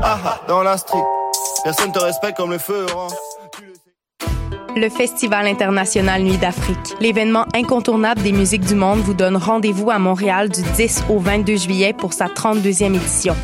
Ah, 0.00 0.18
ah, 0.24 0.40
dans 0.46 0.62
la 0.62 0.76
street, 0.76 1.02
personne 1.64 1.90
te 1.90 1.98
respecte 1.98 2.36
comme 2.36 2.50
le 2.50 2.58
feu. 2.58 2.86
Hein. 2.96 3.08
Le 4.76 4.88
Festival 4.88 5.46
international 5.46 6.22
Nuit 6.22 6.36
d'Afrique, 6.36 6.94
l'événement 7.00 7.46
incontournable 7.52 8.22
des 8.22 8.32
musiques 8.32 8.64
du 8.64 8.76
monde, 8.76 9.00
vous 9.00 9.14
donne 9.14 9.36
rendez-vous 9.36 9.90
à 9.90 9.98
Montréal 9.98 10.50
du 10.50 10.62
10 10.62 11.04
au 11.10 11.18
22 11.18 11.56
juillet 11.56 11.92
pour 11.92 12.12
sa 12.12 12.26
32e 12.26 12.94
édition. 12.94 13.34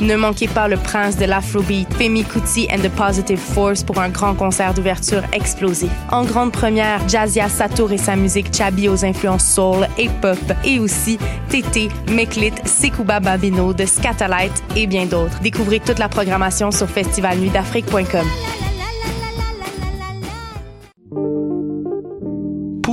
Ne 0.00 0.16
manquez 0.16 0.46
pas 0.46 0.68
le 0.68 0.76
prince 0.76 1.16
de 1.16 1.24
l'Afrobeat, 1.24 1.92
Femi 1.94 2.24
Kuti 2.24 2.68
and 2.70 2.78
the 2.78 2.88
Positive 2.88 3.38
Force 3.38 3.82
pour 3.82 3.98
un 3.98 4.08
grand 4.08 4.34
concert 4.34 4.72
d'ouverture 4.74 5.22
explosif. 5.32 5.90
En 6.10 6.24
grande 6.24 6.52
première, 6.52 7.06
Jazia 7.08 7.48
Satour 7.48 7.92
et 7.92 7.98
sa 7.98 8.14
musique 8.14 8.54
Chabi 8.54 8.88
aux 8.88 9.04
influences 9.04 9.46
soul 9.46 9.88
et 9.98 10.08
pop, 10.08 10.38
et 10.64 10.78
aussi 10.78 11.18
Tété, 11.48 11.88
Meklit, 12.10 12.52
Sekouba 12.64 13.18
Babino 13.18 13.72
de 13.72 13.86
Scatalight 13.86 14.62
et 14.76 14.86
bien 14.86 15.06
d'autres. 15.06 15.40
Découvrez 15.40 15.80
toute 15.80 15.98
la 15.98 16.08
programmation 16.08 16.70
sur 16.70 16.88
festivalnuitdafrique.com. 16.88 18.67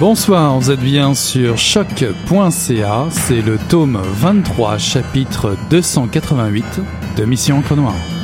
Bonsoir, 0.00 0.58
vous 0.58 0.70
êtes 0.70 0.80
bien 0.80 1.12
sur 1.12 1.58
choc.ca, 1.58 3.08
c'est 3.10 3.42
le 3.42 3.58
tome 3.68 4.00
23, 4.02 4.78
chapitre 4.78 5.58
288 5.68 6.64
de 7.18 7.24
Mission 7.26 7.58
Encre 7.58 7.76
Noire. 7.76 8.19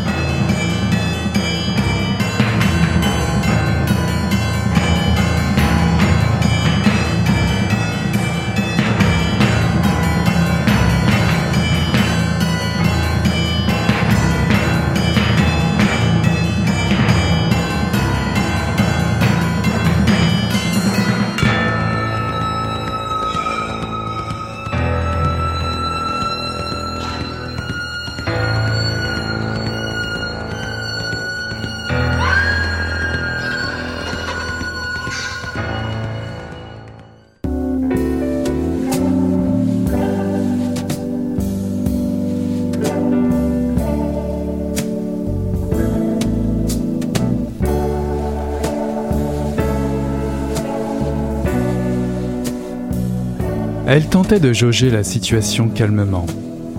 Elle 53.97 54.11
tentait 54.11 54.41
de 54.41 54.53
jauger 54.53 54.91
la 54.91 55.03
situation 55.03 55.71
calmement, 55.71 56.27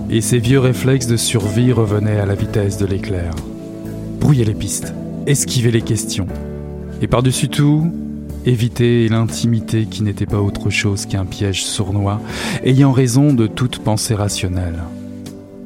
et 0.08 0.20
ses 0.20 0.38
vieux 0.38 0.60
réflexes 0.60 1.08
de 1.08 1.16
survie 1.16 1.72
revenaient 1.72 2.20
à 2.20 2.26
la 2.26 2.36
vitesse 2.36 2.78
de 2.78 2.86
l'éclair. 2.86 3.32
Brouiller 4.20 4.44
les 4.44 4.54
pistes, 4.54 4.94
esquiver 5.26 5.72
les 5.72 5.82
questions, 5.82 6.28
et 7.02 7.08
par-dessus 7.08 7.48
tout, 7.48 7.92
éviter 8.46 9.08
l'intimité 9.08 9.86
qui 9.86 10.04
n'était 10.04 10.26
pas 10.26 10.40
autre 10.40 10.70
chose 10.70 11.06
qu'un 11.06 11.24
piège 11.24 11.64
sournois, 11.64 12.20
ayant 12.62 12.92
raison 12.92 13.32
de 13.32 13.48
toute 13.48 13.80
pensée 13.80 14.14
rationnelle. 14.14 14.84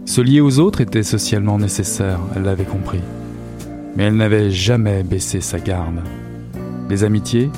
Se 0.07 0.23
lier 0.23 0.41
aux 0.41 0.59
autres 0.59 0.81
était 0.81 1.03
socialement 1.03 1.59
nécessaire, 1.59 2.21
elle 2.35 2.45
l'avait 2.45 2.65
compris. 2.65 3.03
Mais 3.95 4.05
elle 4.05 4.17
n'avait 4.17 4.51
jamais 4.51 5.03
baissé 5.03 5.43
sa 5.43 5.59
garde. 5.59 6.01
Les 6.89 7.05
amitiés 7.05 7.51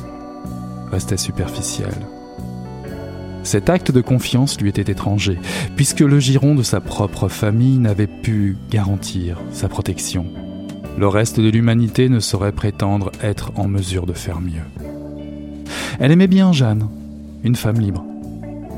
restaient 0.91 1.17
superficielles. 1.17 1.95
Cet 3.45 3.69
acte 3.69 3.93
de 3.93 4.01
confiance 4.01 4.59
lui 4.61 4.71
était 4.71 4.91
étranger, 4.91 5.39
puisque 5.77 6.01
le 6.01 6.19
giron 6.19 6.55
de 6.55 6.63
sa 6.63 6.81
propre 6.81 7.29
famille 7.29 7.79
n'avait 7.79 8.07
pu 8.07 8.57
garantir 8.71 9.39
sa 9.53 9.69
protection. 9.69 10.27
Le 10.97 11.07
reste 11.07 11.39
de 11.41 11.51
l'humanité 11.51 12.09
ne 12.09 12.21
saurait 12.21 12.53
prétendre 12.53 13.13
être 13.23 13.53
en 13.57 13.69
mesure 13.69 14.07
de 14.07 14.15
faire 14.15 14.41
mieux. 14.41 14.65
Elle 16.01 16.11
aimait 16.11 16.27
bien 16.27 16.53
Jeanne, 16.53 16.89
une 17.43 17.55
femme 17.55 17.81
libre, 17.81 18.05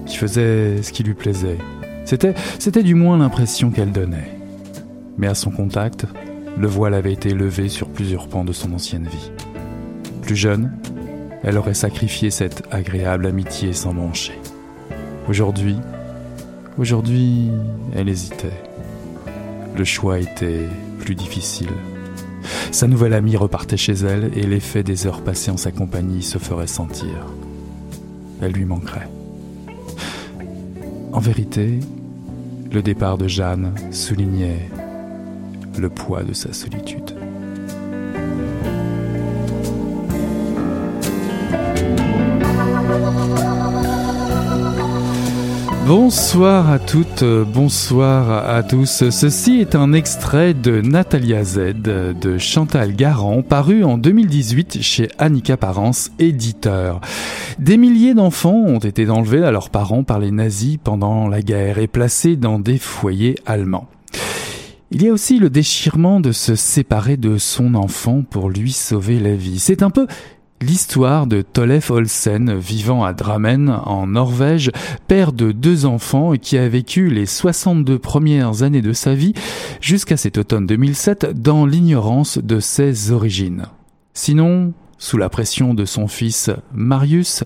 qui 0.05 0.17
faisait 0.17 0.83
ce 0.83 0.93
qui 0.93 1.05
lui 1.05 1.15
plaisait. 1.15 1.59
C'était, 2.05 2.83
du 2.83 2.95
moins 2.95 3.19
l'impression 3.19 3.71
qu'elle 3.71 3.93
donnait. 3.93 4.39
Mais 5.17 5.29
à 5.29 5.35
son 5.35 5.51
contact, 5.51 6.07
le 6.59 6.67
voile 6.67 6.95
avait 6.95 7.13
été 7.13 7.35
levé 7.35 7.69
sur 7.69 7.89
plusieurs 7.89 8.29
pans 8.29 8.45
de 8.45 8.53
son 8.53 8.73
ancienne 8.73 9.07
vie. 9.07 9.31
Plus 10.23 10.37
jeune, 10.37 10.73
elle 11.43 11.57
aurait 11.57 11.75
sacrifié 11.75 12.31
cette 12.31 12.65
agréable 12.73 13.27
amitié 13.27 13.73
sans 13.73 13.93
mancher. 13.93 14.39
Aujourd'hui, 15.29 15.77
aujourd'hui, 16.79 17.51
elle 17.97 18.09
hésitait. 18.09 18.63
Le 19.77 19.85
choix 19.85 20.21
était 20.21 20.69
plus 21.01 21.17
difficile. 21.17 21.71
Sa 22.71 22.87
nouvelle 22.87 23.13
amie 23.13 23.37
repartait 23.37 23.77
chez 23.77 23.95
elle 23.95 24.31
et 24.39 24.43
l'effet 24.43 24.85
des 24.85 25.09
heures 25.09 25.23
passées 25.23 25.51
en 25.51 25.57
sa 25.57 25.73
compagnie 25.73 26.23
se 26.23 26.39
ferait 26.39 26.69
sentir. 26.69 27.27
Elle 28.41 28.53
lui 28.53 28.65
manquerait. 28.65 29.09
En 31.13 31.19
vérité, 31.19 31.81
le 32.71 32.83
départ 32.83 33.19
de 33.19 33.27
Jeanne 33.27 33.75
soulignait 33.91 34.69
le 35.77 35.89
poids 35.89 36.23
de 36.23 36.35
sa 36.35 36.53
solitude. 36.53 37.16
Bonsoir 45.87 46.69
à 46.69 46.81
toutes, 46.81 47.23
bonsoir 47.23 48.51
à 48.51 48.65
tous. 48.65 49.09
Ceci 49.09 49.61
est 49.61 49.77
un 49.77 49.93
extrait 49.93 50.53
de 50.53 50.81
Natalia 50.81 51.45
Z 51.45 51.75
de 51.81 52.39
Chantal 52.39 52.97
Garand, 52.97 53.43
paru 53.43 53.85
en 53.85 53.97
2018 53.97 54.83
chez 54.83 55.09
Annika 55.19 55.57
Parence, 55.57 56.11
éditeur. 56.19 57.01
Des 57.61 57.77
milliers 57.77 58.15
d'enfants 58.15 58.65
ont 58.67 58.81
été 58.81 59.09
enlevés 59.09 59.45
à 59.45 59.53
leurs 59.53 59.71
parents 59.71 60.03
par 60.03 60.19
les 60.19 60.33
nazis 60.33 60.77
pendant 60.83 61.29
la 61.29 61.41
guerre 61.41 61.79
et 61.79 61.87
placés 61.87 62.35
dans 62.35 62.59
des 62.59 62.79
foyers 62.79 63.37
allemands. 63.47 63.87
Il 64.91 65.05
y 65.05 65.09
a 65.09 65.13
aussi 65.13 65.39
le 65.39 65.51
déchirement 65.51 66.19
de 66.19 66.33
se 66.33 66.57
séparer 66.57 67.17
de 67.17 67.39
son 67.39 67.77
enfant 67.77 68.23
pour 68.29 68.51
lui 68.51 68.73
sauver 68.73 69.21
la 69.21 69.37
vie. 69.37 69.61
C'est 69.61 69.85
un 69.85 69.91
peu 69.91 70.09
L'histoire 70.63 71.27
de 71.27 71.43
Tollef 71.43 71.91
Olsen, 71.91 72.57
vivant 72.57 73.05
à 73.05 73.13
Drammen, 73.13 73.69
en 73.69 74.07
Norvège, 74.07 74.71
père 75.07 75.35
de 75.35 75.53
deux 75.53 75.85
enfants 75.85 76.33
et 76.33 76.39
qui 76.39 76.57
a 76.57 76.67
vécu 76.67 77.11
les 77.11 77.27
62 77.27 77.99
premières 77.99 78.63
années 78.63 78.81
de 78.81 78.95
sa 78.95 79.15
vie 79.15 79.35
jusqu'à 79.83 80.17
cet 80.17 80.39
automne 80.39 80.67
2007 80.67 81.27
dans 81.43 81.67
l'ignorance 81.67 82.39
de 82.39 82.59
ses 82.59 83.13
origines. 83.13 83.67
Sinon, 84.15 84.73
sous 84.97 85.19
la 85.19 85.29
pression 85.29 85.75
de 85.75 85.85
son 85.85 86.09
fils 86.09 86.51
Marius, 86.73 87.45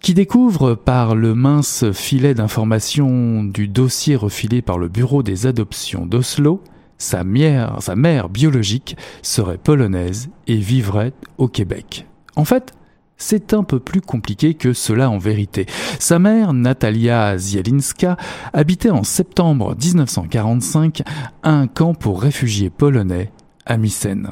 qui 0.00 0.12
découvre 0.12 0.74
par 0.74 1.14
le 1.14 1.34
mince 1.34 1.90
filet 1.92 2.34
d'information 2.34 3.44
du 3.44 3.66
dossier 3.66 4.14
refilé 4.14 4.60
par 4.60 4.76
le 4.76 4.88
Bureau 4.88 5.22
des 5.22 5.46
adoptions 5.46 6.04
d'Oslo, 6.04 6.62
sa 6.98 7.24
mère 7.24 8.28
biologique 8.28 8.98
serait 9.22 9.56
polonaise 9.56 10.28
et 10.46 10.56
vivrait 10.56 11.14
au 11.38 11.48
Québec. 11.48 12.04
En 12.40 12.46
fait, 12.46 12.72
c'est 13.18 13.52
un 13.52 13.64
peu 13.64 13.80
plus 13.80 14.00
compliqué 14.00 14.54
que 14.54 14.72
cela 14.72 15.10
en 15.10 15.18
vérité. 15.18 15.66
Sa 15.98 16.18
mère, 16.18 16.54
Natalia 16.54 17.36
Zielinska, 17.36 18.16
habitait 18.54 18.88
en 18.88 19.02
septembre 19.02 19.76
1945 19.78 21.02
un 21.42 21.66
camp 21.66 21.92
pour 21.92 22.22
réfugiés 22.22 22.70
polonais 22.70 23.30
à 23.66 23.76
Mycène. 23.76 24.30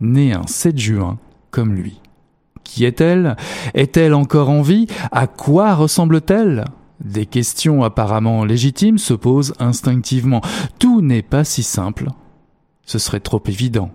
Née 0.00 0.32
un 0.32 0.46
7 0.46 0.78
juin 0.78 1.18
comme 1.50 1.74
lui. 1.74 2.00
Qui 2.62 2.86
est-elle? 2.86 3.36
Est-elle 3.74 4.14
encore 4.14 4.48
en 4.48 4.62
vie? 4.62 4.86
À 5.12 5.26
quoi 5.26 5.74
ressemble-t-elle? 5.74 6.64
Des 7.04 7.26
questions 7.26 7.84
apparemment 7.84 8.46
légitimes 8.46 8.96
se 8.96 9.12
posent 9.12 9.52
instinctivement. 9.58 10.40
Tout 10.78 11.02
n'est 11.02 11.20
pas 11.20 11.44
si 11.44 11.62
simple. 11.62 12.08
Ce 12.86 12.98
serait 12.98 13.20
trop 13.20 13.42
évident 13.44 13.90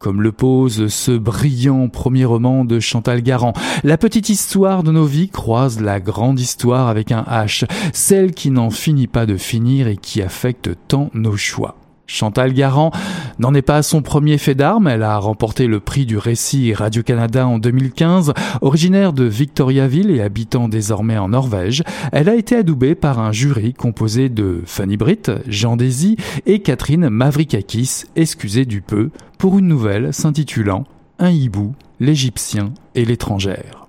comme 0.00 0.22
le 0.22 0.32
pose 0.32 0.88
ce 0.88 1.12
brillant 1.12 1.88
premier 1.88 2.24
roman 2.24 2.64
de 2.64 2.80
Chantal 2.80 3.20
Garand. 3.20 3.52
La 3.84 3.98
petite 3.98 4.30
histoire 4.30 4.82
de 4.82 4.90
nos 4.90 5.04
vies 5.04 5.28
croise 5.28 5.78
la 5.78 6.00
grande 6.00 6.40
histoire 6.40 6.88
avec 6.88 7.12
un 7.12 7.22
H, 7.24 7.66
celle 7.92 8.32
qui 8.32 8.50
n'en 8.50 8.70
finit 8.70 9.08
pas 9.08 9.26
de 9.26 9.36
finir 9.36 9.88
et 9.88 9.98
qui 9.98 10.22
affecte 10.22 10.70
tant 10.88 11.10
nos 11.12 11.36
choix. 11.36 11.79
Chantal 12.10 12.52
Garand 12.52 12.90
n'en 13.38 13.54
est 13.54 13.62
pas 13.62 13.76
à 13.76 13.82
son 13.82 14.02
premier 14.02 14.36
fait 14.36 14.56
d'armes. 14.56 14.88
Elle 14.88 15.04
a 15.04 15.16
remporté 15.18 15.68
le 15.68 15.78
prix 15.78 16.06
du 16.06 16.18
récit 16.18 16.74
Radio-Canada 16.74 17.46
en 17.46 17.58
2015. 17.58 18.32
Originaire 18.62 19.12
de 19.12 19.24
Victoriaville 19.24 20.10
et 20.10 20.20
habitant 20.20 20.68
désormais 20.68 21.18
en 21.18 21.28
Norvège, 21.28 21.84
elle 22.10 22.28
a 22.28 22.34
été 22.34 22.56
adoubée 22.56 22.96
par 22.96 23.20
un 23.20 23.30
jury 23.30 23.74
composé 23.74 24.28
de 24.28 24.62
Fanny 24.66 24.96
Britt, 24.96 25.30
Jean 25.46 25.76
Désy 25.76 26.16
et 26.46 26.58
Catherine 26.58 27.08
Mavrikakis, 27.08 28.02
excusez 28.16 28.64
du 28.64 28.82
peu, 28.82 29.10
pour 29.38 29.58
une 29.58 29.68
nouvelle 29.68 30.12
s'intitulant 30.12 30.84
Un 31.20 31.30
hibou, 31.30 31.74
l'Égyptien 32.00 32.72
et 32.96 33.04
l'étrangère. 33.04 33.79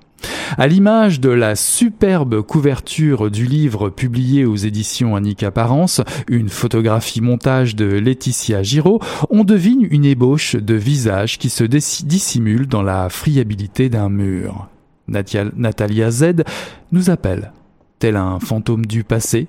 À 0.57 0.67
l'image 0.67 1.19
de 1.19 1.29
la 1.29 1.55
superbe 1.55 2.41
couverture 2.41 3.31
du 3.31 3.45
livre 3.45 3.89
publié 3.89 4.45
aux 4.45 4.55
éditions 4.55 5.15
Annick 5.15 5.43
Apparence, 5.43 6.01
une 6.27 6.49
photographie 6.49 7.21
montage 7.21 7.75
de 7.75 7.85
Laetitia 7.85 8.63
Giraud, 8.63 8.99
on 9.29 9.43
devine 9.43 9.87
une 9.89 10.05
ébauche 10.05 10.55
de 10.55 10.75
visage 10.75 11.37
qui 11.37 11.49
se 11.49 11.63
dissimule 11.63 12.67
dans 12.67 12.83
la 12.83 13.09
friabilité 13.09 13.89
d'un 13.89 14.09
mur. 14.09 14.67
Natalia 15.07 16.11
Z 16.11 16.43
nous 16.91 17.09
appelle, 17.09 17.51
tel 17.99 18.15
un 18.15 18.39
fantôme 18.39 18.85
du 18.85 19.03
passé, 19.03 19.47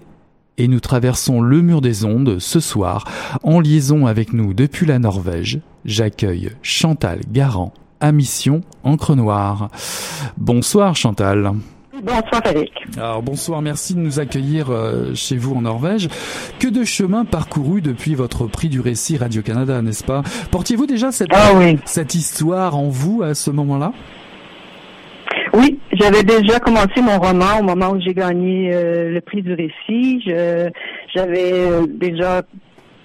et 0.58 0.68
nous 0.68 0.80
traversons 0.80 1.40
le 1.40 1.62
mur 1.62 1.80
des 1.80 2.04
ondes 2.04 2.38
ce 2.38 2.60
soir 2.60 3.04
en 3.42 3.58
liaison 3.58 4.06
avec 4.06 4.32
nous 4.32 4.54
depuis 4.54 4.86
la 4.86 4.98
Norvège. 4.98 5.60
J'accueille 5.84 6.50
Chantal 6.62 7.20
Garand 7.32 7.72
à 8.02 8.12
Mission 8.12 8.60
Encre 8.84 9.14
Noire. 9.16 9.70
Bonsoir 10.36 10.94
Chantal. 10.96 11.52
Bonsoir 12.02 12.42
Eric. 12.52 12.72
Alors 12.96 13.22
bonsoir, 13.22 13.62
merci 13.62 13.94
de 13.94 14.00
nous 14.00 14.18
accueillir 14.18 14.70
euh, 14.70 15.14
chez 15.14 15.36
vous 15.36 15.54
en 15.54 15.62
Norvège. 15.62 16.08
Que 16.58 16.66
de 16.66 16.82
chemin 16.82 17.24
parcouru 17.24 17.80
depuis 17.80 18.16
votre 18.16 18.46
prix 18.48 18.68
du 18.68 18.80
récit 18.80 19.16
Radio-Canada, 19.16 19.80
n'est-ce 19.82 20.02
pas? 20.02 20.22
Portiez-vous 20.50 20.86
déjà 20.86 21.12
cette, 21.12 21.28
ah 21.32 21.52
cette 21.84 22.16
histoire 22.16 22.76
en 22.76 22.88
vous 22.88 23.22
à 23.22 23.34
ce 23.34 23.52
moment-là? 23.52 23.92
Oui, 25.54 25.78
j'avais 25.92 26.24
déjà 26.24 26.58
commencé 26.58 27.00
mon 27.00 27.18
roman 27.20 27.60
au 27.60 27.62
moment 27.62 27.90
où 27.90 28.00
j'ai 28.00 28.14
gagné 28.14 28.74
euh, 28.74 29.10
le 29.10 29.20
prix 29.20 29.42
du 29.42 29.54
récit. 29.54 30.24
J'avais 31.14 31.52
euh, 31.52 31.86
déjà 31.88 32.42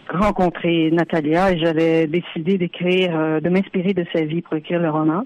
rencontré 0.10 0.90
Natalia 0.92 1.52
et 1.52 1.60
j'avais 1.60 2.08
décidé 2.08 2.58
d'écrire, 2.58 3.12
euh, 3.18 3.40
de 3.40 3.50
m'inspirer 3.50 3.94
de 3.94 4.06
sa 4.14 4.24
vie 4.24 4.42
pour 4.42 4.56
écrire 4.56 4.80
le 4.80 4.90
roman. 4.90 5.24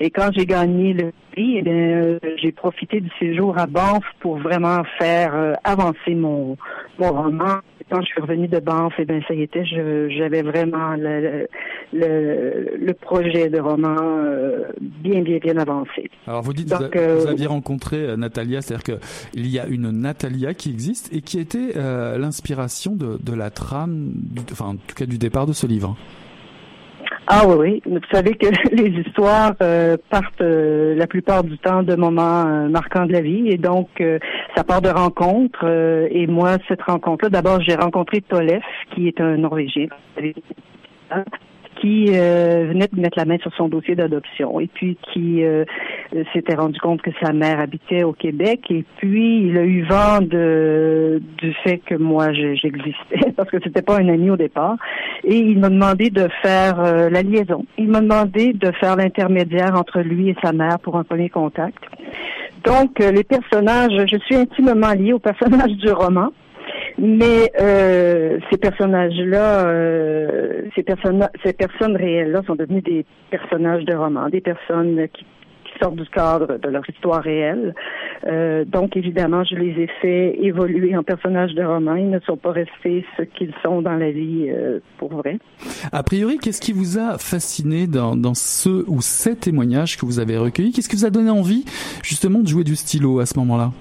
Et 0.00 0.10
quand 0.10 0.30
j'ai 0.36 0.46
gagné 0.46 0.92
le 0.92 1.12
prix, 1.32 1.58
eh 1.58 1.62
bien, 1.62 2.18
j'ai 2.36 2.52
profité 2.52 3.00
du 3.00 3.10
séjour 3.18 3.58
à 3.58 3.66
Banff 3.66 4.04
pour 4.20 4.38
vraiment 4.38 4.82
faire 4.98 5.56
avancer 5.64 6.14
mon, 6.14 6.56
mon 6.98 7.12
roman 7.12 7.60
quand 7.92 8.00
je 8.00 8.06
suis 8.06 8.20
revenue 8.22 8.48
de 8.48 8.58
Banff, 8.58 8.94
et 8.98 9.02
eh 9.02 9.04
bien, 9.04 9.20
ça 9.28 9.34
y 9.34 9.42
était, 9.42 9.64
j'avais 9.66 10.40
vraiment 10.40 10.94
le, 10.96 11.46
le, 11.92 12.76
le, 12.78 12.94
projet 12.94 13.50
de 13.50 13.60
roman 13.60 13.96
euh, 14.00 14.64
bien, 14.80 15.20
bien, 15.20 15.38
bien 15.38 15.58
avancé. 15.58 16.10
Alors, 16.26 16.40
vous 16.40 16.54
dites 16.54 16.70
que 16.90 17.18
vous, 17.18 17.26
euh, 17.26 17.30
aviez 17.30 17.46
rencontré 17.46 17.98
euh, 17.98 18.16
Natalia, 18.16 18.62
c'est-à-dire 18.62 18.98
qu'il 18.98 19.46
y 19.46 19.58
a 19.58 19.66
une 19.66 19.90
Natalia 19.90 20.54
qui 20.54 20.70
existe 20.70 21.12
et 21.12 21.20
qui 21.20 21.38
était 21.38 21.74
l'inspiration 22.18 22.96
de, 22.96 23.18
de, 23.22 23.34
la 23.34 23.50
trame, 23.50 24.14
enfin, 24.50 24.68
en 24.68 24.76
tout 24.76 24.94
cas, 24.96 25.04
du 25.04 25.18
départ 25.18 25.46
de 25.46 25.52
ce 25.52 25.66
livre. 25.66 25.96
Ah 27.26 27.46
oui, 27.46 27.54
oui. 27.58 27.82
Vous 27.86 28.00
savez 28.10 28.34
que 28.34 28.46
les 28.74 29.00
histoires 29.00 29.54
euh, 29.62 29.96
partent 30.10 30.40
euh, 30.40 30.94
la 30.96 31.06
plupart 31.06 31.44
du 31.44 31.56
temps 31.58 31.82
de 31.82 31.94
moments 31.94 32.46
euh, 32.46 32.68
marquants 32.68 33.06
de 33.06 33.12
la 33.12 33.20
vie 33.20 33.48
et 33.48 33.58
donc 33.58 34.02
ça 34.56 34.64
part 34.64 34.82
de 34.82 34.88
rencontres. 34.88 35.66
et 36.10 36.26
moi, 36.26 36.56
cette 36.68 36.82
rencontre-là, 36.82 37.30
d'abord, 37.30 37.60
j'ai 37.60 37.74
rencontré 37.74 38.20
Tolef, 38.20 38.64
qui 38.94 39.08
est 39.08 39.20
un 39.20 39.36
Norvégien 39.36 39.86
qui 41.82 42.06
euh, 42.10 42.66
venait 42.68 42.86
de 42.90 43.00
mettre 43.00 43.18
la 43.18 43.24
main 43.24 43.38
sur 43.38 43.52
son 43.54 43.68
dossier 43.68 43.96
d'adoption 43.96 44.60
et 44.60 44.68
puis 44.68 44.96
qui 45.12 45.44
euh, 45.44 45.64
s'était 46.32 46.54
rendu 46.54 46.78
compte 46.78 47.02
que 47.02 47.10
sa 47.20 47.32
mère 47.32 47.58
habitait 47.58 48.04
au 48.04 48.12
Québec 48.12 48.60
et 48.70 48.84
puis 48.98 49.48
il 49.48 49.58
a 49.58 49.64
eu 49.64 49.82
vent 49.82 50.20
de 50.20 51.20
du 51.38 51.52
fait 51.64 51.78
que 51.78 51.96
moi 51.96 52.32
j'existais 52.32 53.32
parce 53.36 53.50
que 53.50 53.58
c'était 53.62 53.82
pas 53.82 53.98
un 53.98 54.08
ami 54.08 54.30
au 54.30 54.36
départ 54.36 54.76
et 55.24 55.36
il 55.36 55.58
m'a 55.58 55.70
demandé 55.70 56.10
de 56.10 56.28
faire 56.40 56.80
euh, 56.80 57.10
la 57.10 57.22
liaison. 57.22 57.66
Il 57.76 57.88
m'a 57.88 58.00
demandé 58.00 58.52
de 58.52 58.70
faire 58.80 58.94
l'intermédiaire 58.94 59.74
entre 59.74 60.00
lui 60.00 60.28
et 60.28 60.36
sa 60.42 60.52
mère 60.52 60.78
pour 60.78 60.96
un 60.96 61.04
premier 61.04 61.30
contact. 61.30 61.82
Donc 62.64 63.00
les 63.00 63.24
personnages, 63.24 64.06
je 64.06 64.16
suis 64.18 64.36
intimement 64.36 64.92
liée 64.92 65.12
aux 65.12 65.18
personnages 65.18 65.72
du 65.72 65.90
roman. 65.90 66.30
Mais 66.98 67.50
euh, 67.60 68.38
ces 68.50 68.58
personnages-là, 68.58 69.66
euh, 69.66 70.62
ces 70.74 70.82
personnes, 70.82 71.28
ces 71.44 71.52
personnes 71.52 71.96
réelles-là 71.96 72.42
sont 72.46 72.54
devenues 72.54 72.82
des 72.82 73.04
personnages 73.30 73.84
de 73.84 73.94
romans, 73.94 74.28
des 74.28 74.40
personnes 74.40 75.08
qui, 75.12 75.26
sortent 75.80 75.96
du 75.96 76.06
cadre 76.10 76.58
de 76.58 76.68
leur 76.68 76.88
histoire 76.88 77.22
réelle. 77.22 77.74
Euh, 78.26 78.62
donc, 78.66 78.94
évidemment, 78.94 79.42
je 79.42 79.56
les 79.56 79.70
ai 79.82 79.88
fait 80.02 80.38
évoluer 80.44 80.94
en 80.94 81.02
personnages 81.02 81.54
de 81.54 81.64
romans. 81.64 81.94
Ils 81.94 82.10
ne 82.10 82.20
sont 82.20 82.36
pas 82.36 82.52
restés 82.52 83.06
ce 83.16 83.22
qu'ils 83.22 83.54
sont 83.64 83.80
dans 83.80 83.96
la 83.96 84.10
vie 84.10 84.52
pour 84.98 85.14
vrai. 85.14 85.38
A 85.90 86.02
priori, 86.02 86.36
qu'est-ce 86.36 86.60
qui 86.60 86.72
vous 86.72 86.98
a 86.98 87.16
fasciné 87.16 87.86
dans, 87.86 88.14
dans 88.14 88.34
ce 88.34 88.84
ou 88.86 89.00
ces 89.00 89.34
témoignages 89.34 89.96
que 89.96 90.04
vous 90.04 90.20
avez 90.20 90.36
recueillis? 90.36 90.72
Qu'est-ce 90.72 90.90
qui 90.90 90.96
vous 90.96 91.06
a 91.06 91.10
donné 91.10 91.30
envie, 91.30 91.64
justement, 92.04 92.40
de 92.40 92.48
jouer 92.48 92.64
du 92.64 92.76
stylo 92.76 93.18
à 93.18 93.26
ce 93.26 93.38
moment-là? 93.38 93.72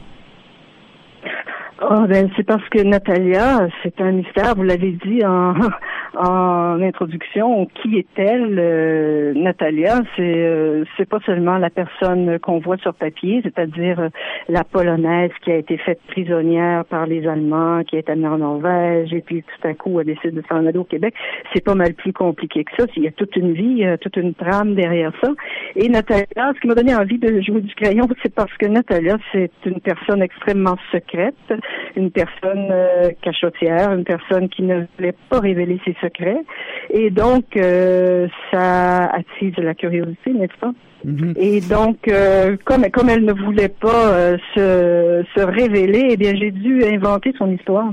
Oh, 1.83 2.05
ben, 2.07 2.29
c'est 2.35 2.43
parce 2.43 2.67
que 2.69 2.79
Natalia, 2.83 3.67
c'est 3.81 3.99
un 4.01 4.11
mystère, 4.11 4.53
vous 4.55 4.61
l'avez 4.61 4.91
dit 4.91 5.25
en, 5.25 5.55
en 6.15 6.79
introduction, 6.79 7.65
qui 7.81 7.97
est-elle 7.97 8.55
euh, 8.59 9.33
Natalia? 9.33 10.01
C'est 10.15 10.21
euh, 10.21 10.83
c'est 10.95 11.09
pas 11.09 11.17
seulement 11.25 11.57
la 11.57 11.71
personne 11.71 12.37
qu'on 12.37 12.59
voit 12.59 12.77
sur 12.77 12.93
papier, 12.93 13.41
c'est-à-dire 13.43 13.99
euh, 13.99 14.09
la 14.47 14.63
polonaise 14.63 15.31
qui 15.43 15.51
a 15.51 15.55
été 15.55 15.77
faite 15.77 15.99
prisonnière 16.07 16.85
par 16.85 17.07
les 17.07 17.27
Allemands, 17.27 17.83
qui 17.83 17.95
est 17.95 18.09
amenée 18.11 18.27
en 18.27 18.37
Norvège 18.37 19.11
et 19.11 19.21
puis 19.21 19.41
tout 19.41 19.67
à 19.67 19.73
coup 19.73 19.99
elle 19.99 20.05
décide 20.05 20.35
de 20.35 20.43
s'en 20.49 20.67
aller 20.67 20.77
au 20.77 20.83
Québec. 20.83 21.15
C'est 21.51 21.65
pas 21.65 21.75
mal 21.75 21.95
plus 21.95 22.13
compliqué 22.13 22.63
que 22.63 22.71
ça. 22.77 22.85
Il 22.95 23.03
y 23.03 23.07
a 23.07 23.11
toute 23.11 23.35
une 23.35 23.53
vie, 23.53 23.83
toute 24.01 24.17
une 24.17 24.35
trame 24.35 24.75
derrière 24.75 25.13
ça. 25.23 25.31
Et 25.75 25.89
Natalia, 25.89 26.51
ce 26.55 26.59
qui 26.61 26.67
m'a 26.67 26.75
donné 26.75 26.93
envie 26.93 27.17
de 27.17 27.41
jouer 27.41 27.61
du 27.61 27.73
crayon, 27.73 28.07
c'est 28.21 28.35
parce 28.35 28.55
que 28.57 28.67
Natalia, 28.67 29.17
c'est 29.31 29.51
une 29.65 29.79
personne 29.79 30.21
extrêmement 30.21 30.77
secrète, 30.91 31.35
une 31.95 32.11
personne 32.11 32.73
cachotière, 33.21 33.91
une 33.93 34.03
personne 34.03 34.49
qui 34.49 34.63
ne 34.63 34.85
voulait 34.97 35.15
pas 35.29 35.39
révéler 35.39 35.79
ses 35.85 35.95
secret. 36.01 36.37
Et 36.89 37.09
donc, 37.09 37.45
euh, 37.55 38.27
ça 38.51 39.05
attise 39.05 39.55
la 39.57 39.73
curiosité, 39.73 40.33
n'est-ce 40.33 40.57
pas? 40.59 40.73
Mm-hmm. 41.05 41.33
Et 41.37 41.61
donc, 41.61 42.07
euh, 42.07 42.57
comme, 42.65 42.89
comme 42.91 43.09
elle 43.09 43.25
ne 43.25 43.33
voulait 43.33 43.69
pas 43.69 44.11
euh, 44.11 44.37
se, 44.55 45.23
se 45.35 45.45
révéler, 45.45 46.09
eh 46.11 46.17
bien, 46.17 46.33
j'ai 46.35 46.51
dû 46.51 46.83
inventer 46.83 47.33
son 47.37 47.51
histoire. 47.51 47.91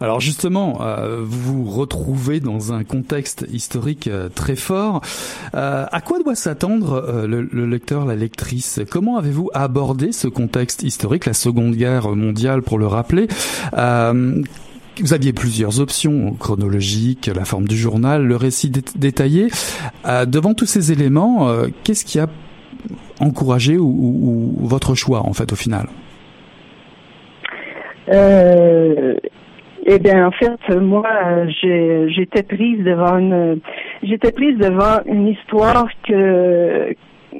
Alors 0.00 0.20
justement, 0.20 0.80
vous 1.20 1.64
vous 1.64 1.70
retrouvez 1.70 2.40
dans 2.40 2.72
un 2.72 2.84
contexte 2.84 3.46
historique 3.52 4.10
très 4.34 4.56
fort. 4.56 5.00
à 5.52 6.00
quoi 6.04 6.18
doit 6.18 6.34
s'attendre 6.34 7.24
le, 7.26 7.42
le, 7.42 7.66
lecteur, 7.66 8.04
la 8.04 8.16
lectrice? 8.16 8.80
Comment 8.90 9.16
avez-vous 9.16 9.50
abordé 9.54 10.12
ce 10.12 10.28
contexte 10.28 10.82
historique, 10.82 11.26
la 11.26 11.34
Seconde 11.34 11.74
Guerre 11.74 12.08
mondiale 12.10 12.62
pour 12.62 12.78
le 12.78 12.86
rappeler? 12.86 13.28
Vous 15.00 15.12
aviez 15.12 15.34
plusieurs 15.34 15.80
options 15.80 16.32
chronologiques, 16.32 17.30
la 17.34 17.44
forme 17.44 17.68
du 17.68 17.76
journal, 17.76 18.24
le 18.24 18.36
récit 18.36 18.70
détaillé. 18.70 19.48
Euh, 20.06 20.24
devant 20.24 20.54
tous 20.54 20.64
ces 20.64 20.90
éléments, 20.90 21.48
euh, 21.50 21.66
qu'est-ce 21.84 22.04
qui 22.04 22.18
a 22.18 22.28
encouragé 23.20 23.76
ou, 23.76 24.56
votre 24.60 24.94
choix 24.94 25.26
en 25.26 25.34
fait 25.34 25.52
au 25.52 25.56
final? 25.56 25.88
Euh, 28.08 29.14
Eh 29.88 30.00
bien, 30.00 30.26
en 30.26 30.32
fait, 30.32 30.74
moi, 30.80 31.08
j'étais 31.46 32.42
prise 32.42 32.82
devant 32.82 33.18
une, 33.18 33.60
j'étais 34.02 34.32
prise 34.32 34.58
devant 34.58 34.98
une 35.06 35.28
histoire 35.28 35.86
que 36.02 36.92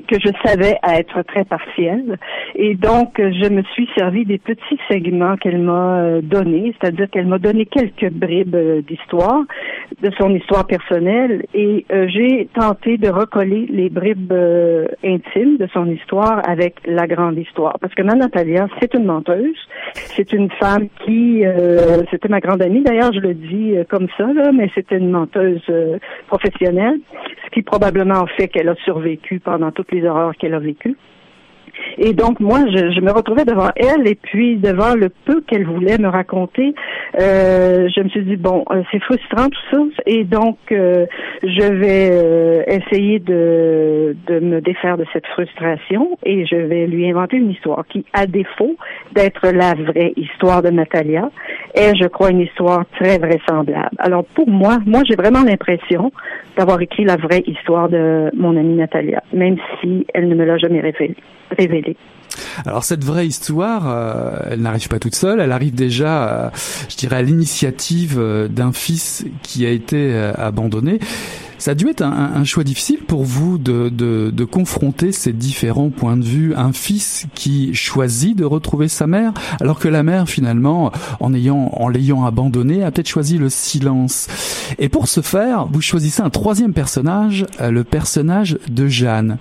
que 0.08 0.18
je 0.20 0.30
savais 0.44 0.78
être 0.82 1.22
très 1.22 1.44
partielle. 1.44 2.18
Et 2.54 2.74
donc, 2.74 3.14
je 3.18 3.48
me 3.48 3.62
suis 3.74 3.88
servi 3.96 4.24
des 4.24 4.38
petits 4.38 4.78
segments 4.88 5.36
qu'elle 5.36 5.58
m'a 5.58 5.98
euh, 5.98 6.20
donnés, 6.22 6.74
c'est-à-dire 6.80 7.08
qu'elle 7.10 7.26
m'a 7.26 7.38
donné 7.38 7.66
quelques 7.66 8.10
bribes 8.10 8.54
euh, 8.54 8.82
d'histoire, 8.82 9.42
de 10.02 10.10
son 10.18 10.34
histoire 10.34 10.66
personnelle, 10.66 11.44
et 11.54 11.84
euh, 11.92 12.06
j'ai 12.08 12.48
tenté 12.54 12.98
de 12.98 13.08
recoller 13.08 13.66
les 13.68 13.88
bribes 13.88 14.32
intimes 15.04 15.56
de 15.58 15.66
son 15.72 15.86
histoire 15.90 16.42
avec 16.48 16.76
la 16.86 17.06
grande 17.06 17.38
histoire. 17.38 17.78
Parce 17.80 17.94
que 17.94 18.02
ma 18.02 18.14
Natalia, 18.14 18.68
c'est 18.80 18.94
une 18.94 19.04
menteuse, 19.04 19.56
c'est 19.94 20.32
une 20.32 20.50
femme 20.50 20.88
qui, 21.04 21.44
c'était 22.10 22.28
ma 22.28 22.40
grande 22.40 22.62
amie 22.62 22.82
d'ailleurs, 22.82 23.12
je 23.12 23.20
le 23.20 23.34
dis 23.34 23.74
comme 23.88 24.08
ça, 24.16 24.32
là, 24.32 24.50
mais 24.52 24.70
c'était 24.74 24.98
une 24.98 25.10
menteuse 25.10 25.62
professionnelle, 26.26 26.98
ce 27.44 27.50
qui 27.50 27.62
probablement 27.62 28.26
fait 28.36 28.48
qu'elle 28.48 28.68
a 28.68 28.74
survécu 28.84 29.40
pendant 29.40 29.70
toutes 29.86 29.98
les 29.98 30.06
qu'elle 30.38 30.54
a 30.54 30.58
vécues. 30.58 30.96
Et 31.98 32.12
donc, 32.12 32.40
moi, 32.40 32.60
je, 32.66 32.92
je, 32.92 33.00
me 33.00 33.12
retrouvais 33.12 33.44
devant 33.44 33.70
elle 33.76 34.06
et 34.06 34.14
puis 34.14 34.56
devant 34.56 34.94
le 34.94 35.08
peu 35.08 35.40
qu'elle 35.40 35.64
voulait 35.64 35.98
me 35.98 36.08
raconter, 36.08 36.74
euh, 37.20 37.88
je 37.94 38.02
me 38.02 38.08
suis 38.08 38.22
dit, 38.22 38.36
bon, 38.36 38.64
euh, 38.70 38.82
c'est 38.90 39.00
frustrant 39.00 39.48
tout 39.48 39.60
ça. 39.70 40.02
Et 40.06 40.24
donc, 40.24 40.58
euh, 40.72 41.06
je 41.42 41.72
vais 41.72 42.10
euh, 42.12 42.62
essayer 42.66 43.18
de, 43.18 44.16
de 44.26 44.40
me 44.40 44.60
défaire 44.60 44.96
de 44.98 45.04
cette 45.12 45.26
frustration 45.26 46.18
et 46.24 46.46
je 46.46 46.56
vais 46.56 46.86
lui 46.86 47.08
inventer 47.10 47.36
une 47.36 47.50
histoire 47.50 47.86
qui, 47.86 48.04
à 48.12 48.26
défaut 48.26 48.76
d'être 49.14 49.48
la 49.48 49.74
vraie 49.74 50.12
histoire 50.16 50.62
de 50.62 50.70
Natalia, 50.70 51.30
est, 51.74 51.94
je 51.94 52.06
crois, 52.08 52.30
une 52.30 52.40
histoire 52.40 52.84
très 53.00 53.18
vraisemblable. 53.18 53.96
Alors, 53.98 54.24
pour 54.24 54.48
moi, 54.48 54.78
moi, 54.86 55.02
j'ai 55.08 55.16
vraiment 55.16 55.42
l'impression 55.42 56.12
d'avoir 56.56 56.80
écrit 56.80 57.04
la 57.04 57.16
vraie 57.16 57.42
histoire 57.46 57.88
de 57.88 58.30
mon 58.34 58.56
amie 58.56 58.74
Natalia, 58.74 59.22
même 59.32 59.56
si 59.80 60.06
elle 60.14 60.28
ne 60.28 60.34
me 60.34 60.44
l'a 60.44 60.58
jamais 60.58 60.80
révélée. 60.80 61.16
Alors 62.64 62.84
cette 62.84 63.04
vraie 63.04 63.26
histoire, 63.26 63.84
euh, 63.86 64.38
elle 64.50 64.60
n'arrive 64.60 64.88
pas 64.88 64.98
toute 64.98 65.14
seule, 65.14 65.40
elle 65.40 65.52
arrive 65.52 65.74
déjà, 65.74 66.28
euh, 66.28 66.50
je 66.88 66.96
dirais, 66.96 67.16
à 67.16 67.22
l'initiative 67.22 68.16
euh, 68.18 68.48
d'un 68.48 68.72
fils 68.72 69.24
qui 69.42 69.66
a 69.66 69.70
été 69.70 70.14
abandonné. 70.36 70.98
Ça 71.58 71.70
a 71.70 71.74
dû 71.74 71.88
être 71.88 72.02
un, 72.02 72.44
choix 72.44 72.64
difficile 72.64 72.98
pour 72.98 73.24
vous 73.24 73.56
de, 73.56 73.88
de, 73.88 74.30
de, 74.30 74.44
confronter 74.44 75.10
ces 75.10 75.32
différents 75.32 75.88
points 75.88 76.18
de 76.18 76.22
vue. 76.22 76.54
Un 76.54 76.74
fils 76.74 77.26
qui 77.34 77.74
choisit 77.74 78.36
de 78.36 78.44
retrouver 78.44 78.88
sa 78.88 79.06
mère, 79.06 79.32
alors 79.58 79.78
que 79.78 79.88
la 79.88 80.02
mère, 80.02 80.28
finalement, 80.28 80.92
en 81.18 81.32
ayant, 81.32 81.70
en 81.72 81.88
l'ayant 81.88 82.26
abandonné, 82.26 82.84
a 82.84 82.90
peut-être 82.90 83.08
choisi 83.08 83.38
le 83.38 83.48
silence. 83.48 84.28
Et 84.78 84.90
pour 84.90 85.08
ce 85.08 85.22
faire, 85.22 85.66
vous 85.66 85.80
choisissez 85.80 86.20
un 86.20 86.30
troisième 86.30 86.74
personnage, 86.74 87.46
le 87.58 87.84
personnage 87.84 88.58
de 88.68 88.86
Jeanne. 88.86 89.38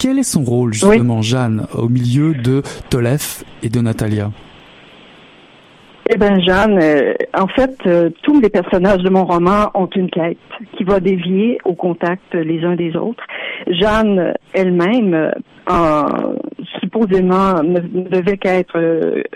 Quel 0.00 0.18
est 0.18 0.22
son 0.22 0.44
rôle 0.44 0.72
justement, 0.72 1.20
Jeanne, 1.20 1.66
au 1.74 1.90
milieu 1.90 2.32
de 2.32 2.62
Tolef 2.88 3.44
et 3.62 3.68
de 3.68 3.80
Natalia? 3.82 4.30
Eh 6.08 6.16
bien, 6.16 6.40
Jeanne, 6.40 6.78
euh, 6.82 7.12
en 7.38 7.46
fait, 7.46 7.76
euh, 7.86 8.08
tous 8.22 8.40
les 8.40 8.48
personnages 8.48 9.02
de 9.02 9.10
mon 9.10 9.26
roman 9.26 9.70
ont 9.74 9.90
une 9.94 10.08
quête 10.10 10.38
qui 10.76 10.84
va 10.84 11.00
dévier 11.00 11.58
au 11.66 11.74
contact 11.74 12.34
les 12.34 12.64
uns 12.64 12.76
des 12.76 12.96
autres. 12.96 13.22
Jeanne 13.68 14.32
elle-même, 14.54 15.12
euh, 15.12 15.30
en, 15.68 16.06
supposément, 16.90 17.62
ne, 17.62 17.80
devait 18.08 18.36
qu'être 18.36 18.78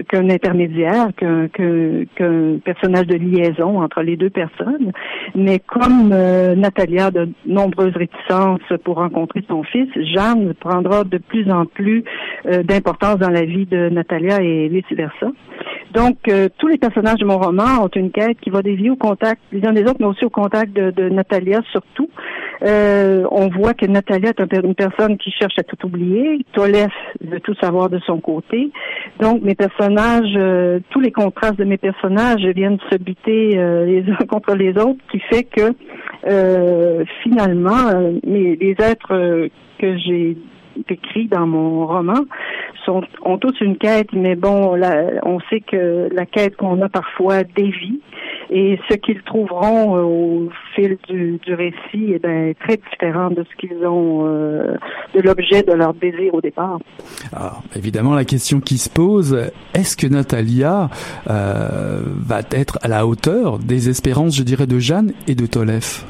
qu'un 0.09 0.29
intermédiaire, 0.31 1.09
qu'un 1.17 2.59
personnage 2.65 3.07
de 3.07 3.17
liaison 3.17 3.81
entre 3.81 4.03
les 4.03 4.17
deux 4.17 4.31
personnes. 4.31 4.93
Mais 5.35 5.59
comme 5.61 6.09
Natalia 6.09 7.07
a 7.07 7.11
de 7.11 7.29
nombreuses 7.47 7.97
réticences 7.97 8.61
pour 8.85 8.97
rencontrer 8.97 9.45
son 9.49 9.63
fils, 9.63 9.89
Jeanne 10.15 10.55
prendra 10.55 11.05
de 11.05 11.19
plus 11.19 11.51
en 11.51 11.67
plus 11.67 12.05
d'importance 12.45 13.19
dans 13.19 13.31
la 13.31 13.45
vie 13.45 13.67
de 13.67 13.89
Natalia 13.89 14.41
et 14.41 14.69
vice-versa. 14.69 15.29
Donc, 15.95 16.17
euh, 16.29 16.49
tous 16.59 16.67
les 16.67 16.77
personnages 16.77 17.21
de 17.21 17.25
mon 17.25 17.39
roman 17.39 17.85
ont 17.85 17.91
une 17.95 18.11
quête 18.11 18.41
qui 18.41 18.51
va 18.51 18.63
dévier 18.63 18.91
au 18.91 18.97
contact 18.97 19.41
les 19.53 19.65
uns 19.65 19.73
des 19.73 19.83
autres, 19.83 19.99
mais 20.01 20.07
aussi 20.07 20.25
au 20.25 20.31
contact 20.31 20.73
de, 20.73 20.91
de 20.91 21.09
Natalia 21.09 21.61
surtout. 21.71 22.11
Euh, 22.63 23.25
on 23.31 23.49
voit 23.49 23.75
que 23.75 23.87
Natalia 23.87 24.31
est 24.31 24.57
une 24.63 24.75
personne 24.75 25.17
qui 25.19 25.31
cherche 25.31 25.59
à 25.59 25.63
tout 25.63 25.87
oublier. 25.87 26.45
Tolef 26.53 26.93
veut 27.21 27.41
tout 27.41 27.55
savoir 27.61 27.89
de 27.89 27.99
son 28.01 28.21
côté. 28.21 28.71
Donc, 29.21 29.43
mes 29.43 29.55
personnages, 29.55 30.35
euh, 30.37 30.81
tous 30.91 31.01
les 31.01 31.13
contrastes 31.13 31.59
de 31.59 31.65
mes 31.65 31.79
personnages 31.79 32.45
viennent 32.55 32.79
se 32.91 32.97
buter 32.97 33.51
les 33.87 34.05
uns 34.09 34.27
contre 34.29 34.55
les 34.55 34.71
autres, 34.71 35.01
qui 35.11 35.21
fait 35.21 35.45
que 35.45 35.75
finalement, 37.23 38.11
les 38.25 38.77
êtres 38.79 39.49
que 39.79 39.99
j'ai 39.99 40.37
écrits 40.89 41.29
dans 41.29 41.47
mon 41.47 41.87
roman 41.87 42.21
sont, 42.85 43.03
ont 43.23 43.39
tous 43.39 43.59
une 43.61 43.77
quête, 43.77 44.13
mais 44.13 44.37
bon, 44.37 44.79
on 45.23 45.41
sait 45.51 45.61
que 45.61 46.09
la 46.13 46.27
quête 46.27 46.57
qu'on 46.57 46.81
a 46.83 46.89
parfois 46.89 47.45
dévie 47.45 48.01
et 48.51 48.79
ce 48.89 48.95
qu'ils 48.97 49.23
trouveront 49.23 49.97
euh, 49.97 50.03
au 50.03 50.49
fil 50.75 50.97
du, 51.09 51.41
récit 51.55 52.13
est 52.13 52.23
ben, 52.23 52.55
très 52.55 52.77
différent 52.77 53.31
de 53.31 53.45
ce 53.45 53.57
qu'ils 53.57 53.87
ont 53.87 54.27
euh, 54.27 54.77
de 55.15 55.21
l'objet 55.21 55.63
de 55.63 55.73
leur 55.73 55.95
désir 55.95 56.35
au 56.35 56.41
départ. 56.41 56.79
Alors, 57.33 57.63
évidemment, 57.75 58.15
la 58.15 58.25
question 58.25 58.61
qui 58.61 58.79
se 58.79 58.91
pose, 58.91 59.51
est-ce 59.75 59.97
que 59.97 60.07
Natalia 60.07 60.91
euh, 61.29 62.01
va 62.05 62.41
être 62.51 62.79
à 62.83 62.89
la 62.89 63.07
hauteur 63.07 63.59
des 63.59 63.89
espérances, 63.89 64.37
je 64.37 64.43
dirais, 64.43 64.67
de 64.67 64.79
Jeanne 64.79 65.13
et 65.27 65.35
de 65.35 65.47
Tolef 65.47 66.05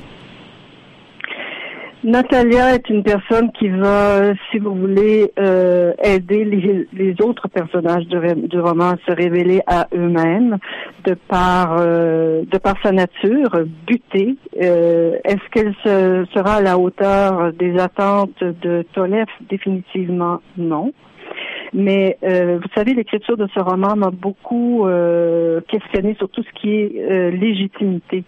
Natalia 2.05 2.75
est 2.75 2.91
une 2.91 3.03
personne 3.03 3.51
qui 3.53 3.71
va, 3.71 4.35
si 4.51 4.59
vous 4.59 4.75
voulez, 4.75 5.33
euh, 5.39 5.95
aider 6.03 6.45
les, 6.93 7.15
autres 7.23 7.49
personnages 7.49 8.07
du, 8.07 8.61
roman 8.61 8.91
à 8.91 8.97
se 9.07 9.13
révéler 9.13 9.63
à 9.67 9.89
eux-mêmes 9.95 10.59
de 11.07 11.15
par 11.15 11.77
euh, 11.79 12.43
de 12.51 12.59
par 12.59 12.75
sa 12.83 12.93
nature 12.93 13.65
butée. 13.87 14.37
Euh, 14.61 15.17
est-ce 15.25 15.51
qu'elle 15.51 15.75
sera 15.83 16.57
à 16.57 16.61
la 16.61 16.79
hauteur 16.79 17.55
des 17.55 17.79
attentes 17.79 18.45
de 18.45 18.85
Tolef 18.93 19.29
Définitivement 19.49 20.43
non. 20.59 20.93
Mais 21.75 22.17
vous 22.23 22.69
savez, 22.75 22.95
l'écriture 22.95 23.37
de 23.37 23.49
ce 23.53 23.59
roman 23.61 23.97
m'a 23.97 24.11
beaucoup 24.11 24.87
questionné 25.69 26.15
sur 26.15 26.29
tout 26.29 26.43
ce 26.43 26.61
qui 26.61 26.71
est 26.71 27.31
légitimité. 27.33 28.25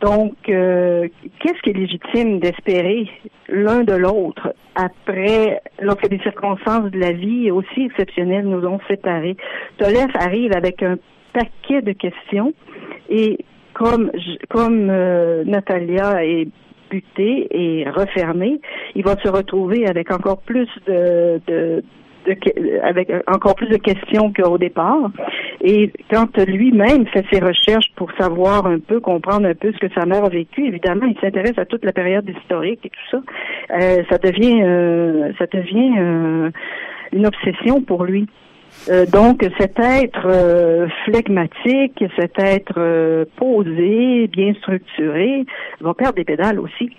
Donc, 0.00 0.34
euh, 0.48 1.08
qu'est-ce 1.40 1.60
qui 1.62 1.70
est 1.70 1.76
légitime 1.76 2.38
d'espérer 2.38 3.10
l'un 3.48 3.82
de 3.82 3.94
l'autre 3.94 4.54
après, 4.74 5.60
lorsque 5.80 6.08
des 6.08 6.20
circonstances 6.20 6.90
de 6.90 6.98
la 6.98 7.12
vie 7.12 7.50
aussi 7.50 7.86
exceptionnelles 7.86 8.46
nous 8.46 8.64
ont 8.64 8.78
séparés? 8.88 9.36
Tolef 9.78 10.10
arrive 10.14 10.52
avec 10.54 10.82
un 10.82 10.96
paquet 11.32 11.82
de 11.82 11.92
questions 11.92 12.52
et 13.10 13.38
comme, 13.72 14.12
comme 14.48 14.88
euh, 14.90 15.44
Natalia 15.44 16.24
est 16.24 16.48
butée 16.90 17.48
et 17.50 17.90
refermée, 17.90 18.60
il 18.94 19.04
va 19.04 19.16
se 19.16 19.28
retrouver 19.28 19.86
avec 19.86 20.12
encore 20.12 20.40
plus 20.42 20.68
de, 20.86 21.40
de, 21.46 21.84
avec 22.82 23.10
encore 23.26 23.54
plus 23.54 23.68
de 23.68 23.76
questions 23.76 24.32
qu'au 24.32 24.58
départ. 24.58 25.10
Et 25.60 25.92
quand 26.10 26.36
lui-même 26.38 27.06
fait 27.08 27.24
ses 27.32 27.40
recherches 27.40 27.90
pour 27.96 28.10
savoir 28.12 28.66
un 28.66 28.78
peu, 28.78 29.00
comprendre 29.00 29.46
un 29.46 29.54
peu 29.54 29.72
ce 29.72 29.78
que 29.78 29.92
sa 29.92 30.06
mère 30.06 30.24
a 30.24 30.28
vécu, 30.28 30.66
évidemment, 30.66 31.06
il 31.06 31.18
s'intéresse 31.20 31.58
à 31.58 31.64
toute 31.64 31.84
la 31.84 31.92
période 31.92 32.28
historique 32.28 32.80
et 32.84 32.90
tout 32.90 33.10
ça. 33.10 33.20
Euh, 33.76 34.02
ça 34.10 34.18
devient, 34.18 34.60
euh, 34.62 35.32
ça 35.38 35.46
devient 35.46 35.94
euh, 35.98 36.50
une 37.12 37.26
obsession 37.26 37.82
pour 37.82 38.04
lui. 38.04 38.26
donc, 39.12 39.44
cet 39.58 39.78
être 39.80 40.88
flegmatique, 41.04 42.04
cet 42.16 42.38
être 42.38 43.26
posé, 43.36 44.28
bien 44.28 44.54
structuré, 44.54 45.44
va 45.80 45.94
perdre 45.94 46.14
des 46.14 46.24
pédales 46.24 46.60
aussi. 46.60 46.90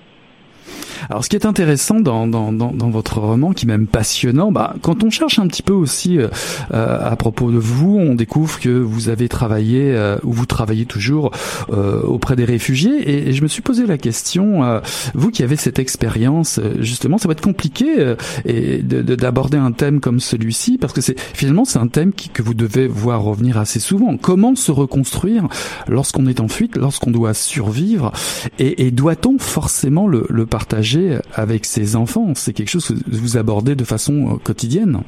Alors, 1.10 1.24
ce 1.24 1.30
qui 1.30 1.36
est 1.36 1.46
intéressant 1.46 2.00
dans, 2.00 2.28
dans, 2.28 2.52
dans, 2.52 2.72
dans 2.72 2.90
votre 2.90 3.20
roman, 3.20 3.52
qui 3.52 3.66
est 3.66 3.68
même 3.68 3.88
passionnant, 3.88 4.52
bah, 4.52 4.76
quand 4.82 5.04
on 5.04 5.10
cherche 5.10 5.40
un 5.40 5.48
petit 5.48 5.64
peu 5.64 5.74
aussi 5.74 6.18
euh, 6.18 6.28
euh, 6.74 7.10
à 7.10 7.16
propos 7.16 7.52
de 7.52 7.58
vous, 7.58 7.98
on 7.98 8.16
découvre 8.16 8.60
que 8.60 8.70
vous 8.70 9.10
avez 9.10 9.30
travaillé, 9.30 9.92
euh, 9.94 10.18
ou 10.24 10.34
vous 10.34 10.46
travaillez 10.46 10.86
toujours 10.86 11.32
auprès 11.70 12.36
des 12.36 12.46
réfugiés, 12.46 13.28
et, 13.30 13.34
je 13.34 13.44
me 13.44 13.48
suis 13.48 13.62
posé 13.62 13.86
la 13.86 13.98
question, 13.98 14.82
vous 15.14 15.30
qui 15.30 15.44
avez 15.44 15.56
cette 15.56 15.80
expérience, 15.80 16.60
justement, 16.80 17.18
ça 17.18 17.28
va 17.28 17.34
être 17.34 17.42
compliqué 17.42 18.16
et 18.46 18.80
d'aborder 18.82 19.58
un 19.58 19.72
thème 19.72 20.00
comme 20.00 20.20
celui-ci, 20.20 20.78
parce 20.78 20.94
que 20.94 21.02
c'est 21.02 21.20
finalement 21.20 21.66
c'est 21.66 21.80
un 21.80 21.88
thème 21.88 22.12
qui, 22.12 22.30
que 22.30 22.42
vous 22.42 22.54
devez 22.54 22.88
voir 22.88 23.22
revenir 23.22 23.58
assez 23.58 23.80
souvent. 23.80 24.18
Comment 24.18 24.56
se 24.56 24.72
reconstruire 24.72 25.48
lorsqu'on 25.88 26.26
est 26.28 26.40
en 26.40 26.48
fuite, 26.48 26.76
lorsqu'on 26.76 27.12
doit 27.12 27.34
survivre, 27.34 28.12
et, 28.58 28.88
et 28.88 28.92
doit-on 28.92 29.38
forcément 29.38 30.08
le, 30.08 30.26
le 30.30 30.46
partager 30.46 30.89
avec 31.34 31.66
ses 31.66 31.96
enfants 31.96 32.34
C'est 32.36 32.54
quelque 32.54 32.70
chose 32.70 32.88
que 32.88 32.94
vous 33.08 33.38
abordez 33.38 33.76
de 33.76 33.84
façon 33.84 34.36
euh, 34.36 34.38
quotidienne 34.44 35.02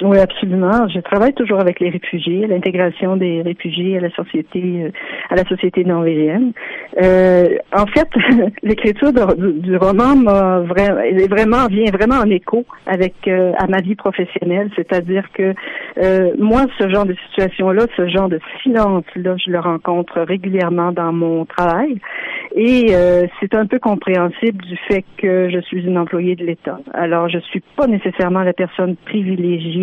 Oui, 0.00 0.18
absolument. 0.18 0.88
Je 0.88 1.00
travaille 1.00 1.34
toujours 1.34 1.60
avec 1.60 1.78
les 1.80 1.90
réfugiés, 1.90 2.46
l'intégration 2.46 3.16
des 3.16 3.42
réfugiés 3.42 3.98
à 3.98 4.00
la 4.00 4.10
société, 4.10 4.62
euh, 4.84 4.90
à 5.30 5.36
la 5.36 5.44
société 5.44 5.84
norvégienne. 5.84 6.52
Euh, 7.00 7.56
en 7.72 7.86
fait, 7.86 8.08
l'écriture 8.62 9.12
du, 9.12 9.76
roman 9.76 10.16
m'a 10.16 10.60
vraiment, 10.60 11.66
vient 11.66 11.90
vraiment 11.90 12.16
en 12.16 12.30
écho 12.30 12.64
avec 12.86 13.14
euh, 13.26 13.52
à 13.58 13.66
ma 13.66 13.78
vie 13.78 13.94
professionnelle, 13.94 14.70
c'est-à-dire 14.76 15.24
que 15.32 15.54
euh, 16.02 16.32
moi, 16.38 16.66
ce 16.78 16.88
genre 16.88 17.06
de 17.06 17.14
situation-là, 17.28 17.86
ce 17.96 18.08
genre 18.08 18.28
de 18.28 18.40
silence-là, 18.62 19.36
je 19.44 19.50
le 19.50 19.60
rencontre 19.60 20.20
régulièrement 20.20 20.92
dans 20.92 21.12
mon 21.12 21.44
travail, 21.44 21.98
et 22.54 22.88
c'est 23.40 23.54
un 23.54 23.66
peu 23.66 23.78
compréhensible 23.78 24.62
du 24.64 24.76
fait 24.88 25.04
que 25.16 25.48
je 25.50 25.58
suis 25.60 25.84
une 25.84 25.96
employée 25.96 26.36
de 26.36 26.44
l'État. 26.44 26.78
Alors, 26.92 27.28
je 27.28 27.38
suis 27.38 27.62
pas 27.76 27.86
nécessairement 27.86 28.42
la 28.42 28.52
personne 28.52 28.96
privilégiée 28.96 29.81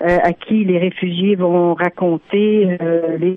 euh, 0.00 0.18
à 0.22 0.32
qui 0.32 0.64
les 0.64 0.78
réfugiés 0.78 1.34
vont 1.34 1.74
raconter 1.74 2.78
euh, 2.80 3.18
les 3.18 3.36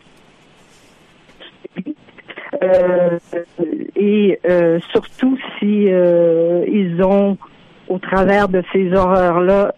euh, 2.62 3.17
et 3.96 4.39
surtout 4.91 5.38
si 5.58 5.86
ils 5.86 7.01
ont 7.03 7.38
au 7.88 7.98
travers 7.98 8.48
de 8.50 8.62
ces 8.72 8.93
horreurs-là 8.93 9.74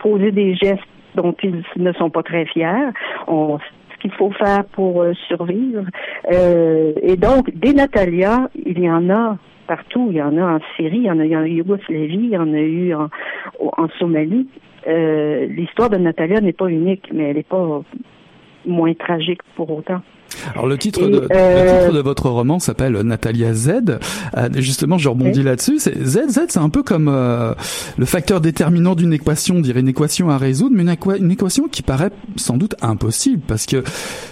posé 0.00 0.30
des 0.32 0.54
gestes 0.56 0.82
dont 1.14 1.34
ils 1.42 1.62
ne 1.76 1.92
sont 1.92 2.10
pas 2.10 2.22
très 2.22 2.44
fiers. 2.46 2.90
On 3.26 3.58
ce 3.58 3.98
qu'il 4.00 4.12
faut 4.12 4.32
faire 4.32 4.64
pour 4.72 5.06
survivre. 5.28 5.84
et 6.30 7.16
donc, 7.16 7.50
des 7.54 7.72
Natalia, 7.72 8.50
il 8.54 8.80
y 8.80 8.90
en 8.90 9.08
a 9.08 9.38
partout. 9.66 10.08
Il 10.10 10.16
y 10.16 10.22
en 10.22 10.36
a 10.36 10.56
en 10.56 10.60
Syrie, 10.76 10.98
il 10.98 11.04
y 11.04 11.10
en 11.10 11.20
a, 11.20 11.24
en 11.24 11.44
Yougoslavie, 11.44 12.14
il 12.14 12.30
y 12.30 12.36
en 12.36 12.52
a 12.52 12.60
eu 12.60 12.92
en 12.94 13.88
Somalie. 13.98 14.48
Euh, 14.86 15.46
l'histoire 15.46 15.90
de 15.90 15.96
Natalia 15.96 16.40
n'est 16.40 16.52
pas 16.52 16.66
unique, 16.66 17.08
mais 17.12 17.30
elle 17.30 17.36
n'est 17.36 17.42
pas 17.42 17.82
moins 18.66 18.94
tragique 18.94 19.42
pour 19.56 19.70
autant. 19.70 20.02
Alors 20.52 20.66
le 20.66 20.78
titre, 20.78 21.06
de, 21.06 21.20
le 21.20 21.28
euh, 21.30 21.80
titre 21.80 21.94
de 21.94 22.00
votre 22.00 22.28
roman 22.28 22.58
s'appelle 22.58 22.98
Natalia 23.00 23.54
Z. 23.54 23.98
Euh, 24.36 24.48
justement, 24.56 24.98
je 24.98 25.08
rebondis 25.08 25.42
là-dessus. 25.42 25.78
Z, 25.78 25.90
Z, 26.04 26.40
c'est 26.48 26.58
un 26.58 26.68
peu 26.68 26.82
comme 26.82 27.08
euh, 27.08 27.54
le 27.96 28.06
facteur 28.06 28.40
déterminant 28.40 28.94
d'une 28.94 29.12
équation, 29.12 29.56
on 29.56 29.60
dirait 29.60 29.80
une 29.80 29.88
équation 29.88 30.30
à 30.30 30.38
résoudre, 30.38 30.74
mais 30.76 30.82
une, 30.82 31.30
équation 31.30 31.68
qui 31.68 31.82
paraît 31.82 32.10
sans 32.36 32.56
doute 32.56 32.74
impossible 32.82 33.42
parce 33.46 33.66
que 33.66 33.82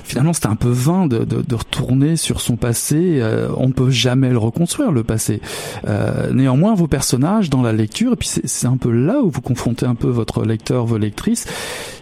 finalement 0.04 0.32
c'est 0.32 0.46
un 0.46 0.56
peu 0.56 0.68
vain 0.68 1.06
de, 1.06 1.18
de, 1.18 1.42
de, 1.42 1.54
retourner 1.54 2.16
sur 2.16 2.40
son 2.40 2.56
passé. 2.56 3.22
on 3.56 3.68
ne 3.68 3.72
peut 3.72 3.90
jamais 3.90 4.30
le 4.30 4.38
reconstruire 4.38 4.92
le 4.92 5.04
passé. 5.04 5.40
néanmoins, 6.32 6.74
vos 6.74 6.86
personnages 6.86 7.50
dans 7.50 7.62
la 7.62 7.72
lecture, 7.72 8.12
et 8.12 8.16
puis 8.16 8.28
c'est 8.44 8.66
un 8.66 8.76
peu 8.76 8.90
là 8.90 9.20
où 9.20 9.30
vous 9.30 9.40
confrontez 9.40 9.86
un 9.86 9.94
peu 9.94 10.08
votre 10.08 10.44
lecteur, 10.44 10.86
vos 10.86 10.98
lectrices, 10.98 11.46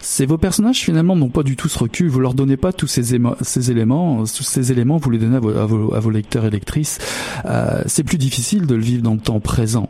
c'est 0.01 0.25
vos 0.25 0.37
personnages 0.37 0.79
finalement 0.79 1.15
n'ont 1.15 1.29
pas 1.29 1.43
du 1.43 1.55
tout 1.55 1.69
ce 1.69 1.79
recul. 1.79 2.09
Vous 2.09 2.19
leur 2.19 2.33
donnez 2.33 2.57
pas 2.57 2.73
tous 2.73 2.87
ces, 2.87 3.17
ces 3.41 3.71
éléments 3.71 3.90
tous 4.23 4.43
ces 4.43 4.71
éléments, 4.71 4.97
vous 4.97 5.09
les 5.09 5.17
donnez 5.17 5.37
à 5.37 5.39
vos, 5.39 5.93
à 5.93 5.99
vos, 5.99 6.09
lecteurs 6.09 6.45
et 6.45 6.49
lectrices. 6.49 6.99
Euh, 7.45 7.81
c'est 7.85 8.03
plus 8.03 8.17
difficile 8.17 8.65
de 8.65 8.75
le 8.75 8.81
vivre 8.81 9.03
dans 9.03 9.13
le 9.13 9.19
temps 9.19 9.39
présent. 9.39 9.89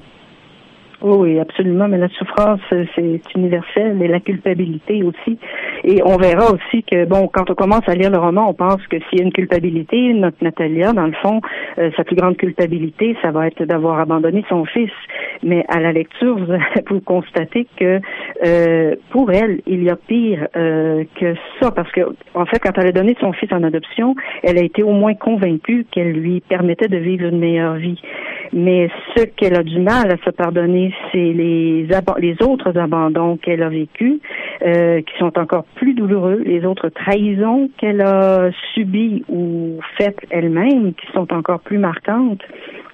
Oui, 1.03 1.39
absolument, 1.39 1.88
mais 1.88 1.98
la 1.98 2.10
souffrance, 2.10 2.60
c'est 2.70 3.22
universel 3.36 4.00
et 4.01 4.08
la 4.08 4.20
culpabilité 4.20 5.01
aussi. 5.01 5.39
Et 5.84 6.00
on 6.05 6.15
verra 6.17 6.51
aussi 6.51 6.84
que, 6.84 7.05
bon, 7.05 7.27
quand 7.27 7.50
on 7.50 7.55
commence 7.55 7.88
à 7.88 7.96
lire 7.96 8.12
le 8.12 8.20
roman, 8.20 8.50
on 8.50 8.53
pense 8.53 8.86
que 8.88 8.98
s'il 9.10 9.20
y 9.20 9.22
a 9.22 9.25
une 9.25 9.34
culpabilité, 9.34 10.13
notre 10.13 10.38
Natalia, 10.43 10.93
dans 10.93 11.08
le 11.08 11.13
fond, 11.13 11.41
euh, 11.79 11.89
sa 11.98 12.03
plus 12.03 12.15
grande 12.15 12.38
culpabilité, 12.38 13.17
ça 13.24 13.31
va 13.31 13.48
être 13.48 13.63
d'avoir 13.63 14.00
abandonné 14.00 14.46
son 14.48 14.63
fils. 14.65 14.91
Mais 15.41 15.65
à 15.70 15.79
la 15.79 15.91
lecture, 15.91 16.38
vous, 16.38 16.53
vous 16.89 17.01
constatez 17.01 17.65
que 17.77 18.00
euh, 18.46 18.96
pour 19.10 19.31
elle, 19.31 19.62
il 19.65 19.84
y 19.84 19.89
a 19.89 19.96
pire 19.96 20.48
euh, 20.55 21.03
que 21.20 21.34
ça, 21.60 21.72
parce 21.72 21.91
que, 21.91 22.01
en 22.36 22.46
fait, 22.46 22.60
quand 22.60 22.77
elle 22.77 22.88
a 22.88 22.91
donné 22.91 23.15
son 23.20 23.34
fils 23.34 23.51
en 23.51 23.63
adoption, 23.63 24.15
elle 24.43 24.60
a 24.60 24.63
été 24.63 24.84
au 24.84 24.91
moins 24.91 25.15
convaincue 25.15 25.88
qu'elle 25.89 26.12
lui 26.12 26.41
permettait 26.41 26.89
de 26.89 26.98
vivre 26.98 27.25
une 27.25 27.39
meilleure 27.39 27.75
vie. 27.75 28.00
Mais 28.53 28.89
ce 29.15 29.24
qu'elle 29.24 29.55
a 29.55 29.63
du 29.63 29.79
mal 29.79 30.12
à 30.12 30.17
se 30.24 30.29
pardonner, 30.29 30.91
c'est 31.12 31.18
les, 31.34 31.88
les 32.20 32.42
autres 32.42 32.78
abandons 32.78 33.38
qu'elle 33.38 33.64
a 33.64 33.70
vécus, 33.70 34.20
euh, 34.64 35.02
qui 35.02 35.18
sont 35.18 35.38
encore 35.38 35.66
plus 35.76 35.94
douloureux, 35.94 36.42
les 36.46 36.66
autres 36.66 36.90
trahisons 36.90 37.70
qu'elle 37.78 38.02
a 38.02 38.50
subies 38.74 39.24
ou 39.30 39.80
faites 39.98 40.20
elle-même, 40.30 40.94
qui 40.94 41.08
sont 41.14 41.32
encore 41.34 41.60
plus 41.60 41.77
marquantes. 41.77 42.44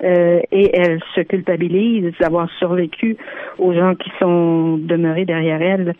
Euh, 0.03 0.41
et 0.51 0.77
elle 0.77 0.99
se 1.15 1.21
culpabilise 1.21 2.13
d'avoir 2.19 2.49
survécu 2.59 3.17
aux 3.57 3.73
gens 3.73 3.95
qui 3.95 4.11
sont 4.19 4.77
demeurés 4.77 5.25
derrière 5.25 5.61
elle. 5.61 5.95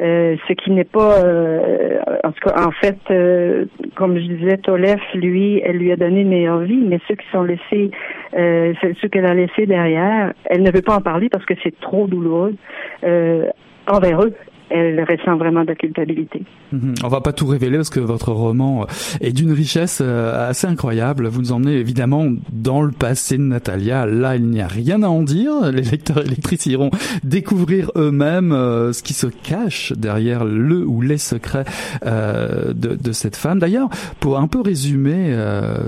Euh, 0.00 0.36
ce 0.46 0.52
qui 0.52 0.70
n'est 0.70 0.84
pas, 0.84 1.24
euh, 1.24 1.98
en 2.22 2.30
tout 2.30 2.48
cas, 2.48 2.66
en 2.66 2.70
fait, 2.70 2.98
euh, 3.10 3.64
comme 3.96 4.16
je 4.16 4.26
disais, 4.26 4.56
Tolef, 4.58 5.00
lui, 5.14 5.60
elle 5.64 5.76
lui 5.76 5.90
a 5.90 5.96
donné 5.96 6.20
une 6.20 6.28
meilleure 6.28 6.60
vie, 6.60 6.84
mais 6.86 7.00
ceux 7.08 7.16
qui 7.16 7.26
sont 7.32 7.42
laissés, 7.42 7.90
ceux 8.32 9.08
qu'elle 9.08 9.26
a 9.26 9.34
laissés 9.34 9.66
derrière, 9.66 10.32
elle 10.44 10.62
ne 10.62 10.70
veut 10.70 10.82
pas 10.82 10.96
en 10.96 11.00
parler 11.00 11.28
parce 11.28 11.44
que 11.44 11.54
c'est 11.62 11.78
trop 11.80 12.06
douloureux 12.06 12.54
envers 13.90 14.22
eux 14.22 14.34
elle 14.70 15.02
ressent 15.02 15.36
vraiment 15.36 15.62
de 15.62 15.68
la 15.68 15.74
culpabilité. 15.74 16.42
Mhm. 16.72 16.94
On 17.02 17.08
va 17.08 17.20
pas 17.20 17.32
tout 17.32 17.46
révéler 17.46 17.76
parce 17.76 17.90
que 17.90 18.00
votre 18.00 18.32
roman 18.32 18.86
est 19.20 19.32
d'une 19.32 19.52
richesse 19.52 20.00
euh, 20.02 20.48
assez 20.48 20.66
incroyable. 20.66 21.28
Vous 21.28 21.40
nous 21.40 21.52
emmenez 21.52 21.76
évidemment 21.76 22.26
dans 22.52 22.82
le 22.82 22.92
passé 22.92 23.38
de 23.38 23.42
Natalia. 23.42 24.06
Là, 24.06 24.36
il 24.36 24.46
n'y 24.46 24.60
a 24.60 24.66
rien 24.66 25.02
à 25.02 25.08
en 25.08 25.22
dire. 25.22 25.70
Les 25.72 25.82
lecteurs 25.82 26.24
et 26.24 26.28
lectrices 26.28 26.66
iront 26.66 26.90
découvrir 27.24 27.90
eux-mêmes 27.96 28.52
euh, 28.52 28.92
ce 28.92 29.02
qui 29.02 29.14
se 29.14 29.26
cache 29.26 29.92
derrière 29.96 30.44
le 30.44 30.84
ou 30.86 31.00
les 31.00 31.18
secrets 31.18 31.64
euh, 32.04 32.72
de, 32.74 32.94
de, 32.94 33.12
cette 33.12 33.36
femme. 33.36 33.58
D'ailleurs, 33.58 33.88
pour 34.20 34.38
un 34.38 34.46
peu 34.46 34.60
résumer 34.60 35.36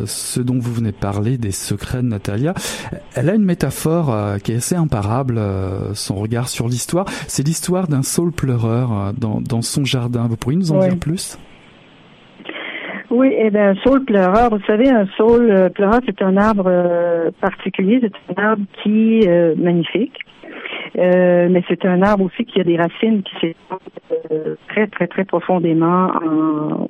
ce 0.06 0.40
dont 0.40 0.58
vous 0.58 0.72
venez 0.72 0.90
de 0.90 0.96
parler, 0.96 1.38
des 1.38 1.50
secrets 1.50 2.02
de 2.02 2.08
Natalia, 2.08 2.54
elle 3.14 3.28
a 3.28 3.34
une 3.34 3.44
métaphore 3.44 4.36
qui 4.42 4.52
est 4.52 4.56
assez 4.56 4.74
imparable, 4.74 5.40
son 5.94 6.16
regard 6.16 6.48
sur 6.48 6.68
l'histoire. 6.68 7.04
C'est 7.28 7.46
l'histoire 7.46 7.88
d'un 7.88 8.02
saule 8.02 8.32
pleureur 8.32 8.69
euh, 8.70 9.12
dans, 9.18 9.40
dans 9.40 9.62
son 9.62 9.84
jardin. 9.84 10.26
Vous 10.28 10.36
pourriez 10.36 10.58
nous 10.58 10.72
en 10.72 10.78
dire 10.78 10.98
plus? 10.98 11.38
Oui, 13.10 13.34
eh 13.36 13.50
bien, 13.50 13.70
un 13.70 13.74
saule 13.76 14.04
pleureur, 14.04 14.50
vous 14.50 14.64
savez, 14.66 14.88
un 14.88 15.06
saule 15.16 15.50
euh, 15.50 15.68
pleureur, 15.68 16.00
c'est 16.06 16.22
un 16.22 16.36
arbre 16.36 16.66
euh, 16.66 17.30
particulier, 17.40 18.00
c'est 18.00 18.38
un 18.38 18.42
arbre 18.42 18.62
qui 18.82 19.20
est 19.20 19.56
magnifique, 19.56 20.16
mais 20.94 21.62
c'est 21.68 21.84
un 21.84 22.02
arbre 22.02 22.24
aussi 22.24 22.44
qui 22.44 22.60
a 22.60 22.64
des 22.64 22.76
racines 22.76 23.22
qui 23.22 23.34
s'étendent 23.40 23.80
très, 24.68 24.86
très, 24.86 25.08
très 25.08 25.24
profondément 25.24 26.12
en, 26.24 26.86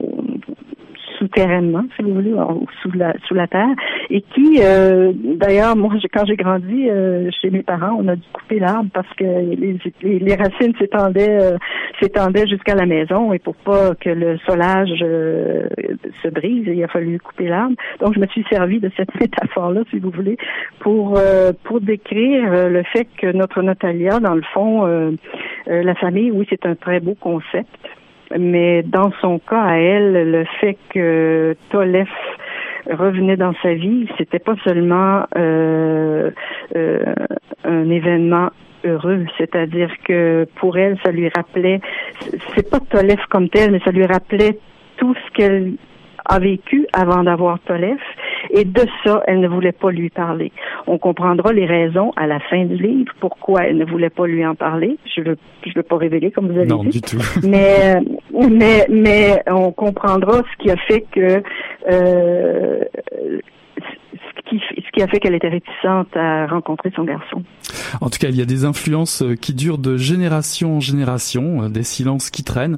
souterrainement, 1.21 1.85
si 1.95 2.03
vous 2.03 2.15
voulez, 2.15 2.35
sous 2.83 2.91
la 2.93 3.13
sous 3.27 3.35
la 3.35 3.47
terre, 3.47 3.75
et 4.09 4.23
qui, 4.23 4.59
euh, 4.61 5.13
d'ailleurs, 5.15 5.77
moi, 5.77 5.93
quand 6.13 6.25
j'ai 6.27 6.37
grandi 6.37 6.89
euh, 6.89 7.31
chez 7.41 7.51
mes 7.51 7.63
parents, 7.63 7.97
on 7.99 8.09
a 8.09 8.17
dû 8.17 8.23
couper 8.33 8.59
l'arbre 8.59 8.91
parce 8.93 9.13
que 9.15 9.25
les, 9.25 9.79
les, 10.03 10.35
racines 10.35 10.75
s'étendaient 10.79 11.39
euh, 11.41 11.59
s'étendaient 12.01 12.47
jusqu'à 12.47 12.75
la 12.75 12.87
maison, 12.87 13.33
et 13.33 13.39
pour 13.39 13.55
pas 13.55 13.95
que 13.95 14.09
le 14.09 14.39
solage 14.47 14.99
se 14.99 16.29
brise, 16.29 16.65
il 16.67 16.83
a 16.83 16.89
fallu 16.89 17.21
couper 17.21 17.49
l'arbre. 17.49 17.77
Donc, 18.01 18.15
je 18.15 18.21
me 18.21 18.27
suis 18.29 18.45
servi 18.51 18.81
de 18.81 18.91
cette 18.97 19.15
métaphore-là, 19.21 19.83
si 19.91 19.99
vous 19.99 20.11
voulez, 20.11 20.39
pour 20.81 21.21
pour 21.65 21.81
décrire 21.81 22.69
le 22.69 22.83
fait 22.85 23.07
que 23.19 23.31
notre 23.33 23.63
Natalia, 23.63 24.21
dans 24.21 24.35
le 24.35 24.43
fond, 24.55 24.87
la 25.67 25.95
famille, 25.97 26.31
oui, 26.31 26.47
c'est 26.49 26.65
un 26.65 26.75
très 26.75 27.01
beau 27.01 27.15
concept 27.15 27.69
mais 28.39 28.83
dans 28.83 29.11
son 29.21 29.39
cas 29.39 29.63
à 29.63 29.77
elle, 29.77 30.31
le 30.31 30.45
fait 30.61 30.77
que 30.91 31.57
Tolef 31.71 32.09
revenait 32.89 33.37
dans 33.37 33.55
sa 33.63 33.75
vie, 33.75 34.09
c'était 34.19 34.39
pas 34.39 34.55
seulement 34.65 35.25
euh, 35.37 36.31
euh, 36.77 37.15
un 37.65 37.91
événement 37.91 38.51
heureux, 38.85 39.27
c'est-à-dire 39.39 39.91
que 40.05 40.47
pour 40.57 40.79
elle, 40.79 40.99
ça 41.05 41.13
lui 41.13 41.29
rappelait, 41.29 41.81
c'est 42.55 42.71
pas 42.71 42.81
Tolef 42.81 43.21
comme 43.29 43.49
tel, 43.49 43.73
mais 43.73 43.81
ça 43.85 43.91
lui 43.91 44.07
rappelait 44.07 44.59
tout 44.97 45.15
ce 45.15 45.33
qu'elle 45.33 45.75
a 46.25 46.39
vécu 46.39 46.87
avant 46.93 47.25
d'avoir 47.25 47.59
Tolef 47.61 48.01
et 48.53 48.65
de 48.65 48.83
ça, 49.05 49.23
elle 49.27 49.41
ne 49.41 49.49
voulait 49.49 49.73
pas 49.73 49.91
lui 49.91 50.11
parler. 50.11 50.53
On 50.87 50.99
comprendra 50.99 51.53
les 51.53 51.67
raisons 51.67 52.13
à 52.17 52.27
la 52.27 52.41
fin 52.41 52.65
du 52.65 52.77
livre 52.77 53.13
pourquoi 53.21 53.65
elle 53.65 53.77
ne 53.77 53.85
voulait 53.85 54.11
pas 54.11 54.27
lui 54.27 54.45
en 54.45 54.55
parler. 54.55 54.99
Je 55.17 55.23
veux, 55.23 55.37
je 55.67 55.73
veux 55.75 55.83
pas 55.83 55.97
révéler 55.97 56.31
comme 56.31 56.51
vous 56.51 56.59
avez 56.59 56.67
non, 56.67 56.85
dit. 56.85 57.01
du 57.01 57.01
tout. 57.01 57.19
Mais, 57.43 58.01
mais, 58.33 58.87
mais 58.89 59.43
on 59.49 59.73
comprendra 59.73 60.39
ce 60.39 60.63
qui 60.63 60.71
a 60.71 60.77
fait 60.77 61.05
que 61.13 61.43
euh, 61.91 62.85
ce 64.51 64.91
qui 64.93 65.03
a 65.03 65.07
fait 65.07 65.21
qu'elle 65.21 65.35
était 65.35 65.49
réticente 65.49 66.17
à 66.17 66.47
rencontrer 66.47 66.91
son 66.95 67.05
garçon. 67.05 67.43
En 68.01 68.11
tout 68.11 68.19
cas, 68.19 68.29
il 68.29 68.37
y 68.37 68.43
a 68.43 68.45
des 68.45 68.65
influences 68.65 69.23
euh, 69.23 69.35
qui 69.35 69.55
durent 69.55 69.79
de 69.79 69.97
génération 69.97 70.77
en 70.77 70.81
génération, 70.81 71.63
euh, 71.63 71.69
des 71.69 71.83
silences 71.83 72.31
qui 72.31 72.43
traînent, 72.43 72.77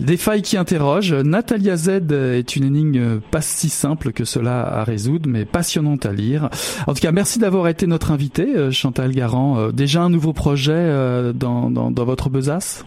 des 0.00 0.16
failles 0.16 0.42
qui 0.42 0.56
interrogent. 0.56 1.14
Natalia 1.14 1.76
Z 1.76 2.12
est 2.12 2.56
une 2.56 2.64
énigme 2.64 3.20
pas 3.20 3.40
si 3.40 3.68
simple 3.68 4.12
que 4.12 4.24
cela 4.24 4.62
à 4.62 4.84
résoudre, 4.84 5.28
mais 5.28 5.44
passionnante 5.44 6.06
à 6.06 6.12
lire. 6.12 6.48
En 6.86 6.94
tout 6.94 7.00
cas, 7.00 7.12
merci 7.12 7.38
d'avoir 7.38 7.68
été 7.68 7.86
notre 7.86 8.10
invité, 8.10 8.56
euh, 8.56 8.70
Chantal 8.70 9.12
Garand. 9.12 9.68
Déjà 9.72 10.02
un 10.02 10.10
nouveau 10.10 10.32
projet 10.32 11.32
dans, 11.34 11.70
dans, 11.70 11.90
dans 11.90 12.04
votre 12.04 12.30
besace? 12.30 12.84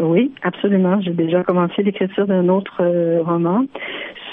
Oui, 0.00 0.32
absolument. 0.42 1.00
J'ai 1.00 1.12
déjà 1.12 1.42
commencé 1.44 1.82
l'écriture 1.82 2.26
d'un 2.26 2.48
autre 2.48 2.80
euh, 2.80 3.22
roman 3.22 3.66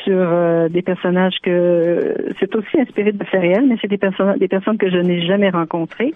sur 0.08 0.17
euh, 0.17 0.70
des 0.70 0.82
personnages 0.82 1.38
que 1.43 2.15
c'est 2.39 2.56
aussi 2.56 2.80
inspiré 2.80 3.12
de 3.12 3.24
faits 3.26 3.62
mais 3.67 3.76
c'est 3.82 3.89
des 3.89 3.98
personnes 3.98 4.38
des 4.38 4.48
personnes 4.48 4.78
que 4.78 4.89
je 4.89 4.98
n'ai 4.98 5.26
jamais 5.26 5.50
rencontrées 5.50 6.13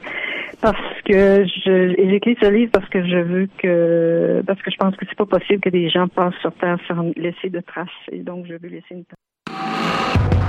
parce 0.61 1.01
que 1.05 1.45
je 1.45 1.93
j'écris 2.09 2.37
ce 2.41 2.49
livre 2.49 2.71
parce 2.71 2.87
que 2.87 3.05
je 3.05 3.17
veux 3.17 3.47
que 3.57 4.41
parce 4.47 4.61
que 4.61 4.71
je 4.71 4.77
pense 4.77 4.95
que 4.95 5.05
c'est 5.07 5.17
pas 5.17 5.25
possible 5.25 5.59
que 5.59 5.69
des 5.69 5.89
gens 5.89 6.07
passent 6.07 6.39
sur 6.41 6.53
terre 6.53 6.77
sans 6.87 7.11
laisser 7.17 7.49
de 7.49 7.59
traces 7.59 7.89
et 8.11 8.19
donc 8.19 8.45
je 8.47 8.53
veux 8.53 8.69
laisser 8.69 8.91
une 8.91 9.05
trace. 9.05 10.40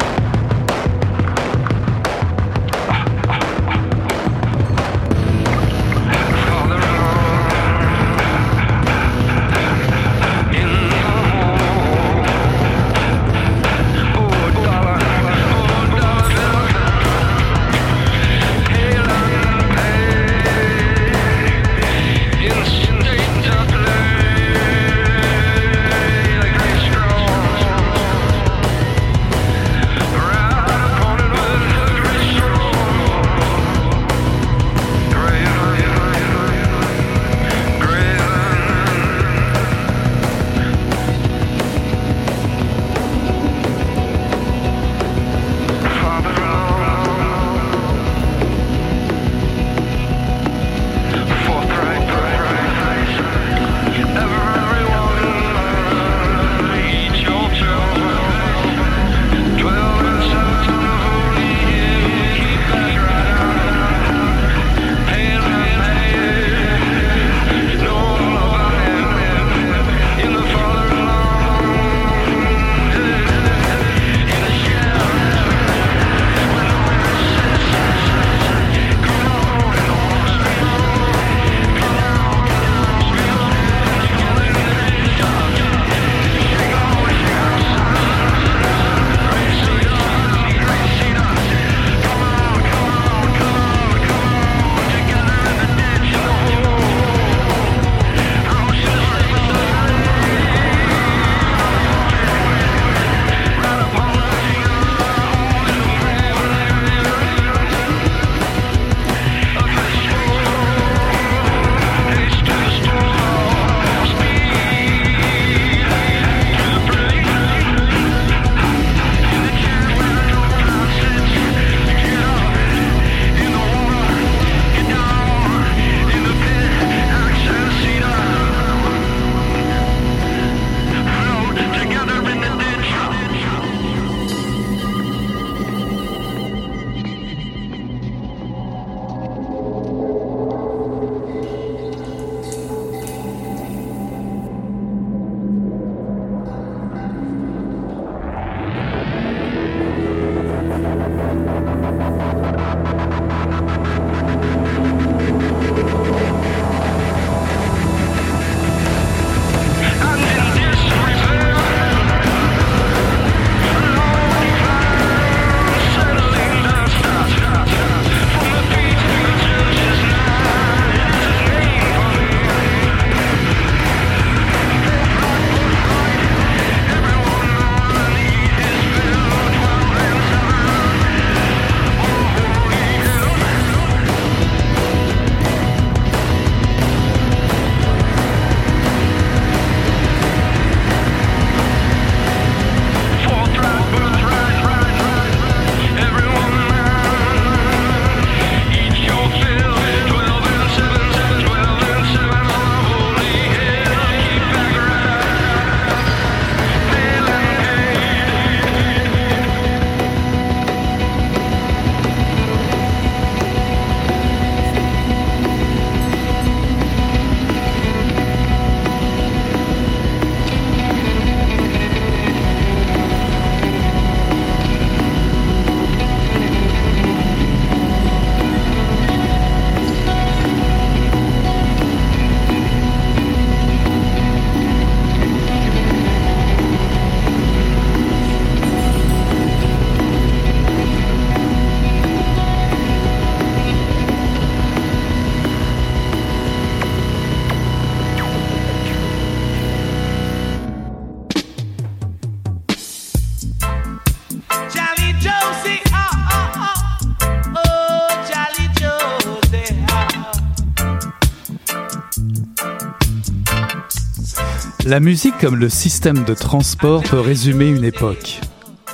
La 264.85 264.99
musique 264.99 265.38
comme 265.38 265.55
le 265.55 265.68
système 265.68 266.25
de 266.25 266.35
transport 266.35 267.05
peut 267.05 267.21
résumer 267.21 267.68
une 267.68 267.85
époque. 267.85 268.40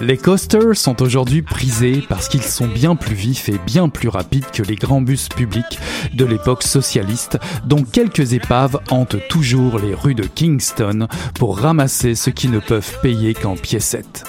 Les 0.02 0.18
coasters 0.18 0.76
sont 0.76 1.00
aujourd'hui 1.00 1.40
prisés 1.40 2.04
parce 2.06 2.28
qu'ils 2.28 2.42
sont 2.42 2.68
bien 2.68 2.94
plus 2.94 3.14
vifs 3.14 3.48
et 3.48 3.58
bien 3.66 3.88
plus 3.88 4.10
rapides 4.10 4.50
que 4.52 4.62
les 4.62 4.76
grands 4.76 5.00
bus 5.00 5.30
publics 5.30 5.78
de 6.12 6.26
l'époque 6.26 6.62
socialiste, 6.62 7.38
dont 7.64 7.84
quelques 7.84 8.34
épaves 8.34 8.78
hantent 8.90 9.26
toujours 9.30 9.78
les 9.78 9.94
rues 9.94 10.14
de 10.14 10.24
Kingston 10.24 11.08
pour 11.34 11.58
ramasser 11.58 12.14
ceux 12.14 12.32
qui 12.32 12.48
ne 12.48 12.58
peuvent 12.58 13.00
payer 13.00 13.32
qu'en 13.32 13.56
piécettes. 13.56 14.24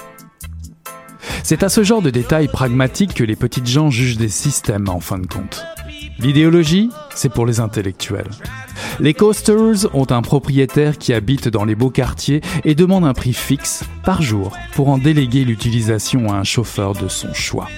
C'est 1.43 1.63
à 1.63 1.69
ce 1.69 1.83
genre 1.83 2.01
de 2.01 2.09
détails 2.09 2.47
pragmatiques 2.47 3.13
que 3.13 3.23
les 3.25 3.35
petites 3.35 3.67
gens 3.67 3.91
jugent 3.91 4.17
des 4.17 4.29
systèmes 4.29 4.87
en 4.87 5.01
fin 5.01 5.19
de 5.19 5.27
compte. 5.27 5.65
L'idéologie, 6.19 6.89
c'est 7.15 7.31
pour 7.31 7.45
les 7.45 7.61
intellectuels. 7.61 8.29
Les 8.99 9.13
coasters 9.13 9.93
ont 9.93 10.07
un 10.09 10.21
propriétaire 10.21 10.97
qui 10.97 11.13
habite 11.13 11.47
dans 11.47 11.63
les 11.63 11.75
beaux 11.75 11.89
quartiers 11.89 12.41
et 12.65 12.75
demande 12.75 13.05
un 13.05 13.13
prix 13.13 13.33
fixe 13.33 13.83
par 14.03 14.21
jour 14.21 14.51
pour 14.73 14.89
en 14.89 14.97
déléguer 14.97 15.45
l'utilisation 15.45 16.31
à 16.31 16.35
un 16.35 16.43
chauffeur 16.43 16.93
de 16.93 17.07
son 17.07 17.33
choix. 17.33 17.69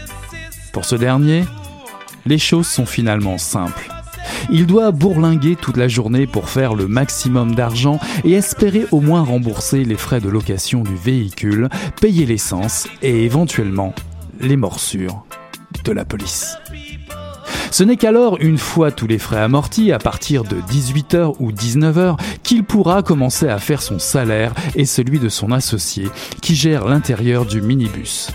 Pour 0.73 0.86
ce 0.86 0.95
dernier, 0.95 1.43
les 2.25 2.39
choses 2.39 2.67
sont 2.67 2.88
finalement 2.88 3.38
simples. 3.38 3.91
Il 4.49 4.65
doit 4.65 4.91
bourlinguer 4.91 5.56
toute 5.56 5.77
la 5.77 5.88
journée 5.88 6.25
pour 6.25 6.49
faire 6.49 6.73
le 6.73 6.88
maximum 6.88 7.54
d'argent 7.54 7.99
et 8.23 8.34
espérer 8.34 8.86
au 8.91 9.01
moins 9.01 9.21
rembourser 9.21 9.84
les 9.84 9.97
frais 9.97 10.21
de 10.21 10.30
location 10.30 10.82
du 10.82 10.95
véhicule, 10.95 11.69
payer 11.99 12.25
l'essence 12.25 12.88
et 13.04 13.23
éventuellement 13.23 13.93
les 14.39 14.58
morsures 14.58 15.25
de 15.84 15.91
la 15.91 16.06
police. 16.06 16.58
Ce 17.71 17.86
n'est 17.86 17.95
qu'alors, 17.95 18.38
une 18.41 18.57
fois 18.57 18.91
tous 18.91 19.07
les 19.07 19.17
frais 19.17 19.39
amortis, 19.39 19.93
à 19.93 19.97
partir 19.97 20.43
de 20.43 20.57
18h 20.57 21.36
ou 21.39 21.53
19h, 21.53 22.17
qu'il 22.43 22.65
pourra 22.65 23.01
commencer 23.01 23.47
à 23.47 23.60
faire 23.60 23.81
son 23.81 23.97
salaire 23.97 24.53
et 24.75 24.84
celui 24.84 25.19
de 25.19 25.29
son 25.29 25.53
associé, 25.53 26.10
qui 26.41 26.53
gère 26.53 26.86
l'intérieur 26.86 27.45
du 27.45 27.62
minibus. 27.62 28.31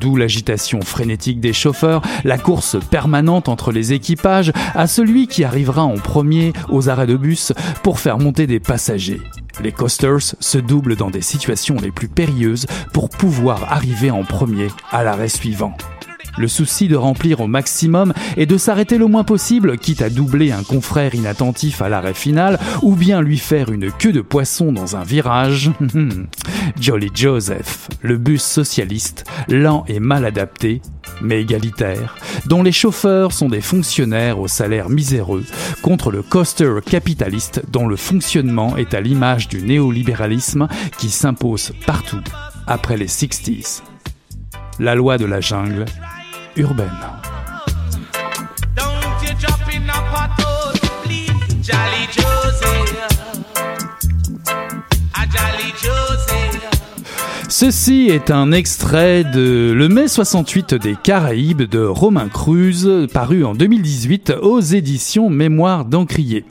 D'où 0.00 0.16
l'agitation 0.16 0.82
frénétique 0.82 1.38
des 1.38 1.52
chauffeurs, 1.52 2.02
la 2.24 2.38
course 2.38 2.76
permanente 2.90 3.48
entre 3.48 3.70
les 3.70 3.92
équipages, 3.92 4.52
à 4.74 4.88
celui 4.88 5.28
qui 5.28 5.44
arrivera 5.44 5.84
en 5.84 5.94
premier 5.94 6.52
aux 6.68 6.88
arrêts 6.88 7.06
de 7.06 7.16
bus 7.16 7.52
pour 7.84 8.00
faire 8.00 8.18
monter 8.18 8.48
des 8.48 8.58
passagers. 8.58 9.20
Les 9.62 9.70
coasters 9.70 10.34
se 10.40 10.58
doublent 10.58 10.96
dans 10.96 11.10
des 11.10 11.22
situations 11.22 11.76
les 11.80 11.92
plus 11.92 12.08
périlleuses 12.08 12.66
pour 12.92 13.10
pouvoir 13.10 13.72
arriver 13.72 14.10
en 14.10 14.24
premier 14.24 14.68
à 14.90 15.04
l'arrêt 15.04 15.28
suivant. 15.28 15.76
Le 16.38 16.48
souci 16.48 16.88
de 16.88 16.96
remplir 16.96 17.40
au 17.40 17.46
maximum 17.46 18.12
et 18.36 18.46
de 18.46 18.58
s'arrêter 18.58 18.98
le 18.98 19.06
moins 19.06 19.24
possible, 19.24 19.78
quitte 19.78 20.02
à 20.02 20.10
doubler 20.10 20.52
un 20.52 20.62
confrère 20.62 21.14
inattentif 21.14 21.80
à 21.80 21.88
l'arrêt 21.88 22.14
final 22.14 22.58
ou 22.82 22.94
bien 22.94 23.22
lui 23.22 23.38
faire 23.38 23.70
une 23.70 23.90
queue 23.90 24.12
de 24.12 24.20
poisson 24.20 24.72
dans 24.72 24.96
un 24.96 25.02
virage. 25.02 25.70
Jolly 26.80 27.10
Joseph, 27.14 27.88
le 28.02 28.18
bus 28.18 28.42
socialiste, 28.42 29.24
lent 29.48 29.84
et 29.88 30.00
mal 30.00 30.24
adapté, 30.24 30.82
mais 31.22 31.40
égalitaire, 31.40 32.16
dont 32.46 32.62
les 32.62 32.72
chauffeurs 32.72 33.32
sont 33.32 33.48
des 33.48 33.60
fonctionnaires 33.60 34.38
au 34.38 34.48
salaire 34.48 34.90
miséreux, 34.90 35.44
contre 35.82 36.10
le 36.10 36.22
coaster 36.22 36.74
capitaliste 36.84 37.62
dont 37.70 37.86
le 37.86 37.96
fonctionnement 37.96 38.76
est 38.76 38.94
à 38.94 39.00
l'image 39.00 39.48
du 39.48 39.62
néolibéralisme 39.62 40.68
qui 40.98 41.08
s'impose 41.08 41.72
partout 41.86 42.22
après 42.66 42.96
les 42.96 43.06
60s. 43.08 43.82
La 44.78 44.94
loi 44.94 45.16
de 45.16 45.24
la 45.24 45.40
jungle 45.40 45.86
urbaine. 46.58 46.90
Don't 48.74 49.22
you 49.22 49.34
drop 49.38 49.60
in 49.72 49.88
a 49.88 50.00
pothole, 50.10 50.78
please, 51.02 51.30
Jolly 51.62 52.06
Josie. 52.10 52.92
A 55.14 55.26
Jolly 55.30 55.72
Josie. 55.80 56.58
Ceci 57.48 58.08
est 58.10 58.30
un 58.30 58.52
extrait 58.52 59.24
de 59.24 59.72
Le 59.72 59.88
mai 59.88 60.08
68 60.08 60.74
des 60.74 60.96
Caraïbes 60.96 61.62
de 61.62 61.84
Romain 61.84 62.28
Cruz, 62.28 63.06
paru 63.12 63.44
en 63.44 63.54
2018 63.54 64.34
aux 64.42 64.60
éditions 64.60 65.30
Mémoire 65.30 65.84
d'Encrier. 65.84 66.44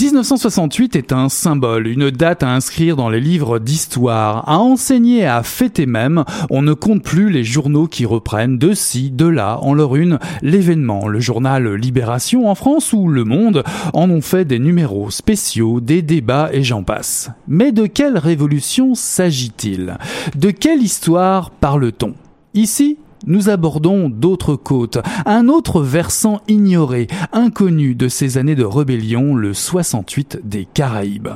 1968 0.00 0.96
est 0.96 1.12
un 1.12 1.28
symbole, 1.28 1.86
une 1.86 2.10
date 2.10 2.42
à 2.42 2.50
inscrire 2.50 2.96
dans 2.96 3.10
les 3.10 3.20
livres 3.20 3.58
d'histoire, 3.58 4.48
à 4.48 4.58
enseigner, 4.58 5.26
à 5.26 5.42
fêter 5.42 5.84
même. 5.84 6.24
On 6.48 6.62
ne 6.62 6.72
compte 6.72 7.02
plus 7.02 7.28
les 7.30 7.44
journaux 7.44 7.86
qui 7.86 8.06
reprennent 8.06 8.56
de 8.56 8.72
ci, 8.72 9.10
de 9.10 9.26
là, 9.26 9.58
en 9.60 9.74
leur 9.74 9.96
une, 9.96 10.18
l'événement. 10.40 11.08
Le 11.08 11.20
journal 11.20 11.74
Libération 11.74 12.48
en 12.48 12.54
France 12.54 12.94
ou 12.94 13.06
Le 13.06 13.24
Monde 13.24 13.64
en 13.92 14.08
ont 14.08 14.22
fait 14.22 14.46
des 14.46 14.58
numéros 14.58 15.10
spéciaux, 15.10 15.80
des 15.80 16.00
débats 16.00 16.48
et 16.52 16.62
j'en 16.62 16.84
passe. 16.84 17.30
Mais 17.46 17.70
de 17.70 17.84
quelle 17.84 18.16
révolution 18.16 18.94
s'agit-il? 18.94 19.98
De 20.36 20.50
quelle 20.50 20.82
histoire 20.82 21.50
parle-t-on? 21.50 22.14
Ici, 22.54 22.96
nous 23.26 23.48
abordons 23.48 24.08
d'autres 24.08 24.56
côtes, 24.56 24.98
un 25.26 25.48
autre 25.48 25.82
versant 25.82 26.40
ignoré, 26.48 27.06
inconnu 27.32 27.94
de 27.94 28.08
ces 28.08 28.38
années 28.38 28.54
de 28.54 28.64
rébellion, 28.64 29.34
le 29.34 29.54
68 29.54 30.40
des 30.44 30.64
Caraïbes. 30.64 31.30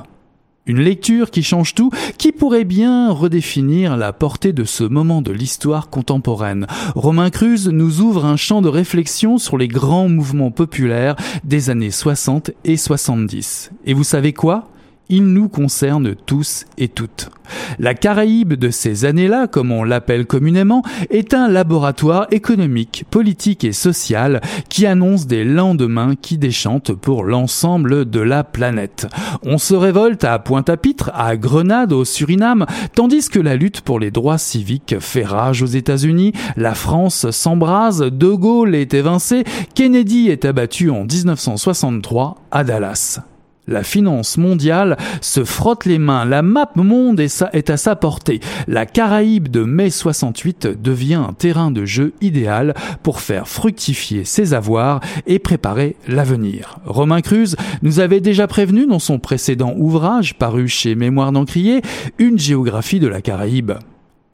Une 0.67 0.81
lecture 0.81 1.31
qui 1.31 1.45
change 1.45 1.75
tout, 1.75 1.91
qui 2.19 2.33
pourrait 2.33 2.65
bien 2.65 3.13
redéfinir 3.13 3.97
la 3.97 4.13
portée 4.13 4.53
de 4.53 4.65
ce 4.65 4.83
moment 4.83 5.23
de 5.23 5.31
l'histoire 5.31 5.91
contemporaine. 5.91 6.67
Romain 6.97 7.31
Cruz 7.31 7.69
nous 7.71 8.01
ouvre 8.01 8.25
un 8.25 8.37
champ 8.37 8.63
de 8.63 8.69
réflexion 8.69 9.39
sur 9.39 9.59
les 9.59 9.69
grands 9.69 10.09
mouvements 10.09 10.51
populaires 10.51 11.15
des 11.45 11.71
années 11.71 11.93
60 11.93 12.51
et 12.65 12.77
70. 12.77 13.71
Et 13.85 13.95
vous 13.95 14.03
savez 14.03 14.33
quoi? 14.33 14.69
Il 15.09 15.25
nous 15.27 15.49
concerne 15.49 16.15
tous 16.15 16.65
et 16.79 16.89
toutes. 16.89 17.31
La 17.79 17.95
Caraïbe 17.95 18.55
de 18.55 18.71
ces 18.71 19.05
années-là, 19.05 19.47
comme 19.47 19.71
on 19.71 19.85
l'appelle 19.85 20.27
communément, 20.27 20.83
est 21.11 21.35
un 21.35 21.49
laboratoire 21.49 22.27
économique, 22.31 23.05
politique 23.11 23.65
et 23.65 23.73
social 23.73 24.41
qui 24.69 24.87
annonce 24.87 25.27
des 25.27 25.45
lendemains 25.45 26.15
qui 26.21 26.39
déchantent 26.39 26.93
pour 26.93 27.25
l'ensemble 27.25 28.09
de 28.09 28.21
la 28.21 28.45
planète. 28.45 29.07
On 29.45 29.59
se 29.59 29.75
révolte 29.75 30.25
à 30.25 30.39
Pointe-à-Pitre, 30.39 31.11
à 31.15 31.37
Grenade, 31.37 31.93
au 31.93 32.05
Suriname, 32.05 32.67
tandis 32.95 33.29
que 33.29 33.41
la 33.41 33.57
lutte 33.57 33.81
pour 33.81 34.01
les 34.01 34.11
droits 34.11 34.39
civiques 34.39 34.97
fait 35.01 35.25
rage 35.25 35.63
aux 35.63 35.67
États-Unis, 35.67 36.33
la 36.57 36.75
France 36.75 37.31
s'embrase, 37.31 38.01
De 38.01 38.31
Gaulle 38.31 38.75
est 38.75 38.95
évincé, 38.95 39.45
Kennedy 39.75 40.29
est 40.29 40.45
abattu 40.45 40.91
en 40.91 41.05
1963 41.05 42.37
à 42.51 42.65
Dallas. 42.65 43.21
La 43.69 43.83
finance 43.83 44.39
mondiale 44.39 44.97
se 45.21 45.45
frotte 45.45 45.87
les 45.87 45.99
mains, 45.99 46.25
la 46.25 46.43
map 46.43 46.71
monde 46.77 47.21
est, 47.21 47.71
à 47.71 47.77
sa 47.77 47.97
portée. 47.97 48.41
La 48.69 48.87
Caraïbe 48.87 49.49
de 49.49 49.63
mai 49.63 49.91
68 49.91 50.69
devient 50.81 51.15
un 51.29 51.33
terrain 51.33 51.71
de 51.71 51.85
jeu 51.85 52.13
idéal 52.21 52.75
pour 53.03 53.21
faire 53.21 53.49
fructifier 53.49 54.25
ses 54.25 54.55
avoirs 54.55 55.01
et 55.27 55.39
préparer 55.39 55.97
l'avenir. 56.07 56.79
Romain 56.85 57.21
Cruz 57.21 57.57
nous 57.83 58.01
avait 58.01 58.21
déjà 58.21 58.47
prévenu 58.47 58.87
dans 58.87 58.99
son 58.99 59.19
précédent 59.19 59.75
ouvrage 59.77 60.35
paru 60.35 60.69
chez 60.69 60.95
Mémoire 60.95 61.33
d'Encrier, 61.33 61.83
Une 62.19 62.39
géographie 62.39 63.01
de 63.01 63.09
la 63.09 63.21
Caraïbe. 63.21 63.73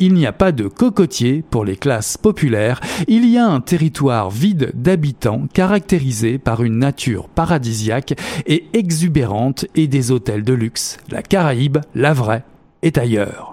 Il 0.04 0.14
n'y 0.14 0.26
a 0.26 0.32
pas 0.32 0.50
de 0.50 0.66
cocotier 0.66 1.44
pour 1.48 1.64
les 1.64 1.76
classes 1.76 2.16
populaires, 2.16 2.80
il 3.06 3.24
y 3.28 3.38
a 3.38 3.46
un 3.46 3.60
territoire 3.60 4.32
vide 4.32 4.72
d'habitants 4.74 5.46
caractérisé 5.54 6.38
par 6.38 6.64
une 6.64 6.76
nature 6.76 7.28
paradisiaque 7.28 8.14
et 8.48 8.66
exubérante 8.72 9.64
et 9.76 9.86
des 9.86 10.10
hôtels 10.10 10.42
de 10.42 10.54
luxe. 10.54 10.96
La 11.08 11.22
Caraïbe, 11.22 11.78
la 11.94 12.14
vraie, 12.14 12.42
est 12.82 12.98
ailleurs. 12.98 13.51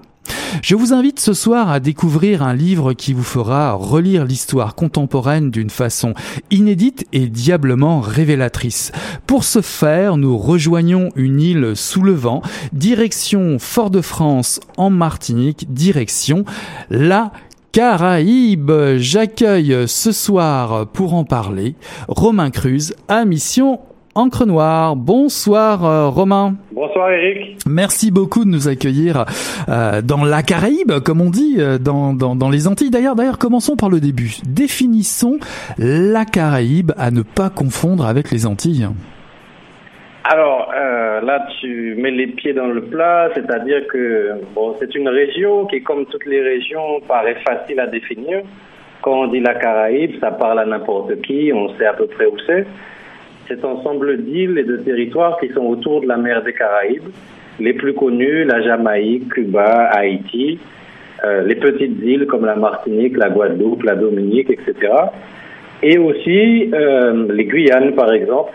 Je 0.62 0.76
vous 0.76 0.94
invite 0.94 1.20
ce 1.20 1.34
soir 1.34 1.70
à 1.70 1.80
découvrir 1.80 2.44
un 2.44 2.54
livre 2.54 2.94
qui 2.94 3.14
vous 3.14 3.24
fera 3.24 3.74
relire 3.74 4.26
l'histoire 4.26 4.76
contemporaine 4.76 5.52
d'une 5.52 5.70
façon 5.70 6.14
inédite 6.52 7.06
et 7.14 7.28
diablement 7.28 8.02
révélatrice. 8.02 8.92
Pour 9.28 9.44
ce 9.44 9.62
faire, 9.62 10.18
nous 10.18 10.38
rejoignons 10.38 11.10
une 11.16 11.40
île 11.40 11.72
sous 11.76 12.02
le 12.02 12.14
vent, 12.14 12.42
direction 12.74 13.58
Fort-de-France 13.60 14.60
en 14.78 14.90
Martinique, 14.90 15.74
direction 15.74 16.46
la 16.90 17.32
Caraïbe. 17.72 18.72
J'accueille 18.98 19.88
ce 19.88 20.12
soir 20.12 20.88
pour 20.88 21.14
en 21.14 21.24
parler 21.24 21.76
Romain 22.08 22.50
Cruz 22.50 22.94
à 23.08 23.26
Mission 23.26 23.80
Encre 24.20 24.46
Noire. 24.46 24.98
Bonsoir 24.98 25.86
euh, 25.86 26.10
Romain. 26.10 26.56
Bonsoir 26.74 27.10
Eric. 27.10 27.58
Merci 27.66 28.12
beaucoup 28.12 28.44
de 28.44 28.50
nous 28.50 28.68
accueillir 28.68 29.24
euh, 29.70 30.02
dans 30.02 30.26
la 30.26 30.44
Caraïbe, 30.44 31.00
comme 31.06 31.22
on 31.22 31.30
dit, 31.30 31.56
euh, 31.60 31.78
dans, 31.78 32.14
dans, 32.14 32.36
dans 32.36 32.50
les 32.50 32.68
Antilles. 32.68 32.90
D'ailleurs, 32.90 33.16
d'ailleurs, 33.16 33.38
commençons 33.38 33.78
par 33.78 33.90
le 33.90 34.02
début. 34.02 34.36
Définissons 34.46 35.40
la 35.78 36.26
Caraïbe 36.26 36.92
à 36.98 37.12
ne 37.12 37.22
pas 37.22 37.50
confondre 37.50 38.06
avec 38.06 38.30
les 38.30 38.46
Antilles. 38.46 38.90
Alors 40.26 40.70
euh, 40.78 41.22
là, 41.22 41.48
tu 41.62 41.96
mets 41.98 42.12
les 42.12 42.28
pieds 42.28 42.54
dans 42.54 42.68
le 42.68 42.82
plat, 42.82 43.30
c'est-à-dire 43.34 43.88
que 43.88 44.34
bon, 44.54 44.76
c'est 44.80 44.94
une 44.96 45.08
région 45.08 45.66
qui, 45.66 45.82
comme 45.82 46.06
toutes 46.08 46.26
les 46.26 46.42
régions, 46.42 47.00
paraît 47.08 47.38
facile 47.48 47.80
à 47.80 47.88
définir. 47.88 48.42
Quand 49.02 49.14
on 49.14 49.28
dit 49.28 49.40
la 49.40 49.56
Caraïbe, 49.56 50.20
ça 50.20 50.32
parle 50.32 50.60
à 50.60 50.66
n'importe 50.66 51.22
qui, 51.22 51.52
on 51.54 51.74
sait 51.78 51.86
à 51.86 51.94
peu 51.94 52.06
près 52.06 52.26
où 52.26 52.36
c'est. 52.46 52.68
Cet 53.50 53.66
ensemble 53.66 54.24
d'îles 54.26 54.60
et 54.60 54.64
de 54.64 54.78
territoires 54.78 55.40
qui 55.40 55.50
sont 55.50 55.66
autour 55.66 56.02
de 56.02 56.08
la 56.08 56.18
mer 56.18 56.44
des 56.44 56.54
Caraïbes, 56.54 57.10
les 57.60 57.74
plus 57.74 57.96
connus, 57.96 58.44
la 58.44 58.62
Jamaïque, 58.62 59.34
Cuba, 59.34 59.90
Haïti. 59.92 60.60
euh, 61.26 61.42
les 61.42 61.56
petites 61.56 62.00
îles 62.04 62.28
comme 62.28 62.46
la 62.46 62.56
Martinique, 62.56 63.18
la 63.18 63.30
Guadeloupe, 63.30 63.84
la 63.84 63.96
Dominique, 63.96 64.52
etc. 64.52 64.94
Et 65.82 65.98
aussi 65.98 66.70
euh, 66.74 67.26
les 67.34 67.46
Guyanes, 67.46 67.94
par 67.96 68.14
exemple, 68.14 68.54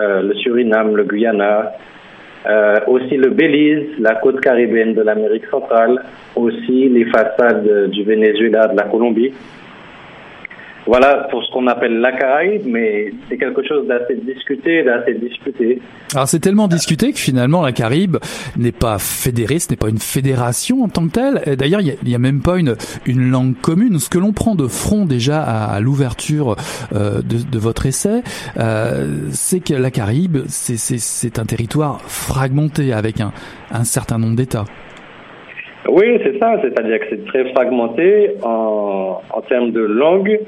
euh, 0.00 0.22
le 0.22 0.34
Suriname, 0.34 0.96
le 0.96 1.04
Guyana, 1.04 1.72
aussi 2.86 3.16
le 3.16 3.30
Belize, 3.30 3.98
la 4.00 4.16
côte 4.16 4.40
caribéenne 4.40 4.94
de 4.94 5.02
l'Amérique 5.02 5.46
centrale, 5.46 6.02
aussi 6.34 6.88
les 6.88 7.04
façades 7.04 7.90
du 7.90 8.02
Venezuela, 8.04 8.66
de 8.68 8.76
la 8.76 8.84
Colombie. 8.84 9.32
Voilà 10.88 11.28
pour 11.30 11.44
ce 11.44 11.52
qu'on 11.52 11.66
appelle 11.66 12.00
la 12.00 12.12
Caraïbe, 12.12 12.62
mais 12.64 13.12
c'est 13.28 13.36
quelque 13.36 13.62
chose 13.62 13.86
d'assez 13.86 14.14
discuté, 14.14 14.82
d'assez 14.82 15.12
disputé. 15.12 15.80
Alors 16.14 16.26
c'est 16.26 16.38
tellement 16.38 16.66
discuté 16.66 17.12
que 17.12 17.18
finalement 17.18 17.60
la 17.60 17.72
Caraïbe 17.72 18.16
n'est 18.56 18.72
pas 18.72 18.98
fédérée, 18.98 19.58
ce 19.58 19.70
n'est 19.70 19.76
pas 19.76 19.90
une 19.90 19.98
fédération 19.98 20.82
en 20.82 20.88
tant 20.88 21.06
que 21.06 21.12
telle. 21.12 21.56
D'ailleurs, 21.56 21.82
il 21.82 21.94
n'y 22.06 22.14
a, 22.14 22.16
a, 22.16 22.18
même 22.18 22.40
pas 22.40 22.56
une, 22.56 22.74
une 23.04 23.30
langue 23.30 23.54
commune. 23.60 23.98
Ce 23.98 24.08
que 24.08 24.16
l'on 24.16 24.32
prend 24.32 24.54
de 24.54 24.66
front 24.66 25.04
déjà 25.04 25.42
à, 25.42 25.74
à 25.74 25.80
l'ouverture 25.80 26.56
euh, 26.94 27.20
de, 27.20 27.36
de, 27.46 27.58
votre 27.58 27.84
essai, 27.84 28.22
euh, 28.58 29.28
c'est 29.30 29.60
que 29.60 29.74
la 29.74 29.90
Caraïbe, 29.90 30.38
c'est 30.46 31.38
un 31.38 31.44
territoire 31.44 32.00
fragmenté 32.00 32.94
avec 32.94 33.20
un, 33.20 33.32
un 33.72 33.84
certain 33.84 34.16
nombre 34.16 34.36
d'États. 34.36 34.64
Oui, 35.86 36.18
c'est 36.24 36.38
ça, 36.38 36.54
c'est-à-dire 36.62 36.98
que 37.00 37.06
c'est 37.10 37.26
très 37.26 37.52
fragmenté 37.52 38.30
en, 38.42 39.20
en 39.28 39.40
termes 39.42 39.72
de 39.72 39.80
langue, 39.80 40.38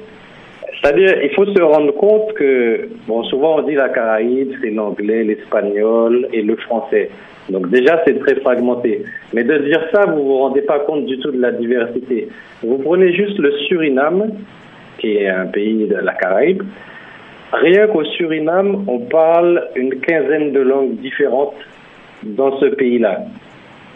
c'est-à-dire, 0.83 1.23
il 1.23 1.31
faut 1.35 1.45
se 1.45 1.61
rendre 1.61 1.93
compte 1.93 2.33
que, 2.35 2.89
bon, 3.07 3.23
souvent 3.25 3.59
on 3.59 3.63
dit 3.63 3.75
la 3.75 3.91
Caraïbe, 3.91 4.53
c'est 4.63 4.71
l'anglais, 4.71 5.25
l'espagnol 5.25 6.29
et 6.33 6.41
le 6.41 6.57
français. 6.57 7.11
Donc 7.51 7.69
déjà, 7.69 8.03
c'est 8.07 8.19
très 8.21 8.37
fragmenté. 8.37 9.03
Mais 9.35 9.45
de 9.45 9.59
dire 9.59 9.83
ça, 9.93 10.07
vous 10.07 10.25
vous 10.25 10.39
rendez 10.39 10.63
pas 10.63 10.79
compte 10.81 11.05
du 11.05 11.19
tout 11.19 11.33
de 11.33 11.41
la 11.41 11.53
diversité. 11.53 12.29
Vous 12.63 12.79
prenez 12.79 13.13
juste 13.13 13.39
le 13.39 13.53
Suriname, 13.67 14.31
qui 14.99 15.17
est 15.17 15.29
un 15.29 15.47
pays 15.47 15.87
de 15.87 15.97
la 15.97 16.15
Caraïbe. 16.15 16.63
Rien 17.53 17.89
qu'au 17.89 18.05
Suriname, 18.05 18.85
on 18.87 19.01
parle 19.01 19.69
une 19.75 20.01
quinzaine 20.01 20.53
de 20.53 20.61
langues 20.61 20.97
différentes 20.97 21.57
dans 22.23 22.59
ce 22.59 22.67
pays-là. 22.67 23.25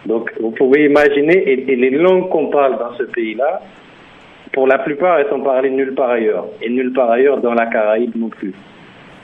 Donc, 0.04 0.32
vous 0.38 0.50
pouvez 0.50 0.84
imaginer, 0.84 1.50
et 1.50 1.76
les 1.76 1.90
langues 1.90 2.28
qu'on 2.28 2.48
parle 2.48 2.78
dans 2.78 2.94
ce 2.98 3.04
pays-là, 3.04 3.62
pour 4.54 4.66
la 4.68 4.78
plupart, 4.78 5.18
elles 5.18 5.28
sont 5.28 5.40
parlées 5.40 5.70
nulle 5.70 5.94
part 5.94 6.10
ailleurs. 6.10 6.46
Et 6.62 6.70
nulle 6.70 6.92
part 6.92 7.10
ailleurs 7.10 7.38
dans 7.38 7.54
la 7.54 7.66
Caraïbe 7.66 8.16
non 8.16 8.28
plus. 8.28 8.54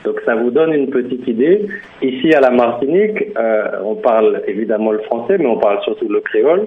Donc 0.05 0.21
ça 0.27 0.35
vous 0.35 0.51
donne 0.51 0.73
une 0.73 0.90
petite 0.90 1.27
idée. 1.29 1.66
Ici 2.03 2.35
à 2.35 2.40
la 2.40 2.51
Martinique, 2.51 3.23
euh, 3.38 3.64
on 3.85 3.95
parle 3.95 4.43
évidemment 4.47 4.93
le 4.93 4.99
français, 5.01 5.37
mais 5.38 5.47
on 5.47 5.59
parle 5.59 5.81
surtout 5.83 6.09
le 6.09 6.21
créole. 6.21 6.66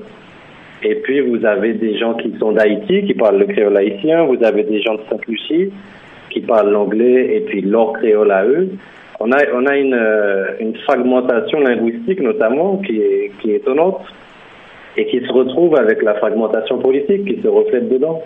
Et 0.81 0.95
puis 0.95 1.19
vous 1.19 1.45
avez 1.45 1.73
des 1.73 1.97
gens 1.97 2.13
qui 2.13 2.33
sont 2.39 2.53
d'Haïti, 2.53 3.05
qui 3.05 3.13
parlent 3.13 3.37
le 3.37 3.45
créole 3.45 3.75
haïtien. 3.75 4.23
Vous 4.23 4.41
avez 4.43 4.63
des 4.63 4.81
gens 4.81 4.95
de 4.95 5.01
Sainte-Lucie 5.09 5.71
qui 6.29 6.41
parlent 6.41 6.71
l'anglais 6.71 7.35
et 7.35 7.41
puis 7.41 7.61
leur 7.61 7.93
créole 7.93 8.31
à 8.31 8.45
eux. 8.45 8.69
On 9.19 9.31
a, 9.31 9.37
on 9.53 9.65
a 9.65 9.77
une, 9.77 9.99
une 10.59 10.75
fragmentation 10.77 11.59
linguistique 11.59 12.19
notamment 12.19 12.77
qui 12.77 12.99
est, 12.99 13.31
qui 13.39 13.51
est 13.51 13.57
étonnante 13.57 14.01
et 14.97 15.05
qui 15.07 15.25
se 15.25 15.31
retrouve 15.31 15.75
avec 15.75 16.01
la 16.01 16.15
fragmentation 16.15 16.77
politique 16.79 17.25
qui 17.25 17.41
se 17.41 17.47
reflète 17.47 17.89
dedans. 17.89 18.21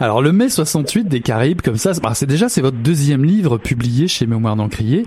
Alors 0.00 0.22
le 0.22 0.32
mai 0.32 0.48
68 0.48 1.08
des 1.08 1.20
Caraïbes 1.20 1.60
comme 1.62 1.76
ça, 1.76 1.92
c'est 2.14 2.26
déjà 2.26 2.48
c'est 2.48 2.60
votre 2.60 2.76
deuxième 2.76 3.24
livre 3.24 3.58
publié 3.58 4.08
chez 4.08 4.26
Mémoire 4.26 4.56
d'Encrier. 4.56 5.04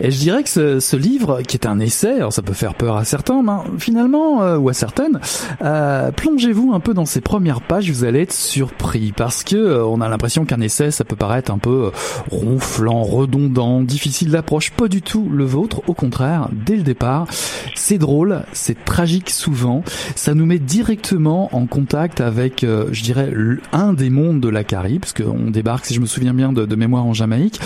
Et 0.00 0.10
je 0.10 0.18
dirais 0.18 0.42
que 0.42 0.48
ce, 0.48 0.80
ce, 0.80 0.96
livre 0.96 1.42
qui 1.42 1.56
est 1.56 1.66
un 1.66 1.80
essai, 1.80 2.16
alors 2.16 2.32
ça 2.32 2.42
peut 2.42 2.52
faire 2.52 2.74
peur 2.74 2.96
à 2.96 3.04
certains, 3.04 3.42
mais 3.42 3.78
finalement 3.78 4.42
euh, 4.42 4.56
ou 4.56 4.68
à 4.68 4.74
certaines, 4.74 5.20
euh, 5.62 6.10
plongez-vous 6.12 6.72
un 6.72 6.80
peu 6.80 6.94
dans 6.94 7.06
ces 7.06 7.20
premières 7.20 7.60
pages, 7.60 7.90
vous 7.90 8.04
allez 8.04 8.20
être 8.20 8.32
surpris 8.32 9.12
parce 9.12 9.42
que 9.44 9.56
euh, 9.56 9.84
on 9.84 10.00
a 10.00 10.08
l'impression 10.08 10.44
qu'un 10.44 10.60
essai 10.60 10.90
ça 10.90 11.04
peut 11.04 11.16
paraître 11.16 11.50
un 11.50 11.58
peu 11.58 11.86
euh, 11.86 11.90
ronflant, 12.30 13.02
redondant, 13.02 13.80
difficile 13.82 14.30
d'approche, 14.30 14.70
pas 14.70 14.88
du 14.88 15.02
tout 15.02 15.28
le 15.30 15.44
vôtre, 15.44 15.82
au 15.86 15.94
contraire, 15.94 16.48
dès 16.52 16.76
le 16.76 16.82
départ, 16.82 17.26
c'est 17.74 17.98
drôle, 17.98 18.42
c'est 18.52 18.84
tragique 18.84 19.30
souvent, 19.30 19.82
ça 20.14 20.34
nous 20.34 20.46
met 20.46 20.58
directement 20.58 21.54
en 21.54 21.66
contact 21.66 22.20
avec 22.20 22.64
euh, 22.64 22.88
je 22.92 23.02
dirais 23.02 23.32
un 23.72 23.81
des 23.92 24.10
mondes 24.10 24.40
de 24.40 24.48
la 24.48 24.64
Caraïbe, 24.64 25.00
parce 25.00 25.12
qu'on 25.12 25.50
débarque, 25.50 25.84
si 25.86 25.94
je 25.94 26.00
me 26.00 26.06
souviens 26.06 26.34
bien, 26.34 26.52
de, 26.52 26.64
de 26.66 26.76
mémoire 26.76 27.04
en 27.04 27.12
Jamaïque, 27.12 27.58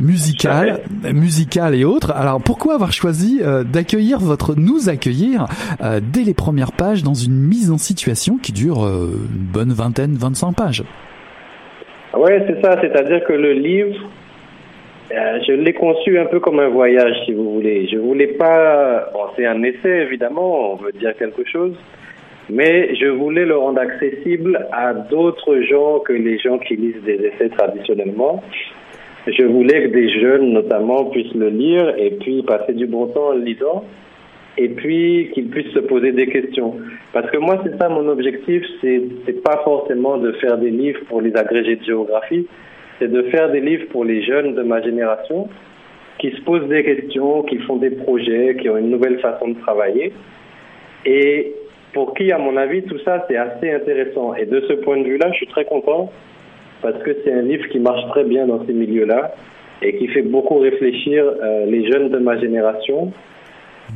musical, 0.00 0.80
musical 1.12 1.74
et 1.74 1.84
autres. 1.84 2.12
Alors 2.12 2.40
pourquoi 2.42 2.74
avoir 2.74 2.92
choisi 2.92 3.40
euh, 3.42 3.64
d'accueillir 3.64 4.18
votre, 4.18 4.54
nous 4.56 4.88
accueillir 4.88 5.46
euh, 5.82 6.00
dès 6.02 6.22
les 6.22 6.34
premières 6.34 6.72
pages 6.72 7.02
dans 7.02 7.14
une 7.14 7.34
mise 7.34 7.70
en 7.70 7.78
situation 7.78 8.38
qui 8.38 8.52
dure 8.52 8.84
euh, 8.84 9.10
une 9.34 9.46
bonne 9.52 9.72
vingtaine, 9.72 10.14
25 10.14 10.52
pages? 10.52 10.84
Ouais, 12.16 12.44
c'est 12.46 12.60
ça. 12.62 12.78
C'est-à-dire 12.80 13.24
que 13.24 13.32
le 13.32 13.52
livre, 13.52 13.96
je 15.10 15.52
l'ai 15.52 15.72
conçu 15.72 16.18
un 16.18 16.26
peu 16.26 16.40
comme 16.40 16.60
un 16.60 16.68
voyage, 16.68 17.14
si 17.24 17.32
vous 17.32 17.54
voulez. 17.54 17.88
Je 17.88 17.98
voulais 17.98 18.28
pas. 18.28 19.10
Bon, 19.12 19.24
c'est 19.36 19.46
un 19.46 19.62
essai, 19.62 20.02
évidemment. 20.02 20.72
On 20.72 20.76
veut 20.76 20.92
dire 20.92 21.14
quelque 21.18 21.44
chose. 21.44 21.74
Mais 22.50 22.94
je 22.94 23.06
voulais 23.06 23.46
le 23.46 23.56
rendre 23.56 23.80
accessible 23.80 24.66
à 24.72 24.92
d'autres 24.92 25.60
gens 25.62 26.00
que 26.00 26.12
les 26.12 26.38
gens 26.38 26.58
qui 26.58 26.76
lisent 26.76 27.02
des 27.04 27.14
essais 27.26 27.48
traditionnellement. 27.48 28.42
Je 29.26 29.44
voulais 29.44 29.84
que 29.84 29.88
des 29.88 30.20
jeunes, 30.20 30.52
notamment, 30.52 31.06
puissent 31.06 31.34
le 31.34 31.48
lire 31.48 31.94
et 31.96 32.10
puis 32.10 32.42
passer 32.42 32.74
du 32.74 32.86
bon 32.86 33.06
temps 33.06 33.28
en 33.28 33.32
le 33.32 33.40
lisant. 33.40 33.84
Et 34.58 34.68
puis 34.68 35.30
qu'ils 35.32 35.48
puissent 35.48 35.72
se 35.72 35.80
poser 35.80 36.12
des 36.12 36.26
questions. 36.26 36.76
Parce 37.12 37.30
que 37.30 37.38
moi, 37.38 37.60
c'est 37.64 37.76
ça 37.78 37.88
mon 37.88 38.06
objectif. 38.08 38.62
C'est, 38.80 39.02
c'est 39.24 39.42
pas 39.42 39.62
forcément 39.64 40.18
de 40.18 40.32
faire 40.32 40.58
des 40.58 40.70
livres 40.70 41.00
pour 41.08 41.22
les 41.22 41.34
agrégés 41.34 41.76
de 41.76 41.84
géographie. 41.84 42.46
C'est 42.98 43.10
de 43.10 43.22
faire 43.22 43.50
des 43.50 43.60
livres 43.60 43.86
pour 43.90 44.04
les 44.04 44.22
jeunes 44.22 44.54
de 44.54 44.62
ma 44.62 44.82
génération 44.82 45.48
qui 46.18 46.30
se 46.30 46.40
posent 46.42 46.68
des 46.68 46.84
questions, 46.84 47.42
qui 47.42 47.58
font 47.58 47.76
des 47.76 47.90
projets, 47.90 48.56
qui 48.60 48.68
ont 48.68 48.76
une 48.76 48.90
nouvelle 48.90 49.18
façon 49.18 49.48
de 49.48 49.58
travailler. 49.60 50.12
Et 51.04 51.52
pour 51.94 52.12
qui, 52.14 52.30
à 52.32 52.38
mon 52.38 52.56
avis, 52.56 52.82
tout 52.82 52.98
ça, 52.98 53.24
c'est 53.28 53.36
assez 53.36 53.72
intéressant. 53.72 54.34
Et 54.34 54.44
de 54.46 54.60
ce 54.68 54.74
point 54.74 54.98
de 54.98 55.04
vue-là, 55.04 55.30
je 55.30 55.36
suis 55.36 55.46
très 55.46 55.64
content 55.64 56.10
parce 56.82 57.00
que 57.02 57.16
c'est 57.24 57.32
un 57.32 57.42
livre 57.42 57.66
qui 57.68 57.78
marche 57.78 58.06
très 58.10 58.24
bien 58.24 58.46
dans 58.46 58.66
ces 58.66 58.72
milieux-là 58.74 59.32
et 59.80 59.96
qui 59.96 60.08
fait 60.08 60.22
beaucoup 60.22 60.58
réfléchir 60.58 61.24
euh, 61.24 61.64
les 61.66 61.90
jeunes 61.90 62.10
de 62.10 62.18
ma 62.18 62.38
génération 62.38 63.12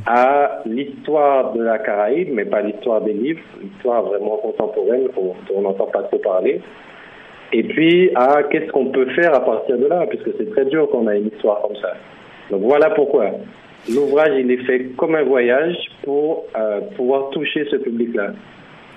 à 0.05 0.61
l'histoire 0.65 1.53
de 1.53 1.63
la 1.63 1.79
Caraïbe, 1.79 2.29
mais 2.31 2.45
pas 2.45 2.61
l'histoire 2.61 3.01
des 3.01 3.13
livres, 3.13 3.41
l'histoire 3.61 4.03
vraiment 4.03 4.37
contemporaine 4.37 5.07
dont 5.15 5.35
on 5.53 5.61
n'entend 5.61 5.87
pas 5.87 6.03
trop 6.03 6.19
parler. 6.19 6.61
Et 7.51 7.63
puis 7.63 8.11
à 8.15 8.43
qu'est-ce 8.43 8.71
qu'on 8.71 8.87
peut 8.87 9.09
faire 9.11 9.35
à 9.35 9.43
partir 9.43 9.77
de 9.77 9.87
là, 9.87 10.05
puisque 10.07 10.29
c'est 10.37 10.49
très 10.51 10.65
dur 10.65 10.89
qu'on 10.89 11.07
a 11.07 11.15
une 11.15 11.27
histoire 11.27 11.61
comme 11.61 11.75
ça. 11.75 11.93
Donc 12.51 12.61
voilà 12.61 12.91
pourquoi. 12.91 13.31
L'ouvrage, 13.87 14.31
il 14.37 14.51
est 14.51 14.63
fait 14.65 14.91
comme 14.97 15.15
un 15.15 15.23
voyage 15.23 15.75
pour 16.03 16.45
euh, 16.57 16.81
pouvoir 16.95 17.29
toucher 17.31 17.65
ce 17.71 17.77
public-là. 17.77 18.33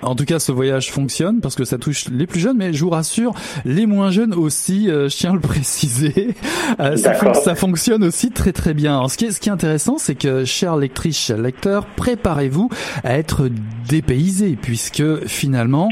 En 0.03 0.15
tout 0.15 0.25
cas, 0.25 0.39
ce 0.39 0.51
voyage 0.51 0.91
fonctionne 0.91 1.39
parce 1.39 1.55
que 1.55 1.63
ça 1.63 1.77
touche 1.77 2.09
les 2.09 2.27
plus 2.27 2.39
jeunes, 2.39 2.57
mais 2.57 2.73
je 2.73 2.83
vous 2.83 2.89
rassure, 2.89 3.33
les 3.65 3.85
moins 3.85 4.11
jeunes 4.11 4.33
aussi, 4.33 4.89
euh, 4.89 5.07
je 5.07 5.17
tiens 5.17 5.31
à 5.31 5.33
le 5.33 5.39
préciser, 5.39 6.35
euh, 6.79 6.97
ça, 6.97 7.13
fon 7.13 7.33
ça, 7.33 7.55
fonctionne 7.55 8.03
aussi 8.03 8.31
très 8.31 8.51
très 8.51 8.73
bien. 8.73 8.97
Alors, 8.97 9.09
ce, 9.09 9.17
qui 9.17 9.25
est, 9.25 9.31
ce 9.31 9.39
qui 9.39 9.49
est 9.49 9.53
intéressant, 9.53 9.97
c'est 9.97 10.15
que, 10.15 10.43
chère 10.45 10.75
lectrice, 10.75 11.17
cher 11.17 11.37
lecteur, 11.37 11.85
préparez-vous 11.85 12.69
à 13.03 13.17
être 13.17 13.49
dépaysé, 13.87 14.57
puisque 14.61 15.25
finalement, 15.25 15.89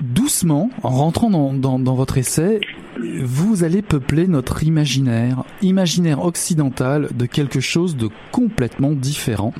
doucement, 0.00 0.70
en 0.82 0.90
rentrant 0.90 1.30
dans, 1.30 1.52
dans, 1.52 1.78
dans 1.78 1.94
votre 1.94 2.18
essai, 2.18 2.60
vous 2.98 3.64
allez 3.64 3.82
peupler 3.82 4.26
notre 4.26 4.62
imaginaire, 4.62 5.44
imaginaire 5.62 6.24
occidental 6.24 7.08
de 7.14 7.26
quelque 7.26 7.60
chose 7.60 7.96
de 7.96 8.08
complètement 8.32 8.92
différent. 8.92 9.52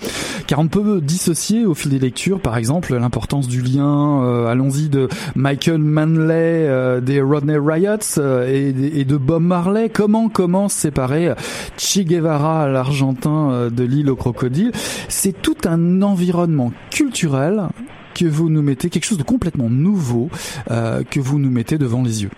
Car 0.47 0.59
on 0.59 0.69
peut 0.69 1.01
dissocier 1.01 1.67
au 1.67 1.75
fil 1.75 1.91
des 1.91 1.99
lectures, 1.99 2.41
par 2.41 2.57
exemple, 2.57 2.95
l'importance 2.95 3.49
du 3.49 3.61
lien, 3.61 4.23
euh, 4.25 4.47
allons-y, 4.47 4.89
de 4.89 5.09
Michael 5.35 5.79
Manley, 5.79 6.67
euh, 6.69 7.01
des 7.01 7.21
Rodney 7.21 7.57
Riots 7.59 8.19
euh, 8.19 8.49
et, 8.49 9.01
et, 9.01 9.05
de 9.05 9.17
Bob 9.17 9.43
Marley. 9.43 9.89
Comment, 9.89 10.29
comment 10.29 10.69
séparer 10.69 11.35
Che 11.77 12.01
Guevara, 12.01 12.69
l'Argentin 12.69 13.69
de 13.71 13.85
l'île 13.85 14.11
au 14.11 14.17
crocodile 14.17 14.73
C'est 15.09 15.41
tout 15.41 15.57
un 15.65 16.03
environnement 16.03 16.73
culturel 16.91 17.69
que 18.15 18.27
vous 18.27 18.49
nous 18.49 18.63
mettez, 18.63 18.91
quelque 18.91 19.05
chose 19.05 19.19
de 19.19 19.25
complètement 19.25 19.69
nouveau 19.69 20.31
que 20.69 21.21
vous 21.21 21.39
nous 21.39 21.51
mettez 21.51 21.79
devant 21.79 22.03
les 22.03 22.23
yeux. 22.23 22.31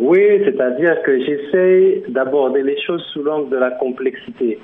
Oui, 0.00 0.40
c'est-à-dire 0.44 1.02
que 1.02 1.20
j'essaie 1.20 2.02
d'aborder 2.08 2.62
les 2.62 2.80
choses 2.80 3.04
sous 3.12 3.22
l'angle 3.22 3.50
de 3.50 3.58
la 3.58 3.72
complexité. 3.72 4.58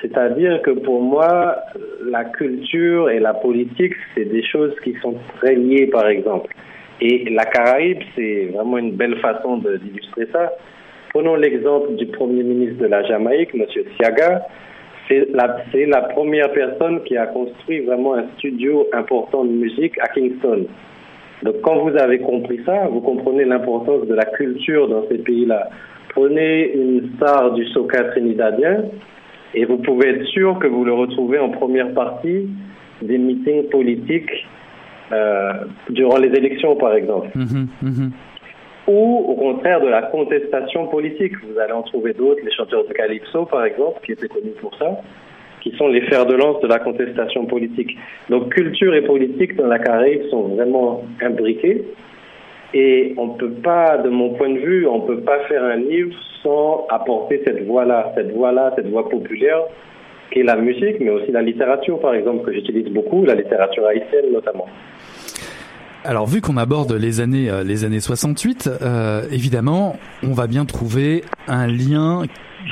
C'est-à-dire 0.00 0.62
que 0.62 0.70
pour 0.70 1.02
moi, 1.02 1.56
la 2.04 2.24
culture 2.24 3.10
et 3.10 3.18
la 3.18 3.34
politique, 3.34 3.94
c'est 4.14 4.26
des 4.26 4.44
choses 4.44 4.72
qui 4.84 4.94
sont 5.02 5.16
très 5.38 5.56
liées, 5.56 5.88
par 5.88 6.06
exemple. 6.06 6.54
Et 7.00 7.28
la 7.30 7.44
Caraïbe, 7.44 8.02
c'est 8.14 8.50
vraiment 8.54 8.78
une 8.78 8.92
belle 8.92 9.16
façon 9.18 9.58
d'illustrer 9.58 10.28
ça. 10.32 10.52
Prenons 11.10 11.34
l'exemple 11.34 11.96
du 11.96 12.06
Premier 12.06 12.44
ministre 12.44 12.80
de 12.80 12.86
la 12.86 13.02
Jamaïque, 13.02 13.50
M. 13.54 13.66
Siaga. 13.96 14.46
C'est 15.08 15.26
la, 15.32 16.02
première 16.02 16.52
personne 16.52 17.02
qui 17.04 17.16
a 17.16 17.26
construit 17.26 17.80
vraiment 17.80 18.14
un 18.14 18.26
studio 18.36 18.86
important 18.92 19.42
de 19.42 19.50
musique 19.50 19.98
à 20.00 20.06
Kingston. 20.08 20.66
Donc 21.42 21.60
quand 21.62 21.78
vous 21.78 21.96
avez 21.96 22.18
compris 22.18 22.60
ça, 22.64 22.88
vous 22.90 23.00
comprenez 23.00 23.44
l'importance 23.44 24.06
de 24.06 24.14
la 24.14 24.24
culture 24.24 24.88
dans 24.88 25.06
ces 25.08 25.18
pays-là. 25.18 25.68
Prenez 26.10 26.72
une 26.74 27.10
star 27.16 27.52
du 27.52 27.64
soca 27.66 28.04
trinidadien 28.04 28.84
et 29.54 29.64
vous 29.64 29.78
pouvez 29.78 30.08
être 30.08 30.24
sûr 30.26 30.58
que 30.58 30.66
vous 30.66 30.84
le 30.84 30.92
retrouvez 30.92 31.38
en 31.38 31.50
première 31.50 31.92
partie 31.94 32.48
des 33.02 33.18
meetings 33.18 33.68
politiques 33.68 34.46
euh, 35.12 35.52
durant 35.90 36.18
les 36.18 36.28
élections, 36.28 36.76
par 36.76 36.94
exemple. 36.94 37.28
Mhm, 37.34 37.68
mhm. 37.82 38.12
Ou 38.88 39.24
au 39.28 39.34
contraire 39.34 39.80
de 39.80 39.88
la 39.88 40.02
contestation 40.02 40.86
politique. 40.86 41.34
Vous 41.44 41.58
allez 41.58 41.72
en 41.72 41.82
trouver 41.82 42.14
d'autres, 42.14 42.40
les 42.44 42.52
chanteurs 42.52 42.86
de 42.86 42.92
Calypso, 42.92 43.44
par 43.44 43.64
exemple, 43.64 44.00
qui 44.04 44.12
étaient 44.12 44.28
connus 44.28 44.54
pour 44.60 44.74
ça, 44.76 45.00
qui 45.60 45.74
sont 45.76 45.88
les 45.88 46.02
fers 46.02 46.26
de 46.26 46.34
lance 46.34 46.60
de 46.60 46.68
la 46.68 46.78
contestation 46.78 47.46
politique. 47.46 47.96
Donc 48.30 48.54
culture 48.54 48.94
et 48.94 49.02
politique 49.02 49.56
dans 49.56 49.66
la 49.66 49.78
Caraïbe 49.78 50.22
sont 50.30 50.42
vraiment 50.48 51.04
imbriqués. 51.20 51.84
Et 52.74 53.14
on 53.16 53.28
ne 53.28 53.38
peut 53.38 53.50
pas, 53.50 53.98
de 53.98 54.10
mon 54.10 54.34
point 54.34 54.50
de 54.50 54.58
vue, 54.58 54.86
on 54.86 55.02
ne 55.02 55.06
peut 55.06 55.20
pas 55.20 55.40
faire 55.48 55.64
un 55.64 55.76
livre 55.76 56.14
sans 56.42 56.86
apporter 56.90 57.42
cette 57.46 57.66
voix-là, 57.66 58.12
cette 58.14 58.32
voix-là, 58.32 58.72
cette 58.76 58.90
voix 58.90 59.08
populaire 59.08 59.62
qui 60.30 60.40
est 60.40 60.44
la 60.44 60.56
musique, 60.56 61.00
mais 61.00 61.10
aussi 61.10 61.32
la 61.32 61.42
littérature, 61.42 61.98
par 62.00 62.14
exemple, 62.14 62.44
que 62.44 62.52
j'utilise 62.52 62.92
beaucoup, 62.92 63.24
la 63.24 63.34
littérature 63.34 63.86
haïtienne 63.86 64.26
notamment. 64.32 64.66
Alors 66.04 66.26
vu 66.26 66.40
qu'on 66.40 66.56
aborde 66.56 66.92
les 66.92 67.20
années 67.20 67.50
euh, 67.50 67.64
les 67.64 67.84
années 67.84 68.00
68, 68.00 68.70
euh, 68.80 69.22
évidemment, 69.32 69.96
on 70.22 70.32
va 70.32 70.46
bien 70.46 70.64
trouver 70.64 71.24
un 71.48 71.66
lien 71.66 72.22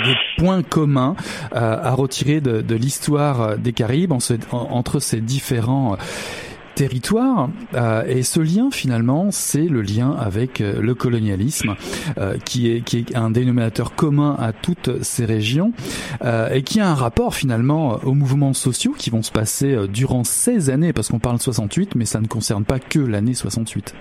des 0.05 0.14
points 0.39 0.62
communs 0.62 1.16
euh, 1.55 1.78
à 1.82 1.93
retirer 1.93 2.41
de, 2.41 2.61
de 2.61 2.74
l'histoire 2.74 3.59
des 3.59 3.72
Caraïbes 3.72 4.12
entre 4.53 5.01
ces 5.01 5.20
différents 5.20 5.95
euh, 5.95 5.97
territoires. 6.76 7.49
Euh, 7.74 8.05
et 8.07 8.22
ce 8.22 8.39
lien, 8.39 8.70
finalement, 8.70 9.30
c'est 9.32 9.66
le 9.66 9.82
lien 9.82 10.12
avec 10.12 10.61
euh, 10.61 10.80
le 10.80 10.95
colonialisme, 10.95 11.74
euh, 12.18 12.37
qui 12.45 12.70
est 12.70 12.82
qui 12.82 12.99
est 12.99 13.16
un 13.16 13.30
dénominateur 13.30 13.95
commun 13.97 14.37
à 14.39 14.53
toutes 14.53 15.03
ces 15.03 15.24
régions 15.24 15.72
euh, 16.22 16.51
et 16.51 16.62
qui 16.62 16.78
a 16.78 16.89
un 16.89 16.95
rapport 16.95 17.34
finalement 17.34 17.99
aux 18.05 18.14
mouvements 18.14 18.53
sociaux 18.53 18.95
qui 18.97 19.11
vont 19.11 19.22
se 19.22 19.32
passer 19.32 19.89
durant 19.89 20.22
ces 20.22 20.70
années, 20.70 20.93
parce 20.93 21.09
qu'on 21.09 21.18
parle 21.18 21.39
de 21.39 21.43
68, 21.43 21.95
mais 21.97 22.05
ça 22.05 22.20
ne 22.20 22.26
concerne 22.26 22.64
pas 22.64 22.78
que 22.78 23.01
l'année 23.01 23.34
68. 23.34 23.95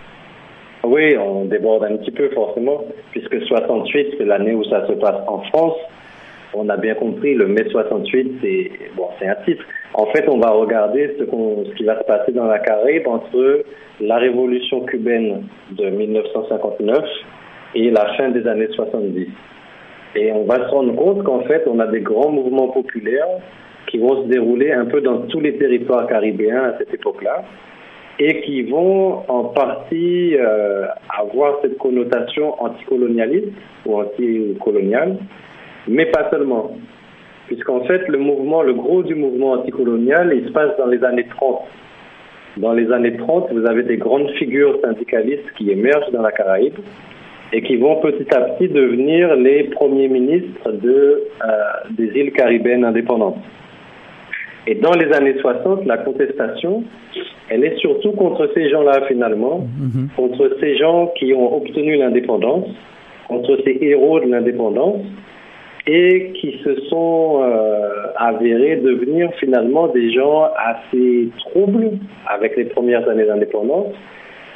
Oui, 0.87 1.17
on 1.17 1.45
déborde 1.45 1.83
un 1.83 1.97
petit 1.97 2.11
peu 2.11 2.29
forcément, 2.29 2.85
puisque 3.11 3.41
68, 3.41 4.15
c'est 4.17 4.25
l'année 4.25 4.53
où 4.53 4.63
ça 4.65 4.85
se 4.87 4.93
passe 4.93 5.21
en 5.27 5.39
France. 5.43 5.77
On 6.53 6.69
a 6.69 6.77
bien 6.77 6.93
compris, 6.93 7.33
le 7.33 7.47
mai 7.47 7.65
68, 7.69 8.39
c'est 8.41 8.71
bon, 8.95 9.07
un 9.21 9.35
titre. 9.45 9.63
En 9.93 10.05
fait, 10.07 10.29
on 10.29 10.37
va 10.37 10.51
regarder 10.51 11.15
ce, 11.17 11.25
ce 11.25 11.75
qui 11.75 11.83
va 11.85 11.99
se 11.99 12.05
passer 12.05 12.31
dans 12.33 12.45
la 12.45 12.59
Caraïbe 12.59 13.07
entre 13.07 13.63
la 13.99 14.17
révolution 14.17 14.81
cubaine 14.81 15.47
de 15.71 15.89
1959 15.89 17.03
et 17.73 17.89
la 17.89 18.13
fin 18.13 18.29
des 18.29 18.45
années 18.47 18.69
70. 18.75 19.27
Et 20.15 20.31
on 20.31 20.43
va 20.43 20.57
se 20.57 20.69
rendre 20.71 20.95
compte 20.95 21.23
qu'en 21.23 21.41
fait, 21.41 21.63
on 21.67 21.79
a 21.79 21.87
des 21.87 22.01
grands 22.01 22.31
mouvements 22.31 22.69
populaires 22.69 23.27
qui 23.87 23.97
vont 23.97 24.23
se 24.23 24.27
dérouler 24.29 24.71
un 24.71 24.85
peu 24.85 25.01
dans 25.01 25.23
tous 25.27 25.39
les 25.39 25.57
territoires 25.57 26.07
caribéens 26.07 26.63
à 26.63 26.77
cette 26.77 26.93
époque-là 26.93 27.43
et 28.19 28.41
qui 28.41 28.63
vont 28.63 29.23
en 29.27 29.45
partie 29.45 30.35
euh, 30.35 30.85
avoir 31.09 31.59
cette 31.61 31.77
connotation 31.77 32.61
anticolonialiste 32.61 33.51
ou 33.85 33.99
anticoloniale, 33.99 35.17
mais 35.87 36.05
pas 36.07 36.29
seulement. 36.29 36.77
Puisqu'en 37.47 37.81
fait, 37.81 38.07
le 38.07 38.17
mouvement, 38.17 38.63
le 38.63 38.73
gros 38.73 39.03
du 39.03 39.15
mouvement 39.15 39.51
anticolonial, 39.51 40.33
il 40.35 40.47
se 40.47 40.51
passe 40.51 40.75
dans 40.77 40.87
les 40.87 41.03
années 41.03 41.27
30. 41.27 41.61
Dans 42.57 42.73
les 42.73 42.91
années 42.91 43.17
30, 43.17 43.51
vous 43.51 43.65
avez 43.65 43.83
des 43.83 43.97
grandes 43.97 44.29
figures 44.31 44.79
syndicalistes 44.81 45.51
qui 45.57 45.69
émergent 45.69 46.11
dans 46.11 46.21
la 46.21 46.31
Caraïbe 46.31 46.79
et 47.51 47.61
qui 47.61 47.75
vont 47.75 47.97
petit 47.97 48.33
à 48.33 48.41
petit 48.41 48.69
devenir 48.69 49.35
les 49.35 49.65
premiers 49.65 50.07
ministres 50.07 50.71
de, 50.71 51.23
euh, 51.43 51.47
des 51.91 52.07
îles 52.19 52.31
caribéennes 52.31 52.85
indépendantes. 52.85 53.37
Et 54.67 54.75
dans 54.75 54.93
les 54.93 55.11
années 55.13 55.35
60, 55.39 55.85
la 55.85 55.97
contestation, 55.97 56.83
elle 57.49 57.63
est 57.63 57.77
surtout 57.77 58.11
contre 58.13 58.49
ces 58.53 58.69
gens-là 58.69 59.01
finalement, 59.07 59.67
contre 60.15 60.57
ces 60.59 60.77
gens 60.77 61.11
qui 61.17 61.33
ont 61.33 61.55
obtenu 61.57 61.97
l'indépendance, 61.97 62.67
contre 63.27 63.59
ces 63.63 63.77
héros 63.81 64.19
de 64.19 64.27
l'indépendance, 64.31 65.01
et 65.87 66.31
qui 66.33 66.59
se 66.63 66.81
sont 66.89 67.41
euh, 67.43 67.89
avérés 68.17 68.77
devenir 68.77 69.31
finalement 69.39 69.87
des 69.87 70.11
gens 70.11 70.49
assez 70.57 71.29
troubles 71.37 71.91
avec 72.27 72.57
les 72.57 72.65
premières 72.65 73.07
années 73.07 73.25
d'indépendance. 73.25 73.93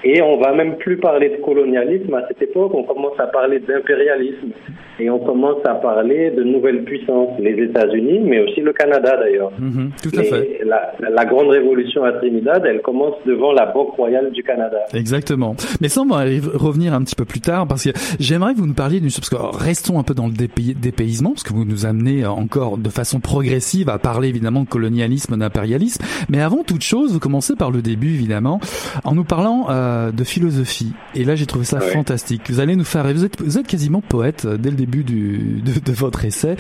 Et 0.03 0.21
on 0.21 0.39
va 0.39 0.53
même 0.53 0.77
plus 0.77 0.97
parler 0.97 1.29
de 1.29 1.43
colonialisme 1.43 2.13
à 2.13 2.25
cette 2.27 2.41
époque, 2.41 2.71
on 2.73 2.83
commence 2.83 3.19
à 3.19 3.27
parler 3.27 3.59
d'impérialisme 3.59 4.51
et 4.99 5.09
on 5.09 5.19
commence 5.19 5.57
à 5.65 5.75
parler 5.75 6.31
de 6.31 6.43
nouvelles 6.43 6.83
puissances, 6.83 7.37
les 7.39 7.61
États-Unis, 7.63 8.19
mais 8.23 8.39
aussi 8.41 8.61
le 8.61 8.71
Canada 8.73 9.17
d'ailleurs. 9.17 9.51
Mhm, 9.59 9.91
tout 10.01 10.17
à 10.17 10.23
fait. 10.23 10.61
La, 10.65 10.93
la 11.09 11.25
grande 11.25 11.49
révolution 11.49 12.03
à 12.05 12.13
Trinidad, 12.13 12.63
elle 12.65 12.81
commence 12.81 13.15
devant 13.25 13.51
la 13.51 13.65
Banque 13.65 13.91
royale 13.95 14.31
du 14.31 14.41
Canada. 14.43 14.77
Exactement. 14.93 15.55
Mais 15.81 15.89
ça, 15.89 16.01
on 16.01 16.05
va 16.13 16.27
y 16.27 16.39
revenir 16.39 16.93
un 16.93 17.03
petit 17.03 17.15
peu 17.15 17.25
plus 17.25 17.41
tard 17.41 17.67
parce 17.67 17.83
que 17.83 17.89
j'aimerais 18.19 18.53
que 18.53 18.59
vous 18.59 18.67
nous 18.67 18.73
parliez 18.73 18.99
d'une 18.99 19.09
chose, 19.09 19.19
parce 19.19 19.29
que 19.29 19.35
alors, 19.35 19.55
restons 19.55 19.99
un 19.99 20.03
peu 20.03 20.13
dans 20.13 20.27
le 20.27 20.33
dépays- 20.33 20.75
dépaysement, 20.79 21.31
parce 21.31 21.43
que 21.43 21.53
vous 21.53 21.65
nous 21.65 21.85
amenez 21.85 22.25
encore 22.25 22.77
de 22.77 22.89
façon 22.89 23.19
progressive 23.19 23.89
à 23.89 23.97
parler 23.99 24.29
évidemment 24.29 24.63
de 24.63 24.69
colonialisme, 24.69 25.37
d'impérialisme. 25.37 26.03
Mais 26.29 26.41
avant 26.41 26.63
toute 26.63 26.83
chose, 26.83 27.13
vous 27.13 27.19
commencez 27.19 27.55
par 27.55 27.71
le 27.71 27.81
début 27.81 28.13
évidemment, 28.13 28.59
en 29.03 29.13
nous 29.15 29.23
parlant 29.25 29.67
euh, 29.69 29.88
de 30.11 30.23
philosophie. 30.23 30.93
Et 31.15 31.23
là, 31.23 31.35
j'ai 31.35 31.45
trouvé 31.45 31.65
ça 31.65 31.79
Ouais. 31.79 31.91
fantastique. 31.91 32.41
Vous 32.49 32.59
allez 32.59 32.75
nous 32.75 32.83
faire, 32.83 33.03
vous 33.13 33.25
êtes, 33.25 33.41
vous 33.41 33.57
êtes 33.57 33.67
quasiment 33.67 34.01
poète 34.01 34.45
euh, 34.45 34.57
dès 34.57 34.69
le 34.69 34.75
début 34.75 35.03
du, 35.03 35.61
de, 35.63 35.79
de 35.79 35.91
votre 35.93 36.25
essai. 36.25 36.55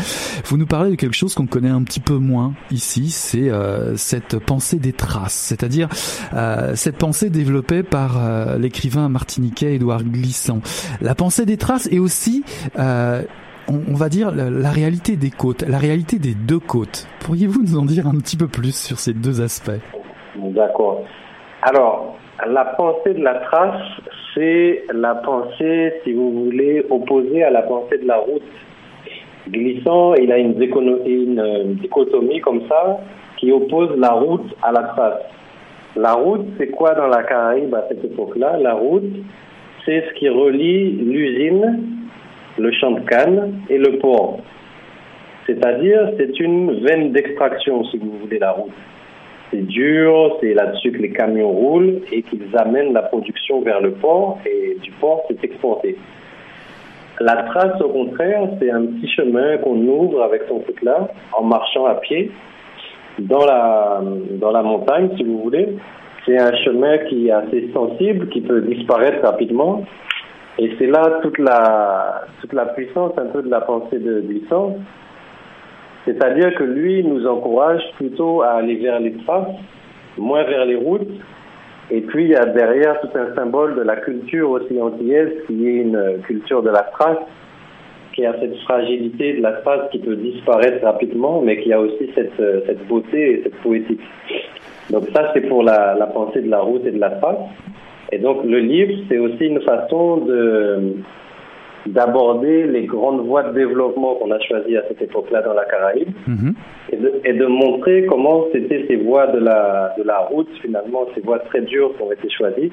Vous 0.45 0.57
nous 0.57 0.65
parlez 0.65 0.91
de 0.91 0.95
quelque 0.95 1.15
chose 1.15 1.33
qu'on 1.35 1.47
connaît 1.47 1.69
un 1.69 1.83
petit 1.83 1.99
peu 1.99 2.15
moins 2.15 2.53
ici, 2.71 3.09
c'est 3.09 3.49
euh, 3.49 3.95
cette 3.97 4.37
pensée 4.39 4.77
des 4.77 4.93
traces, 4.93 5.33
c'est-à-dire 5.33 5.89
euh, 6.33 6.73
cette 6.75 6.97
pensée 6.97 7.29
développée 7.29 7.83
par 7.83 8.17
euh, 8.17 8.57
l'écrivain 8.57 9.09
martiniquais 9.09 9.75
Édouard 9.75 10.03
Glissant. 10.03 10.61
La 11.01 11.15
pensée 11.15 11.45
des 11.45 11.57
traces 11.57 11.87
et 11.91 11.99
aussi, 11.99 12.43
euh, 12.77 13.23
on, 13.67 13.79
on 13.89 13.93
va 13.95 14.09
dire, 14.09 14.31
la, 14.31 14.49
la 14.49 14.71
réalité 14.71 15.15
des 15.17 15.31
côtes, 15.31 15.63
la 15.67 15.77
réalité 15.77 16.19
des 16.19 16.33
deux 16.33 16.59
côtes. 16.59 17.07
Pourriez-vous 17.21 17.61
nous 17.63 17.77
en 17.77 17.85
dire 17.85 18.07
un 18.07 18.15
petit 18.17 18.37
peu 18.37 18.47
plus 18.47 18.75
sur 18.75 18.99
ces 18.99 19.13
deux 19.13 19.41
aspects? 19.41 19.71
D'accord. 20.35 21.03
Alors, 21.61 22.17
la 22.47 22.65
pensée 22.65 23.13
de 23.13 23.23
la 23.23 23.35
trace, 23.35 23.81
c'est 24.33 24.83
la 24.93 25.15
pensée, 25.15 25.93
si 26.03 26.13
vous 26.13 26.45
voulez, 26.45 26.85
opposée 26.89 27.43
à 27.43 27.49
la 27.49 27.63
pensée 27.63 27.97
de 27.97 28.07
la 28.07 28.17
route. 28.17 28.41
Glissant, 29.49 30.13
il 30.15 30.31
a 30.31 30.37
une, 30.37 30.55
euh, 30.59 31.63
dichotomie 31.81 32.39
comme 32.41 32.67
ça 32.67 32.99
qui 33.37 33.51
oppose 33.51 33.97
la 33.97 34.11
route 34.11 34.53
à 34.61 34.71
la 34.71 34.83
trace. 34.83 35.21
La 35.95 36.13
route, 36.13 36.45
c'est 36.57 36.67
quoi 36.67 36.93
dans 36.93 37.07
la 37.07 37.23
Caraïbe 37.23 37.73
à 37.73 37.85
cette 37.89 38.03
époque-là? 38.03 38.57
La 38.61 38.73
route, 38.73 39.11
c'est 39.85 40.05
ce 40.07 40.13
qui 40.13 40.29
relie 40.29 40.91
l'usine, 40.91 42.05
le 42.57 42.71
champ 42.73 42.91
de 42.91 43.01
canne 43.01 43.61
et 43.69 43.77
le 43.77 43.97
port. 43.97 44.39
C'est-à-dire, 45.47 46.11
c'est 46.17 46.39
une 46.39 46.85
veine 46.85 47.11
d'extraction, 47.11 47.83
si 47.85 47.97
vous 47.97 48.11
voulez, 48.21 48.37
la 48.37 48.51
route. 48.51 48.71
C'est 49.51 49.65
dur, 49.65 50.37
c'est 50.41 50.53
là-dessus 50.53 50.91
que 50.91 51.01
les 51.01 51.11
camions 51.11 51.49
roulent 51.49 52.01
et 52.11 52.21
qu'ils 52.21 52.55
amènent 52.55 52.93
la 52.93 53.01
production 53.03 53.61
vers 53.61 53.81
le 53.81 53.91
port 53.93 54.39
et 54.45 54.77
du 54.81 54.91
port, 54.91 55.23
c'est 55.27 55.43
exporté. 55.43 55.97
La 57.19 57.43
trace, 57.43 57.81
au 57.81 57.89
contraire, 57.89 58.47
c'est 58.59 58.71
un 58.71 58.85
petit 58.85 59.09
chemin 59.09 59.57
qu'on 59.57 59.77
ouvre 59.77 60.23
avec 60.23 60.43
son 60.47 60.61
foot-là 60.61 61.09
en 61.33 61.43
marchant 61.43 61.85
à 61.85 61.95
pied 61.95 62.31
dans 63.17 63.45
la, 63.45 64.01
dans 64.39 64.51
la 64.51 64.63
montagne, 64.63 65.09
si 65.17 65.23
vous 65.23 65.39
voulez. 65.39 65.75
C'est 66.25 66.37
un 66.37 66.55
chemin 66.63 66.97
qui 67.09 67.27
est 67.27 67.31
assez 67.31 67.69
sensible, 67.73 68.29
qui 68.29 68.41
peut 68.41 68.61
disparaître 68.61 69.21
rapidement. 69.25 69.83
Et 70.57 70.71
c'est 70.77 70.87
là 70.87 71.19
toute 71.21 71.37
la, 71.39 72.21
toute 72.41 72.53
la 72.53 72.67
puissance 72.67 73.13
un 73.17 73.25
peu 73.27 73.41
de 73.41 73.49
la 73.49 73.61
pensée 73.61 73.99
de 73.99 74.21
Glissant. 74.21 74.75
C'est-à-dire 76.05 76.55
que 76.55 76.63
lui 76.63 77.03
nous 77.03 77.25
encourage 77.27 77.81
plutôt 77.95 78.41
à 78.41 78.51
aller 78.51 78.75
vers 78.77 78.99
les 78.99 79.13
traces, 79.25 79.55
moins 80.17 80.43
vers 80.43 80.65
les 80.65 80.75
routes. 80.75 81.09
Et 81.91 82.01
puis 82.01 82.25
il 82.25 82.29
y 82.29 82.35
a 82.35 82.45
derrière 82.45 82.99
tout 83.01 83.09
un 83.15 83.33
symbole 83.35 83.75
de 83.75 83.81
la 83.81 83.95
culture 83.95 84.49
aussi 84.51 84.79
antillaise 84.79 85.31
qui 85.47 85.67
est 85.67 85.77
une 85.77 86.21
culture 86.23 86.61
de 86.61 86.69
la 86.69 86.83
trace, 86.83 87.17
qui 88.13 88.25
a 88.25 88.33
cette 88.39 88.55
fragilité 88.59 89.33
de 89.33 89.41
la 89.41 89.53
trace 89.53 89.89
qui 89.91 89.99
peut 89.99 90.15
disparaître 90.15 90.83
rapidement, 90.83 91.41
mais 91.41 91.61
qui 91.61 91.73
a 91.73 91.79
aussi 91.79 92.11
cette, 92.15 92.39
euh, 92.39 92.61
beauté 92.87 93.31
et 93.31 93.43
cette 93.43 93.55
poétique. 93.57 94.01
Donc 94.91 95.05
ça 95.13 95.31
c'est 95.33 95.41
pour 95.41 95.63
la 95.63 96.09
pensée 96.13 96.41
de 96.41 96.49
la 96.49 96.59
route 96.59 96.85
et 96.85 96.91
de 96.91 96.99
la 96.99 97.11
trace. 97.11 97.37
Et 98.11 98.19
donc 98.19 98.43
le 98.43 98.59
livre 98.59 98.93
c'est 99.07 99.17
aussi 99.17 99.45
une 99.45 99.61
façon 99.61 100.17
de 100.17 100.95
d'aborder 101.85 102.65
les 102.67 102.83
grandes 102.85 103.21
voies 103.25 103.43
de 103.43 103.53
développement 103.53 104.15
qu'on 104.15 104.31
a 104.31 104.39
choisies 104.39 104.77
à 104.77 104.83
cette 104.87 105.01
époque-là 105.01 105.41
dans 105.41 105.53
la 105.53 105.65
Caraïbe 105.65 106.09
Mhm. 106.27 106.53
et 106.91 106.97
de, 106.97 107.11
et 107.25 107.33
de 107.33 107.45
montrer 107.45 108.05
comment 108.05 108.45
c'était 108.51 108.85
ces 108.87 108.97
voies 108.97 109.27
de 109.27 109.39
la, 109.39 109.93
de 109.97 110.03
la 110.03 110.19
route, 110.19 110.49
finalement, 110.61 111.05
ces 111.15 111.21
voies 111.21 111.39
très 111.39 111.61
dures 111.61 111.91
qui 111.95 112.03
ont 112.03 112.11
été 112.11 112.29
choisies, 112.29 112.71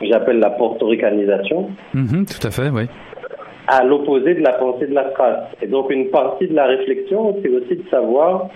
que 0.00 0.06
j'appelle 0.06 0.38
la 0.38 0.50
portoricanisation, 0.50 1.68
Mhm, 1.94 2.24
tout 2.26 2.46
à 2.46 2.50
fait, 2.50 2.68
oui. 2.70 2.84
à 3.68 3.84
l'opposé 3.84 4.34
de 4.34 4.42
la 4.42 4.52
pensée 4.52 4.86
de 4.86 4.94
la 4.94 5.04
trace. 5.04 5.44
Et 5.62 5.66
donc 5.66 5.90
une 5.90 6.08
partie 6.10 6.46
de 6.48 6.54
la 6.54 6.66
réflexion, 6.66 7.36
c'est 7.42 7.48
aussi 7.48 7.76
de 7.76 7.88
savoir 7.90 8.48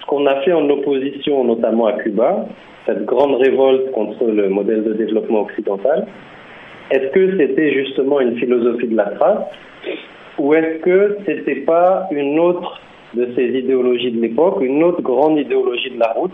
ce 0.00 0.06
qu'on 0.06 0.26
a 0.26 0.36
fait 0.42 0.52
en 0.52 0.68
opposition, 0.68 1.44
notamment 1.44 1.86
à 1.86 1.92
Cuba, 1.94 2.46
cette 2.84 3.04
grande 3.06 3.36
révolte 3.36 3.90
contre 3.92 4.24
le 4.26 4.48
modèle 4.50 4.82
de 4.84 4.92
développement 4.92 5.42
occidental. 5.42 6.06
Est-ce 6.90 7.12
que 7.12 7.36
c'était 7.38 7.72
justement 7.72 8.20
une 8.20 8.36
philosophie 8.36 8.88
de 8.88 8.96
la 8.96 9.10
trace 9.10 9.44
ou 10.38 10.54
est-ce 10.54 10.82
que 10.82 11.18
c'était 11.26 11.60
pas 11.60 12.08
une 12.10 12.38
autre 12.38 12.80
de 13.14 13.28
ces 13.36 13.46
idéologies 13.46 14.10
de 14.10 14.20
l'époque, 14.20 14.58
une 14.60 14.82
autre 14.82 15.00
grande 15.00 15.38
idéologie 15.38 15.90
de 15.90 16.00
la 16.00 16.12
route, 16.12 16.32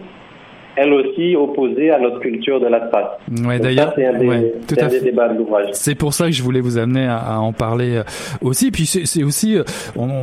elle 0.80 0.94
aussi 0.94 1.36
opposée 1.36 1.90
à 1.90 1.98
notre 1.98 2.20
culture 2.20 2.58
de 2.58 2.66
la 2.66 2.80
trace 2.80 3.18
Ouais, 3.44 3.58
d'ailleurs, 3.58 3.92
c'est 3.94 4.06
un 4.06 4.18
des, 4.18 4.26
ouais, 4.26 4.54
tout 4.66 4.74
à 4.78 4.86
des 4.86 5.00
débats 5.00 5.28
de 5.28 5.36
l'ouvrage. 5.36 5.68
C'est 5.72 5.94
pour 5.94 6.14
ça 6.14 6.26
que 6.26 6.32
je 6.32 6.42
voulais 6.42 6.60
vous 6.60 6.78
amener 6.78 7.06
à, 7.06 7.18
à 7.18 7.38
en 7.38 7.52
parler 7.52 7.98
euh, 7.98 8.02
aussi. 8.40 8.70
Puis 8.70 8.86
c'est 8.86 9.22
aussi, 9.22 9.58
euh, 9.58 9.62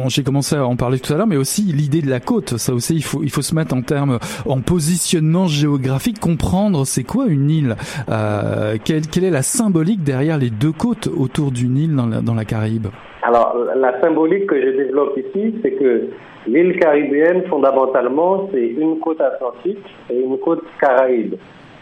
j'ai 0.08 0.24
commencé 0.24 0.56
à 0.56 0.66
en 0.66 0.76
parler 0.76 1.00
tout 1.00 1.14
à 1.14 1.18
l'heure, 1.18 1.28
mais 1.28 1.38
aussi 1.38 1.62
l'idée 1.62 2.02
de 2.02 2.10
la 2.10 2.20
côte. 2.20 2.58
Ça 2.58 2.74
aussi, 2.74 2.96
il 2.96 3.04
faut 3.04 3.22
il 3.24 3.30
faut 3.30 3.44
se 3.44 3.54
mettre 3.54 3.76
en 3.76 3.84
termes, 3.84 4.18
en 4.48 4.62
positionnement 4.62 5.46
géographique, 5.46 6.20
comprendre 6.20 6.86
c'est 6.86 7.04
quoi 7.04 7.28
une 7.28 7.52
île, 7.52 7.76
euh, 8.10 8.78
quelle, 8.84 9.08
quelle 9.08 9.26
est 9.26 9.30
la 9.30 9.44
symbolique 9.44 10.04
derrière 10.04 10.40
les 10.40 10.50
deux 10.50 10.72
côtes 10.72 11.08
autour 11.16 11.52
d'une 11.52 11.78
île 11.78 11.96
dans 11.96 12.08
la, 12.08 12.22
dans 12.22 12.34
la 12.34 12.46
Caraïbe. 12.46 12.88
Alors, 13.22 13.56
la 13.76 14.00
symbolique 14.02 14.48
que 14.48 14.60
je 14.60 14.70
développe 14.78 15.18
ici, 15.18 15.56
c'est 15.62 15.72
que 15.72 16.10
l'île 16.48 16.80
caribéenne, 16.80 17.44
fondamentalement, 17.50 18.50
c'est 18.52 18.68
une 18.68 19.00
côte 19.00 19.22
atlantique 19.22 19.86
et 20.10 20.20
une 20.20 20.38
côte 20.40 20.64
caraïbe. 20.80 21.36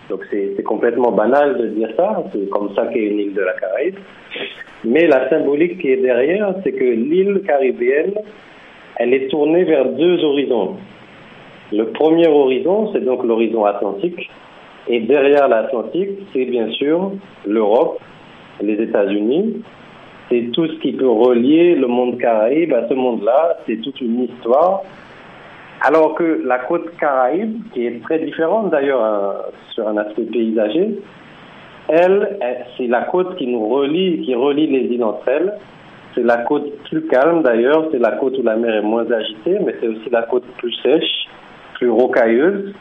Donc, 0.09 0.21
c'est 0.29 0.63
complètement 0.63 1.11
banal 1.11 1.57
de 1.57 1.67
dire 1.67 1.89
ça, 1.97 2.23
c'est 2.31 2.49
comme 2.49 2.73
ça 2.75 2.87
qu'est 2.87 3.07
une 3.07 3.19
île 3.19 3.33
de 3.33 3.41
la 3.41 3.53
Caraïbe. 3.53 3.95
Mais 4.83 5.07
la 5.07 5.27
symbolique 5.29 5.79
qui 5.79 5.89
est 5.89 5.97
derrière, 5.97 6.53
c'est 6.63 6.73
que 6.73 6.83
l'île 6.83 7.41
caribéenne, 7.47 8.13
elle 8.97 9.13
est 9.15 9.27
tournée 9.29 9.63
vers 9.63 9.85
deux 9.85 10.23
horizons. 10.23 10.75
Le 11.71 11.85
premier 11.85 12.27
horizon, 12.27 12.91
c'est 12.93 13.03
donc 13.03 13.23
l'horizon 13.23 13.65
atlantique. 13.65 14.29
Et 14.87 14.99
derrière 14.99 15.47
l'Atlantique, 15.47 16.11
c'est 16.31 16.45
bien 16.45 16.69
sûr 16.71 17.11
l'Europe, 17.47 17.99
les 18.61 18.79
États-Unis, 18.79 19.63
c'est 20.29 20.51
tout 20.53 20.67
ce 20.67 20.73
qui 20.79 20.93
peut 20.93 21.09
relier 21.09 21.75
le 21.75 21.87
monde 21.87 22.17
caraïbe 22.17 22.73
à 22.73 22.87
ce 22.87 22.93
monde-là, 22.93 23.57
c'est 23.65 23.77
toute 23.77 23.99
une 24.01 24.23
histoire. 24.23 24.81
Alors 25.81 26.15
que 26.15 26.41
la 26.45 26.59
côte 26.59 26.95
caraïbe, 26.97 27.61
qui 27.73 27.85
est 27.85 28.01
très 28.03 28.19
différente 28.19 28.71
d'ailleurs 28.71 29.03
euh, 29.03 29.33
sur 29.73 29.87
un 29.87 29.97
aspect 29.97 30.23
paysager, 30.23 30.99
elle, 31.87 32.37
elle, 32.41 32.65
c'est 32.77 32.87
la 32.87 33.01
côte 33.03 33.35
qui 33.35 33.45
nous 33.45 33.67
relie, 33.67 34.21
qui 34.25 34.33
relie 34.33 34.67
les 34.67 34.93
îles 34.95 35.03
entre 35.03 35.27
elles. 35.27 35.53
C'est 36.15 36.23
la 36.23 36.37
côte 36.37 36.75
plus 36.85 37.05
calme 37.07 37.43
d'ailleurs, 37.43 37.89
c'est 37.91 37.99
la 37.99 38.13
côte 38.13 38.37
où 38.37 38.41
la 38.41 38.55
mer 38.55 38.73
est 38.75 38.81
moins 38.81 39.09
agitée, 39.11 39.59
mais 39.63 39.75
c'est 39.79 39.87
aussi 39.87 40.09
la 40.09 40.23
côte 40.23 40.45
plus 40.57 40.73
sèche, 40.81 41.27
plus 41.75 41.89
rocailleuse. 41.89 42.73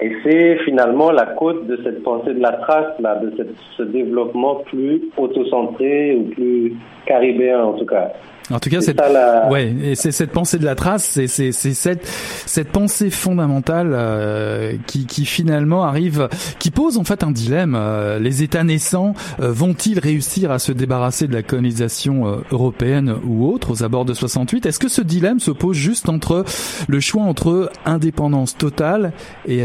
Et 0.00 0.12
c'est 0.22 0.58
finalement 0.64 1.10
la 1.10 1.26
côte 1.26 1.66
de 1.66 1.78
cette 1.82 2.02
pensée 2.04 2.32
de 2.34 2.40
la 2.40 2.52
trace, 2.52 2.94
là, 3.00 3.16
de 3.16 3.32
cette, 3.36 3.54
ce 3.76 3.82
développement 3.82 4.56
plus 4.66 5.02
autocentré 5.16 6.14
ou 6.14 6.24
plus 6.30 6.74
caribéen 7.06 7.62
en 7.62 7.72
tout 7.72 7.86
cas. 7.86 8.12
En 8.50 8.58
tout 8.60 8.70
cas, 8.70 8.80
C'est 8.80 8.96
cette, 8.96 9.12
la- 9.12 9.46
ouais, 9.50 9.74
et 9.84 9.94
c'est 9.94 10.10
cette 10.10 10.30
pensée 10.30 10.58
de 10.58 10.64
la 10.64 10.74
trace, 10.74 11.04
c'est 11.04 11.26
c'est 11.26 11.52
c'est 11.52 11.74
cette 11.74 12.06
cette 12.06 12.68
pensée 12.70 13.10
fondamentale 13.10 13.90
euh, 13.92 14.72
qui 14.86 15.04
qui 15.04 15.26
finalement 15.26 15.84
arrive, 15.84 16.30
qui 16.58 16.70
pose 16.70 16.96
en 16.96 17.04
fait 17.04 17.22
un 17.22 17.30
dilemme. 17.30 17.76
Euh, 17.78 18.18
les 18.18 18.42
États 18.42 18.64
naissants 18.64 19.12
euh, 19.40 19.52
vont-ils 19.52 19.98
réussir 19.98 20.50
à 20.50 20.58
se 20.58 20.72
débarrasser 20.72 21.28
de 21.28 21.34
la 21.34 21.42
colonisation 21.42 22.26
euh, 22.26 22.36
européenne 22.50 23.16
ou 23.26 23.46
autre 23.52 23.70
aux 23.70 23.82
abords 23.84 24.06
de 24.06 24.14
68 24.14 24.64
Est-ce 24.64 24.78
que 24.78 24.88
ce 24.88 25.02
dilemme 25.02 25.40
se 25.40 25.50
pose 25.50 25.76
juste 25.76 26.08
entre 26.08 26.46
le 26.88 27.00
choix 27.00 27.24
entre 27.24 27.70
indépendance 27.84 28.56
totale 28.56 29.12
et 29.46 29.60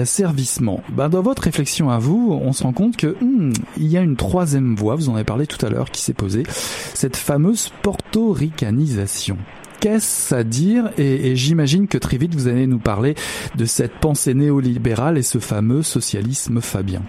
Ben 0.90 1.10
dans 1.10 1.22
votre 1.22 1.44
réflexion 1.44 1.90
à 1.90 1.98
vous, 1.98 2.40
on 2.42 2.52
se 2.54 2.64
rend 2.64 2.74
compte 2.74 2.98
que 2.98 3.16
hmm, 3.22 3.52
il 3.78 3.88
y 3.88 3.98
a 3.98 4.02
une 4.02 4.16
troisième 4.16 4.76
voie. 4.76 4.96
Vous 4.96 5.10
en 5.10 5.16
avez 5.16 5.24
parlé 5.24 5.48
tout 5.48 5.64
à 5.66 5.70
l'heure, 5.70 5.90
qui 5.90 6.02
s'est 6.02 6.14
posée, 6.14 6.44
cette 6.48 7.16
fameuse 7.16 7.70
portoricanisation. 7.82 9.38
Qu'est-ce 9.82 10.34
à 10.34 10.44
dire 10.44 10.92
Et, 10.98 11.32
et 11.32 11.36
j'imagine 11.36 11.88
que 11.88 11.98
très 11.98 12.18
vite 12.18 12.36
vous 12.36 12.48
allez 12.48 12.68
nous 12.68 12.80
parler 12.80 13.16
de 13.58 13.66
cette 13.66 13.94
pensée 13.94 14.34
néolibérale 14.34 15.18
et 15.18 15.24
ce 15.24 15.40
fameux 15.40 15.82
socialisme 15.82 16.62
fabien. 16.62 17.02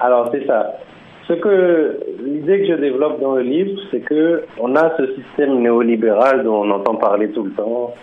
Alors 0.00 0.30
c'est 0.32 0.46
ça. 0.46 0.72
Ce 1.28 1.34
que 1.34 2.00
l'idée 2.24 2.60
que 2.60 2.66
je 2.66 2.80
développe 2.80 3.20
dans 3.20 3.36
le 3.36 3.42
livre, 3.42 3.80
c'est 3.90 4.00
que 4.00 4.42
on 4.58 4.74
a 4.74 4.96
ce 4.96 5.14
système 5.14 5.60
néolibéral 5.60 6.42
dont 6.42 6.62
on 6.62 6.70
entend 6.70 6.96
parler 6.96 7.28
tout 7.30 7.44
le 7.44 7.52
temps, 7.52 7.94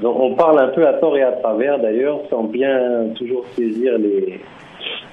dont 0.00 0.16
on 0.18 0.34
parle 0.34 0.58
un 0.60 0.68
peu 0.68 0.86
à 0.86 0.94
tort 0.94 1.16
et 1.16 1.22
à 1.22 1.32
travers 1.32 1.78
d'ailleurs, 1.78 2.20
sans 2.30 2.44
bien 2.44 3.08
toujours 3.16 3.44
saisir 3.54 3.98
les, 3.98 4.40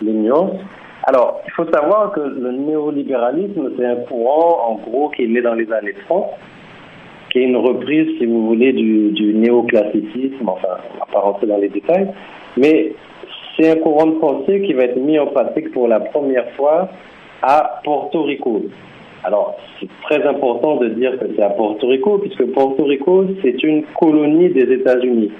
nuances. 0.01 0.59
Alors, 1.05 1.41
il 1.45 1.51
faut 1.51 1.65
savoir 1.71 2.11
que 2.11 2.19
le 2.19 2.51
néolibéralisme, 2.51 3.71
c'est 3.77 3.85
un 3.85 3.95
courant, 4.07 4.71
en 4.71 4.75
gros, 4.75 5.09
qui 5.09 5.23
est 5.23 5.27
né 5.27 5.41
dans 5.41 5.53
les 5.53 5.71
années 5.71 5.95
30, 6.07 6.25
qui 7.29 7.39
est 7.39 7.43
une 7.43 7.57
reprise, 7.57 8.17
si 8.17 8.25
vous 8.25 8.47
voulez, 8.47 8.73
du, 8.73 9.11
du 9.11 9.33
néoclassicisme. 9.33 10.47
Enfin, 10.47 10.75
on 10.93 10.99
va 10.99 11.05
pas 11.11 11.19
rentrer 11.19 11.47
dans 11.47 11.57
les 11.57 11.69
détails, 11.69 12.09
mais 12.57 12.93
c'est 13.57 13.69
un 13.69 13.75
courant 13.77 14.07
de 14.07 14.15
pensée 14.15 14.61
qui 14.61 14.73
va 14.73 14.83
être 14.83 14.97
mis 14.97 15.17
en 15.19 15.27
pratique 15.27 15.71
pour 15.71 15.87
la 15.87 15.99
première 15.99 16.49
fois 16.51 16.89
à 17.41 17.81
Porto 17.83 18.23
Rico. 18.23 18.63
Alors, 19.23 19.55
c'est 19.79 19.87
très 20.03 20.21
important 20.27 20.77
de 20.77 20.89
dire 20.89 21.17
que 21.17 21.25
c'est 21.35 21.41
à 21.41 21.49
Porto 21.51 21.87
Rico, 21.87 22.17
puisque 22.17 22.45
Porto 22.51 22.83
Rico, 22.83 23.25
c'est 23.41 23.63
une 23.63 23.83
colonie 23.99 24.49
des 24.49 24.71
États-Unis. 24.73 25.31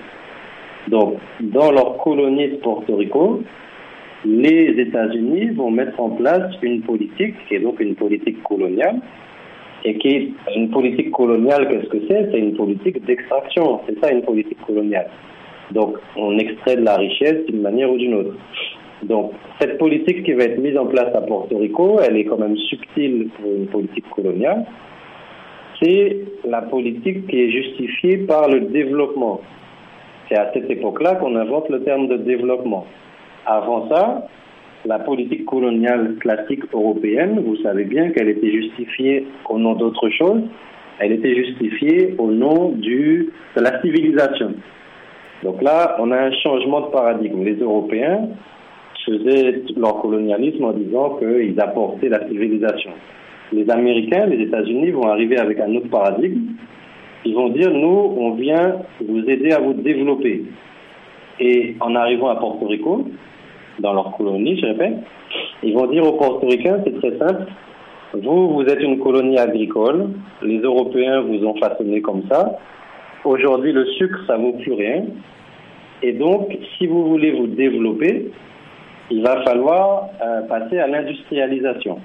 Donc, 0.88 1.18
dans 1.42 1.72
leur 1.72 1.98
colonie 1.98 2.50
de 2.50 2.56
Porto 2.58 2.96
Rico, 2.96 3.42
les 4.26 4.80
États-Unis 4.80 5.50
vont 5.52 5.70
mettre 5.72 6.00
en 6.00 6.12
place 6.12 6.54
une 6.62 6.82
politique 6.82 7.36
qui 7.48 7.56
est 7.56 7.60
donc 7.60 7.80
une 7.80 7.96
politique 7.96 8.42
coloniale 8.44 9.02
et 9.84 9.98
qui 9.98 10.08
est 10.08 10.30
une 10.56 10.70
politique 10.70 11.12
coloniale, 11.12 11.68
qu'est-ce 11.68 11.90
que 11.90 11.98
c'est? 12.08 12.30
C'est 12.32 12.40
une 12.40 12.56
politique 12.56 13.04
d'extraction, 13.06 13.82
c'est 13.86 14.00
ça 14.00 14.14
une 14.14 14.22
politique 14.22 14.62
coloniale. 14.66 15.08
Donc 15.72 15.98
on 16.16 16.38
extrait 16.38 16.78
de 16.78 16.86
la 16.86 16.96
richesse 16.96 17.46
d'une 17.48 17.62
manière 17.62 17.92
ou 17.92 17.98
d'une 17.98 18.14
autre. 18.14 18.36
Donc 19.06 19.34
cette 19.60 19.78
politique 19.78 20.24
qui 20.24 20.34
va 20.34 20.44
être 20.44 20.60
mise 20.60 20.78
en 20.78 20.86
place 20.86 21.14
à 21.16 21.22
Porto 21.22 21.58
Rico, 21.58 22.00
elle 22.00 22.18
est 22.18 22.26
quand 22.26 22.40
même 22.40 22.58
subtile 22.58 23.30
pour 23.40 23.52
une 23.52 23.68
politique 23.68 24.10
coloniale. 24.10 24.66
C'est 25.82 26.18
la 26.48 26.62
politique 26.62 27.28
qui 27.28 27.42
est 27.42 27.52
justifiée 27.52 28.18
par 28.20 28.48
le 28.50 28.62
développement. 28.62 29.42
C'est 30.30 30.38
à 30.38 30.52
cette 30.54 30.70
époque-là 30.70 31.16
qu'on 31.16 31.36
invente 31.36 31.70
le 31.70 31.84
terme 31.84 32.08
de 32.08 32.18
développement. 32.18 32.86
Avant 33.46 33.90
ça, 33.90 34.28
la 34.86 35.00
politique 35.00 35.46
coloniale 35.46 36.16
classique 36.20 36.64
européenne, 36.74 37.42
vous 37.46 37.58
savez 37.58 37.84
bien 37.84 38.12
qu'elle 38.12 38.30
était 38.30 38.52
justifiée 38.52 39.28
au 39.50 39.58
nom 39.58 39.74
d'autre 39.74 40.10
chose. 40.10 40.42
Elle 41.00 41.14
était 41.14 41.36
justifiée 41.36 42.16
au 42.18 42.32
nom 42.32 42.70
de 42.70 43.32
la 43.56 43.82
civilisation. 43.82 44.54
Donc 45.44 45.62
là, 45.62 45.98
on 46.00 46.12
a 46.12 46.18
un 46.18 46.32
changement 46.32 46.82
de 46.82 46.92
paradigme. 46.92 47.44
Les 47.44 47.56
Européens 47.56 48.30
faisaient 49.06 49.62
leur 49.78 50.02
colonialisme 50.02 50.64
en 50.64 50.72
disant 50.72 51.18
qu'ils 51.18 51.60
apportaient 51.60 52.10
la 52.10 52.28
civilisation. 52.28 52.92
Les 53.52 53.70
Américains, 53.70 54.26
les 54.28 54.44
États-Unis 54.44 54.92
vont 54.92 55.08
arriver 55.08 55.38
avec 55.38 55.60
un 55.60 55.76
autre 55.76 55.90
paradigme. 55.90 56.54
Ils 57.26 57.36
vont 57.36 57.50
dire, 57.50 57.72
nous, 57.72 58.16
on 58.18 58.32
vient 58.32 58.78
vous 59.00 59.30
aider 59.30 59.52
à 59.52 59.60
vous 59.60 59.74
développer. 59.74 60.44
Et 61.40 61.76
en 61.80 61.96
arrivant 61.96 62.30
à 62.30 62.36
Porto 62.36 62.66
Rico, 62.68 63.06
dans 63.80 63.94
leur 63.94 64.16
colonie, 64.18 64.60
je 64.60 64.68
répète, 64.68 64.98
ils 65.64 65.74
vont 65.74 65.88
dire 65.88 66.06
aux 66.06 66.18
Portoricains, 66.18 66.80
c'est 66.84 66.96
très 67.00 67.18
simple, 67.18 67.46
vous, 68.14 68.54
vous 68.54 68.64
êtes 68.64 68.82
une 68.82 69.00
colonie 69.00 69.38
agricole, 69.38 70.10
les 70.44 70.60
Européens 70.60 71.22
vous 71.22 71.44
ont 71.46 71.56
façonné 71.56 72.02
comme 72.02 72.22
ça, 72.30 72.58
aujourd'hui 73.26 73.72
le 73.72 73.86
sucre, 73.86 74.20
ça 74.28 74.38
vaut 74.38 74.54
plus 74.54 74.74
rien, 74.74 75.06
et 76.04 76.12
donc, 76.12 76.56
si 76.78 76.86
vous 76.86 77.08
voulez 77.08 77.32
vous 77.32 77.48
développer, 77.48 78.30
il 79.12 79.22
va 79.22 79.44
falloir 79.44 80.10
euh, 80.22 80.42
passer 80.44 80.80
à 80.80 80.88
l'industrialisation. 80.88 82.00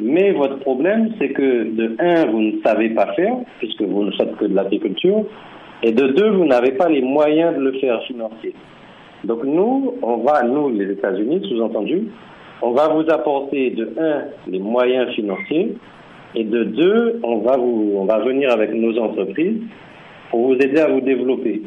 Mais 0.00 0.32
votre 0.32 0.58
problème, 0.58 1.12
c'est 1.18 1.30
que 1.30 1.64
de 1.70 1.96
un, 1.98 2.26
vous 2.26 2.40
ne 2.40 2.52
savez 2.64 2.90
pas 2.90 3.12
faire, 3.14 3.36
puisque 3.58 3.82
vous 3.82 4.04
ne 4.04 4.10
faites 4.12 4.36
que 4.36 4.46
de 4.46 4.54
l'agriculture, 4.54 5.24
et 5.82 5.92
de 5.92 6.08
deux, 6.08 6.30
vous 6.30 6.46
n'avez 6.46 6.72
pas 6.72 6.88
les 6.88 7.02
moyens 7.02 7.56
de 7.56 7.60
le 7.60 7.72
faire 7.72 8.02
financier. 8.04 8.54
Donc 9.24 9.44
nous, 9.44 9.94
on 10.02 10.18
va, 10.18 10.42
nous, 10.42 10.70
les 10.70 10.92
États-Unis, 10.92 11.46
sous-entendu, 11.48 12.08
on 12.62 12.72
va 12.72 12.88
vous 12.88 13.08
apporter 13.10 13.70
de 13.70 13.92
un, 13.98 14.24
les 14.46 14.58
moyens 14.58 15.12
financiers, 15.14 15.76
Et 16.36 16.44
de 16.44 16.64
deux, 16.64 17.20
on 17.22 17.38
va, 17.38 17.56
vous, 17.56 17.92
on 17.96 18.04
va 18.06 18.18
venir 18.18 18.50
avec 18.50 18.74
nos 18.74 18.98
entreprises 18.98 19.60
pour 20.30 20.48
vous 20.48 20.54
aider 20.54 20.80
à 20.80 20.88
vous 20.88 21.00
développer. 21.00 21.62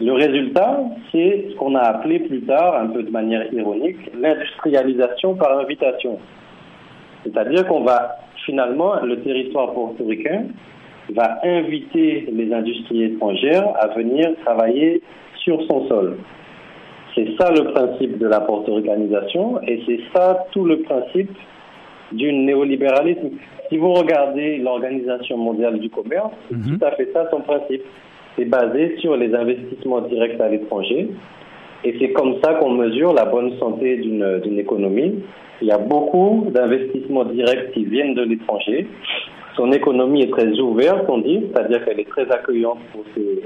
Le 0.00 0.12
résultat, 0.12 0.80
c'est 1.10 1.48
ce 1.50 1.56
qu'on 1.56 1.74
a 1.74 1.80
appelé 1.80 2.20
plus 2.20 2.42
tard, 2.42 2.76
un 2.76 2.86
peu 2.86 3.02
de 3.02 3.10
manière 3.10 3.52
ironique, 3.52 3.98
l'industrialisation 4.18 5.34
par 5.34 5.58
invitation. 5.58 6.18
C'est-à-dire 7.24 7.66
qu'on 7.66 7.82
va 7.82 8.16
finalement, 8.48 9.00
le 9.02 9.20
territoire 9.20 9.74
portoricain 9.74 10.44
va 11.14 11.38
inviter 11.42 12.28
les 12.32 12.52
industries 12.52 13.04
étrangères 13.04 13.66
à 13.78 13.88
venir 13.88 14.30
travailler 14.44 15.02
sur 15.44 15.62
son 15.66 15.86
sol. 15.88 16.16
C'est 17.14 17.28
ça 17.38 17.50
le 17.50 17.72
principe 17.72 18.18
de 18.18 18.26
la 18.26 18.40
portoricanisation 18.40 19.60
et 19.62 19.82
c'est 19.86 20.00
ça 20.14 20.46
tout 20.52 20.64
le 20.64 20.80
principe 20.80 21.36
du 22.12 22.32
néolibéralisme. 22.32 23.30
Si 23.68 23.76
vous 23.76 23.92
regardez 23.92 24.58
l'Organisation 24.58 25.36
mondiale 25.36 25.78
du 25.78 25.90
commerce, 25.90 26.32
c'est 26.48 26.78
tout 26.78 26.84
à 26.84 26.92
fait 26.92 27.10
ça 27.12 27.28
son 27.30 27.40
principe. 27.40 27.82
C'est 28.38 28.44
basé 28.44 28.96
sur 29.00 29.16
les 29.16 29.34
investissements 29.34 30.00
directs 30.02 30.40
à 30.40 30.48
l'étranger 30.48 31.08
et 31.84 31.96
c'est 31.98 32.12
comme 32.12 32.36
ça 32.42 32.54
qu'on 32.54 32.70
mesure 32.70 33.12
la 33.12 33.24
bonne 33.24 33.58
santé 33.58 33.96
d'une 33.96 34.58
économie. 34.58 35.16
Il 35.60 35.66
y 35.66 35.72
a 35.72 35.78
beaucoup 35.78 36.46
d'investissements 36.54 37.24
directs 37.24 37.72
qui 37.72 37.84
viennent 37.84 38.14
de 38.14 38.22
l'étranger. 38.22 38.86
Son 39.56 39.72
économie 39.72 40.22
est 40.22 40.30
très 40.30 40.48
ouverte, 40.60 41.04
on 41.08 41.18
dit, 41.18 41.46
c'est-à-dire 41.50 41.84
qu'elle 41.84 41.98
est 41.98 42.08
très 42.08 42.30
accueillante 42.30 42.78
pour 42.92 43.04
ces, 43.16 43.42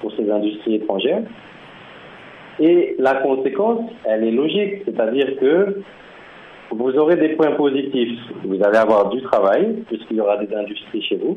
pour 0.00 0.12
ces 0.12 0.30
industries 0.30 0.76
étrangères. 0.76 1.22
Et 2.60 2.94
la 2.98 3.14
conséquence, 3.14 3.90
elle 4.04 4.22
est 4.22 4.30
logique, 4.30 4.82
c'est-à-dire 4.84 5.36
que 5.40 5.80
vous 6.70 6.96
aurez 6.96 7.16
des 7.16 7.30
points 7.30 7.52
positifs. 7.52 8.20
Vous 8.44 8.62
allez 8.62 8.78
avoir 8.78 9.08
du 9.10 9.20
travail, 9.22 9.82
puisqu'il 9.88 10.18
y 10.18 10.20
aura 10.20 10.36
des 10.36 10.54
industries 10.54 11.02
chez 11.02 11.16
vous. 11.16 11.36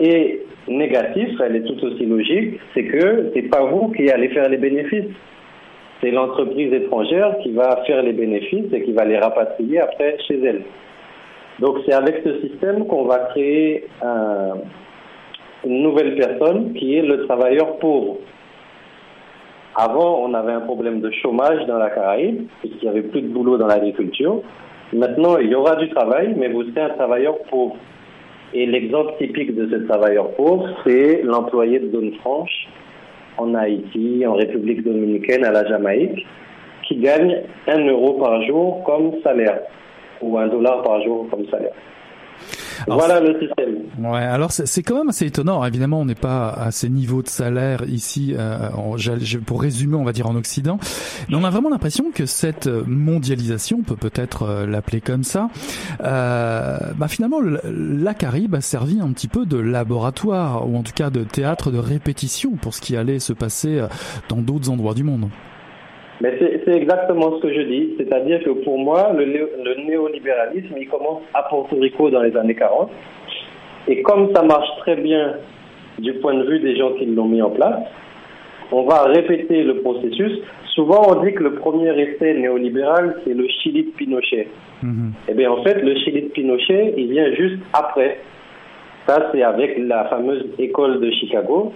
Et 0.00 0.42
négatif, 0.68 1.28
elle 1.44 1.56
est 1.56 1.62
tout 1.62 1.84
aussi 1.84 2.06
logique, 2.06 2.60
c'est 2.74 2.84
que 2.84 3.30
c'est 3.34 3.48
pas 3.48 3.64
vous 3.64 3.88
qui 3.88 4.10
allez 4.10 4.28
faire 4.28 4.48
les 4.48 4.58
bénéfices. 4.58 5.10
C'est 6.00 6.10
l'entreprise 6.10 6.72
étrangère 6.72 7.36
qui 7.42 7.52
va 7.52 7.82
faire 7.86 8.02
les 8.02 8.12
bénéfices 8.12 8.72
et 8.72 8.82
qui 8.82 8.92
va 8.92 9.04
les 9.04 9.18
rapatrier 9.18 9.80
après 9.80 10.16
chez 10.26 10.40
elle. 10.44 10.62
Donc 11.60 11.76
c'est 11.86 11.94
avec 11.94 12.22
ce 12.24 12.40
système 12.40 12.86
qu'on 12.86 13.04
va 13.04 13.18
créer 13.30 13.86
un, 14.02 14.54
une 15.64 15.82
nouvelle 15.82 16.16
personne 16.16 16.72
qui 16.74 16.96
est 16.96 17.02
le 17.02 17.24
travailleur 17.26 17.76
pauvre. 17.78 18.16
Avant, 19.74 20.22
on 20.22 20.34
avait 20.34 20.52
un 20.52 20.60
problème 20.60 21.00
de 21.00 21.10
chômage 21.22 21.64
dans 21.66 21.78
la 21.78 21.90
Caraïbe, 21.90 22.46
puisqu'il 22.60 22.82
n'y 22.82 22.88
avait 22.88 23.08
plus 23.08 23.22
de 23.22 23.28
boulot 23.28 23.56
dans 23.56 23.66
l'agriculture. 23.66 24.42
Maintenant, 24.92 25.38
il 25.38 25.48
y 25.48 25.54
aura 25.54 25.76
du 25.76 25.88
travail, 25.88 26.34
mais 26.36 26.48
vous 26.48 26.64
serez 26.64 26.82
un 26.82 26.90
travailleur 26.90 27.38
pauvre. 27.50 27.76
Et 28.54 28.66
l'exemple 28.66 29.12
typique 29.18 29.54
de 29.54 29.68
ce 29.70 29.76
travailleur 29.86 30.30
pauvre, 30.32 30.68
c'est 30.84 31.22
l'employé 31.22 31.78
de 31.78 31.90
zone 31.90 32.12
franche 32.20 32.68
en 33.38 33.54
Haïti, 33.54 34.24
en 34.26 34.34
République 34.34 34.82
dominicaine, 34.82 35.44
à 35.44 35.52
la 35.52 35.66
Jamaïque, 35.66 36.26
qui 36.86 36.96
gagne 36.96 37.42
un 37.66 37.86
euro 37.86 38.14
par 38.14 38.42
jour 38.42 38.82
comme 38.84 39.12
salaire, 39.22 39.60
ou 40.20 40.36
un 40.36 40.48
dollar 40.48 40.82
par 40.82 41.02
jour 41.02 41.28
comme 41.30 41.46
salaire. 41.48 41.72
Alors, 42.86 42.98
voilà 42.98 43.20
le 43.20 43.38
système. 43.40 43.74
Ouais, 43.98 44.20
alors 44.22 44.52
c'est 44.52 44.82
quand 44.82 44.96
même 44.96 45.08
assez 45.08 45.26
étonnant. 45.26 45.52
Alors, 45.54 45.66
évidemment, 45.66 46.00
on 46.00 46.04
n'est 46.04 46.14
pas 46.14 46.48
à 46.50 46.70
ces 46.70 46.88
niveaux 46.88 47.22
de 47.22 47.28
salaire 47.28 47.82
ici, 47.88 48.34
euh, 48.36 48.70
en- 48.76 48.96
pour 49.44 49.60
résumer, 49.62 49.96
on 49.96 50.04
va 50.04 50.12
dire 50.12 50.26
en 50.26 50.34
Occident. 50.36 50.78
Mais 51.28 51.36
on 51.36 51.44
a 51.44 51.50
vraiment 51.50 51.68
l'impression 51.70 52.06
que 52.14 52.26
cette 52.26 52.66
mondialisation, 52.86 53.78
on 53.80 53.82
peut 53.82 53.96
peut-être 53.96 54.42
euh, 54.42 54.66
l'appeler 54.66 55.00
comme 55.00 55.24
ça, 55.24 55.48
euh, 56.02 56.78
bah 56.96 57.08
finalement, 57.08 57.40
le- 57.40 57.60
la 57.64 58.14
Caraïbe 58.14 58.54
a 58.54 58.60
servi 58.60 59.00
un 59.00 59.12
petit 59.12 59.28
peu 59.28 59.46
de 59.46 59.58
laboratoire, 59.58 60.68
ou 60.68 60.76
en 60.76 60.82
tout 60.82 60.92
cas 60.94 61.10
de 61.10 61.24
théâtre 61.24 61.70
de 61.70 61.78
répétition 61.78 62.52
pour 62.52 62.74
ce 62.74 62.80
qui 62.80 62.96
allait 62.96 63.18
se 63.18 63.32
passer 63.32 63.78
euh, 63.78 63.86
dans 64.28 64.38
d'autres 64.38 64.70
endroits 64.70 64.94
du 64.94 65.04
monde. 65.04 65.28
Mais 66.22 66.38
c'est 66.64 66.74
exactement 66.76 67.36
ce 67.36 67.42
que 67.42 67.52
je 67.52 67.62
dis. 67.62 67.94
C'est-à-dire 67.98 68.42
que 68.44 68.50
pour 68.50 68.78
moi, 68.78 69.12
le, 69.12 69.24
néo- 69.26 69.48
le 69.64 69.74
néolibéralisme, 69.84 70.74
il 70.78 70.88
commence 70.88 71.22
à 71.34 71.42
Porto 71.42 71.74
Rico 71.76 72.10
dans 72.10 72.22
les 72.22 72.36
années 72.36 72.54
40. 72.54 72.90
Et 73.88 74.02
comme 74.02 74.32
ça 74.34 74.42
marche 74.42 74.68
très 74.78 74.94
bien 74.96 75.34
du 75.98 76.12
point 76.14 76.34
de 76.34 76.44
vue 76.48 76.60
des 76.60 76.76
gens 76.76 76.92
qui 76.92 77.06
l'ont 77.06 77.26
mis 77.26 77.42
en 77.42 77.50
place, 77.50 77.80
on 78.70 78.84
va 78.84 79.02
répéter 79.04 79.64
le 79.64 79.80
processus. 79.80 80.38
Souvent, 80.74 81.02
on 81.08 81.24
dit 81.24 81.34
que 81.34 81.42
le 81.42 81.54
premier 81.54 81.90
essai 82.00 82.34
néolibéral, 82.34 83.16
c'est 83.24 83.34
le 83.34 83.46
Chili 83.48 83.82
de 83.84 83.90
Pinochet. 83.90 84.46
Eh 85.28 85.34
bien, 85.34 85.50
en 85.50 85.62
fait, 85.64 85.74
le 85.82 85.94
Chili 85.96 86.22
de 86.22 86.28
Pinochet, 86.28 86.94
il 86.96 87.10
vient 87.10 87.30
juste 87.34 87.58
après. 87.74 88.20
Ça, 89.06 89.28
c'est 89.32 89.42
avec 89.42 89.76
la 89.78 90.04
fameuse 90.04 90.46
école 90.58 91.00
de 91.00 91.10
Chicago, 91.10 91.72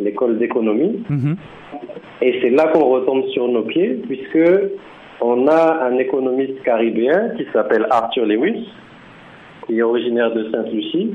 l'école 0.00 0.38
d'économie. 0.38 1.02
Et 2.22 2.38
c'est 2.40 2.50
là 2.50 2.68
qu'on 2.68 2.84
retombe 2.84 3.24
sur 3.28 3.48
nos 3.48 3.62
pieds, 3.62 4.00
puisque 4.06 4.50
on 5.20 5.48
a 5.48 5.84
un 5.84 5.96
économiste 5.98 6.62
caribéen 6.62 7.30
qui 7.36 7.46
s'appelle 7.52 7.86
Arthur 7.90 8.26
Lewis, 8.26 8.68
qui 9.66 9.78
est 9.78 9.82
originaire 9.82 10.32
de 10.34 10.50
Sainte-Lucie, 10.50 11.12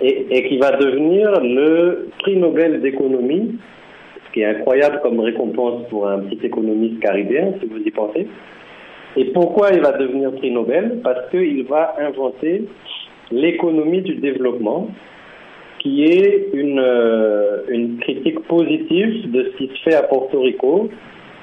et, 0.00 0.26
et 0.30 0.48
qui 0.48 0.58
va 0.58 0.72
devenir 0.72 1.40
le 1.40 2.08
prix 2.18 2.36
Nobel 2.36 2.80
d'économie, 2.80 3.56
ce 4.26 4.32
qui 4.32 4.40
est 4.40 4.46
incroyable 4.46 5.00
comme 5.02 5.20
récompense 5.20 5.88
pour 5.90 6.08
un 6.08 6.20
petit 6.20 6.46
économiste 6.46 7.00
caribéen, 7.00 7.54
si 7.60 7.66
vous 7.66 7.78
y 7.78 7.90
pensez. 7.90 8.26
Et 9.16 9.26
pourquoi 9.26 9.70
il 9.72 9.80
va 9.80 9.92
devenir 9.92 10.32
prix 10.32 10.50
Nobel? 10.50 11.00
Parce 11.04 11.28
qu'il 11.30 11.64
va 11.64 11.94
inventer 11.98 12.64
l'économie 13.30 14.02
du 14.02 14.14
développement, 14.14 14.88
qui 15.82 16.04
est 16.04 16.48
une, 16.54 16.78
euh, 16.78 17.62
une 17.68 17.98
critique 17.98 18.38
positive 18.46 19.30
de 19.32 19.50
ce 19.50 19.56
qui 19.56 19.66
se 19.66 19.82
fait 19.82 19.94
à 19.96 20.04
Porto 20.04 20.40
Rico, 20.40 20.88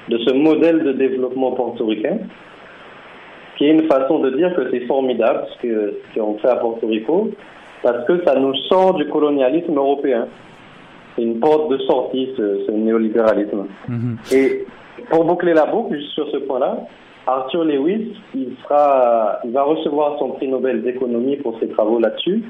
de 0.08 0.16
ce 0.18 0.32
modèle 0.32 0.82
de 0.82 0.92
développement 0.92 1.52
portoricain, 1.52 2.18
qui 3.56 3.66
est 3.66 3.72
une 3.72 3.86
façon 3.86 4.20
de 4.20 4.30
dire 4.30 4.54
que 4.56 4.70
c'est 4.70 4.86
formidable 4.86 5.46
ce 5.52 5.62
que- 5.62 5.94
ce 6.14 6.18
qu'on 6.18 6.38
fait 6.38 6.48
à 6.48 6.56
Porto 6.56 6.86
Rico, 6.86 7.30
parce 7.82 8.06
que 8.06 8.24
ça 8.24 8.34
nous 8.34 8.54
sort 8.70 8.94
du 8.94 9.04
colonialisme 9.06 9.76
européen. 9.76 10.26
C'est 11.16 11.22
une 11.22 11.38
porte 11.38 11.70
de 11.70 11.78
sortie, 11.78 12.30
ce, 12.36 12.64
ce 12.66 12.70
néolibéralisme. 12.70 13.66
Et 14.32 14.64
pour 15.10 15.24
boucler 15.24 15.52
la 15.52 15.66
boucle, 15.66 15.96
juste 15.98 16.12
sur 16.12 16.30
ce 16.30 16.38
point-là, 16.38 16.78
Arthur 17.26 17.64
Lewis, 17.64 18.14
il, 18.34 18.54
sera, 18.62 19.38
il 19.44 19.50
va 19.52 19.64
recevoir 19.64 20.18
son 20.18 20.30
prix 20.30 20.48
Nobel 20.48 20.82
d'économie 20.82 21.36
pour 21.36 21.58
ses 21.60 21.68
travaux 21.68 21.98
là-dessus, 22.00 22.42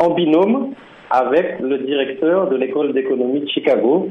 en 0.00 0.10
binôme 0.10 0.72
avec 1.14 1.60
le 1.60 1.78
directeur 1.78 2.48
de 2.48 2.56
l'école 2.56 2.92
d'économie 2.92 3.40
de 3.40 3.48
Chicago, 3.48 4.08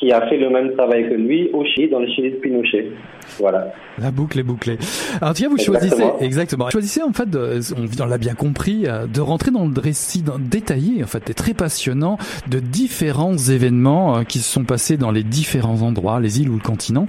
qui 0.00 0.10
a 0.12 0.26
fait 0.28 0.38
le 0.38 0.48
même 0.48 0.72
travail 0.72 1.08
que 1.10 1.14
lui 1.14 1.50
au 1.52 1.62
Chili, 1.64 1.90
dans 1.90 1.98
le 2.00 2.06
Chili 2.08 2.30
de 2.30 2.36
Pinochet. 2.36 2.90
Voilà. 3.38 3.72
La 4.00 4.10
boucle 4.10 4.38
est 4.38 4.42
bouclée. 4.42 4.78
Alors, 5.20 5.34
tiens, 5.34 5.48
vous 5.48 5.56
Exactement. 5.56 5.78
choisissez, 5.78 6.24
exactement. 6.24 6.64
Vous 6.64 6.70
choisissez, 6.70 7.02
en 7.02 7.12
fait, 7.12 7.28
de, 7.28 7.60
on, 7.76 8.06
l'a 8.06 8.18
bien 8.18 8.34
compris, 8.34 8.84
euh, 8.86 9.06
de 9.06 9.20
rentrer 9.20 9.50
dans 9.50 9.66
le 9.66 9.80
récit 9.80 10.24
détaillé, 10.38 11.04
en 11.04 11.06
fait, 11.06 11.28
et 11.28 11.34
très 11.34 11.52
passionnant 11.52 12.16
de 12.48 12.60
différents 12.60 13.36
événements 13.36 14.18
euh, 14.18 14.22
qui 14.22 14.38
se 14.38 14.50
sont 14.50 14.64
passés 14.64 14.96
dans 14.96 15.10
les 15.10 15.22
différents 15.22 15.82
endroits, 15.82 16.18
les 16.18 16.40
îles 16.40 16.48
ou 16.48 16.54
le 16.54 16.62
continent. 16.62 17.06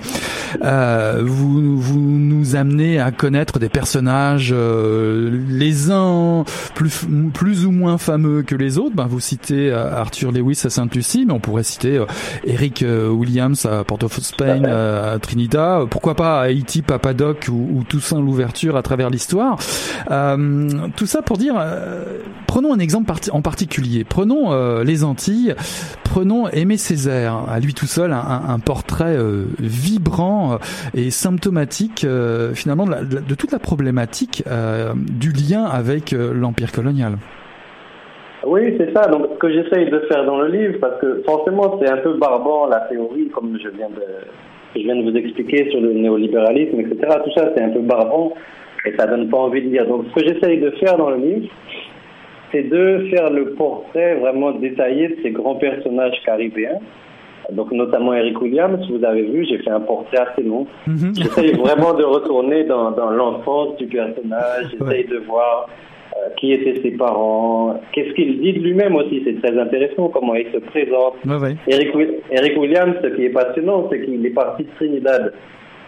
Euh, 0.63 1.21
vous, 1.23 1.79
vous 1.79 1.99
nous 1.99 2.55
amenez 2.55 2.99
à 2.99 3.11
connaître 3.11 3.57
des 3.57 3.69
personnages, 3.69 4.53
euh, 4.53 5.39
les 5.49 5.91
uns 5.91 6.43
plus, 6.75 7.05
plus 7.33 7.65
ou 7.65 7.71
moins 7.71 7.97
fameux 7.97 8.43
que 8.43 8.55
les 8.55 8.77
autres. 8.77 8.95
Ben, 8.95 9.07
vous 9.07 9.21
citez 9.21 9.71
Arthur 9.71 10.31
Lewis 10.31 10.61
à 10.65 10.69
Sainte-Lucie, 10.69 11.25
mais 11.25 11.33
on 11.33 11.39
pourrait 11.39 11.63
citer 11.63 12.03
Eric 12.45 12.80
Williams 12.83 13.65
à 13.65 13.83
Port-au-Spain, 13.83 14.63
euh, 14.65 15.15
à 15.15 15.19
Trinidad. 15.19 15.87
Pourquoi 15.89 16.15
pas 16.15 16.41
Haïti, 16.41 16.81
Papadoc 16.81 17.47
ou, 17.49 17.69
ou 17.73 17.83
Toussaint 17.83 18.19
l'ouverture 18.19 18.75
à 18.77 18.81
travers 18.81 19.09
l'histoire. 19.09 19.57
Euh, 20.09 20.69
tout 20.95 21.05
ça 21.05 21.21
pour 21.21 21.37
dire, 21.37 21.55
euh, 21.57 22.19
prenons 22.47 22.73
un 22.73 22.79
exemple 22.79 23.11
en 23.31 23.41
particulier. 23.41 24.03
Prenons 24.03 24.51
euh, 24.51 24.83
les 24.83 25.03
Antilles. 25.03 25.55
Prenons 26.03 26.49
Aimé 26.49 26.75
Césaire, 26.75 27.45
à 27.49 27.59
lui 27.61 27.73
tout 27.73 27.85
seul, 27.85 28.11
un, 28.11 28.59
portrait 28.59 29.17
vibrant 29.59 30.59
et 30.93 31.09
symptomatique 31.09 32.05
finalement 32.53 32.85
de, 32.85 32.91
la- 32.91 33.35
toute 33.35 33.53
la 33.53 33.59
problématique 33.59 34.43
du 34.97 35.31
lien 35.31 35.63
avec 35.63 36.11
l'empire 36.11 36.73
colonial. 36.73 37.17
Oui, 38.45 38.75
c'est 38.77 38.91
ça. 38.93 39.07
Donc, 39.07 39.27
ce 39.33 39.37
que 39.37 39.51
j'essaye 39.51 39.89
de 39.89 39.99
faire 40.11 40.25
dans 40.25 40.39
le 40.39 40.47
livre, 40.47 40.79
parce 40.79 40.99
que 40.99 41.21
forcément, 41.25 41.79
c'est 41.79 41.89
un 41.89 41.97
peu 41.97 42.13
barbant 42.13 42.67
la 42.67 42.81
théorie, 42.81 43.29
comme 43.29 43.57
je 43.61 43.69
viens 43.69 43.89
de, 43.89 44.03
je 44.75 44.81
viens 44.81 44.95
de 44.95 45.03
vous 45.03 45.15
expliquer 45.15 45.69
sur 45.69 45.79
le 45.79 45.93
néolibéralisme, 45.93 46.79
etc. 46.79 47.19
Tout 47.23 47.31
ça, 47.35 47.51
c'est 47.55 47.63
un 47.63 47.69
peu 47.69 47.81
barbant 47.81 48.33
et 48.85 48.95
ça 48.97 49.05
donne 49.05 49.29
pas 49.29 49.37
envie 49.37 49.61
de 49.61 49.69
lire. 49.69 49.87
Donc, 49.87 50.05
ce 50.09 50.21
que 50.21 50.27
j'essaye 50.27 50.59
de 50.59 50.71
faire 50.71 50.97
dans 50.97 51.11
le 51.11 51.17
livre, 51.17 51.53
c'est 52.51 52.63
de 52.63 53.07
faire 53.11 53.29
le 53.29 53.51
portrait 53.51 54.15
vraiment 54.15 54.51
détaillé 54.51 55.09
de 55.09 55.17
ces 55.21 55.31
grands 55.31 55.55
personnages 55.55 56.19
caribéens. 56.25 56.79
Donc, 57.51 57.71
notamment 57.71 58.13
Eric 58.13 58.41
Williams, 58.41 58.79
vous 58.89 59.03
avez 59.03 59.23
vu, 59.23 59.45
j'ai 59.45 59.57
fait 59.59 59.71
un 59.71 59.81
portrait 59.81 60.19
assez 60.19 60.43
long. 60.43 60.65
J'essaye 61.15 61.53
vraiment 61.53 61.93
de 61.93 62.03
retourner 62.03 62.63
dans, 62.63 62.91
dans 62.91 63.11
l'enfance 63.11 63.75
du 63.77 63.87
personnage, 63.87 64.65
j'essaye 64.71 65.05
de 65.05 65.17
voir 65.17 65.67
qui 66.37 66.53
étaient 66.53 66.81
ses 66.81 66.91
parents, 66.91 67.79
qu'est-ce 67.91 68.13
qu'il 68.13 68.39
dit 68.41 68.53
de 68.53 68.59
lui-même 68.59 68.95
aussi, 68.95 69.21
c'est 69.23 69.41
très 69.41 69.57
intéressant 69.57 70.09
comment 70.09 70.35
il 70.35 70.47
se 70.51 70.57
présente. 70.57 71.15
Ouais. 71.25 71.55
Eric, 71.67 71.89
Eric 72.31 72.57
Williams, 72.59 72.95
ce 73.03 73.07
qui 73.09 73.25
est 73.25 73.29
passionnant, 73.29 73.87
c'est 73.91 74.01
qu'il 74.03 74.25
est 74.25 74.31
parti 74.31 74.63
de 74.63 74.69
Trinidad. 74.75 75.33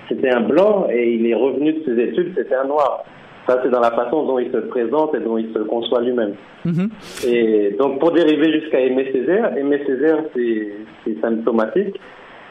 C'était 0.10 0.30
un 0.30 0.42
blanc 0.42 0.88
et 0.92 1.14
il 1.14 1.26
est 1.28 1.34
revenu 1.34 1.74
de 1.74 1.84
ses 1.86 2.00
études, 2.02 2.34
c'était 2.38 2.56
un 2.56 2.66
noir. 2.66 3.04
Ça, 3.48 3.60
c'est 3.62 3.70
dans 3.70 3.82
la 3.82 3.92
façon 3.92 4.26
dont 4.26 4.40
il 4.40 4.52
se 4.52 4.58
présente 4.58 5.16
et 5.16 5.20
dont 5.20 5.38
il 5.38 5.52
se 5.54 5.60
conçoit 5.60 6.02
lui-même. 6.02 6.36
Mhm. 6.64 6.90
Et 7.28 7.76
donc, 7.78 8.00
pour 8.00 8.12
dériver 8.12 8.54
jusqu'à 8.62 8.80
Aimé 8.80 9.10
Césaire, 9.12 9.58
Aimé 9.58 9.82
Césaire, 9.86 10.24
c'est 10.34 11.20
symptomatique 11.22 12.00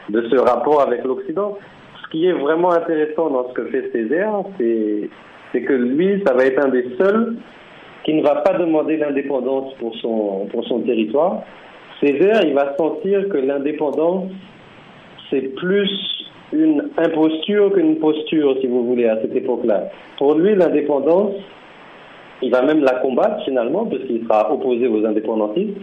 de 0.09 0.21
ce 0.29 0.35
rapport 0.35 0.81
avec 0.81 1.03
l'Occident. 1.03 1.57
Ce 2.03 2.09
qui 2.11 2.27
est 2.27 2.33
vraiment 2.33 2.71
intéressant 2.71 3.29
dans 3.29 3.49
ce 3.49 3.53
que 3.53 3.65
fait 3.65 3.89
Césaire, 3.91 4.43
c'est 4.57 5.61
que 5.61 5.73
lui, 5.73 6.21
ça 6.27 6.33
va 6.33 6.45
être 6.45 6.63
un 6.63 6.69
des 6.69 6.85
seuls 6.97 7.37
qui 8.03 8.13
ne 8.13 8.21
va 8.21 8.35
pas 8.35 8.57
demander 8.57 8.97
l'indépendance 8.97 9.73
pour 9.79 9.95
son, 9.97 10.47
pour 10.51 10.65
son 10.65 10.79
territoire. 10.81 11.43
Césaire, 12.01 12.41
il 12.45 12.53
va 12.53 12.75
sentir 12.77 13.29
que 13.29 13.37
l'indépendance, 13.37 14.25
c'est 15.29 15.55
plus 15.55 15.89
une 16.51 16.89
imposture 16.97 17.73
qu'une 17.73 17.97
posture, 17.97 18.57
si 18.59 18.67
vous 18.67 18.85
voulez, 18.85 19.07
à 19.07 19.21
cette 19.21 19.35
époque-là. 19.35 19.89
Pour 20.17 20.35
lui, 20.35 20.55
l'indépendance, 20.55 21.33
il 22.41 22.51
va 22.51 22.61
même 22.61 22.83
la 22.83 22.95
combattre 22.95 23.43
finalement, 23.45 23.85
parce 23.85 24.03
qu'il 24.03 24.23
sera 24.23 24.51
opposé 24.51 24.87
aux 24.87 25.05
indépendantistes. 25.05 25.77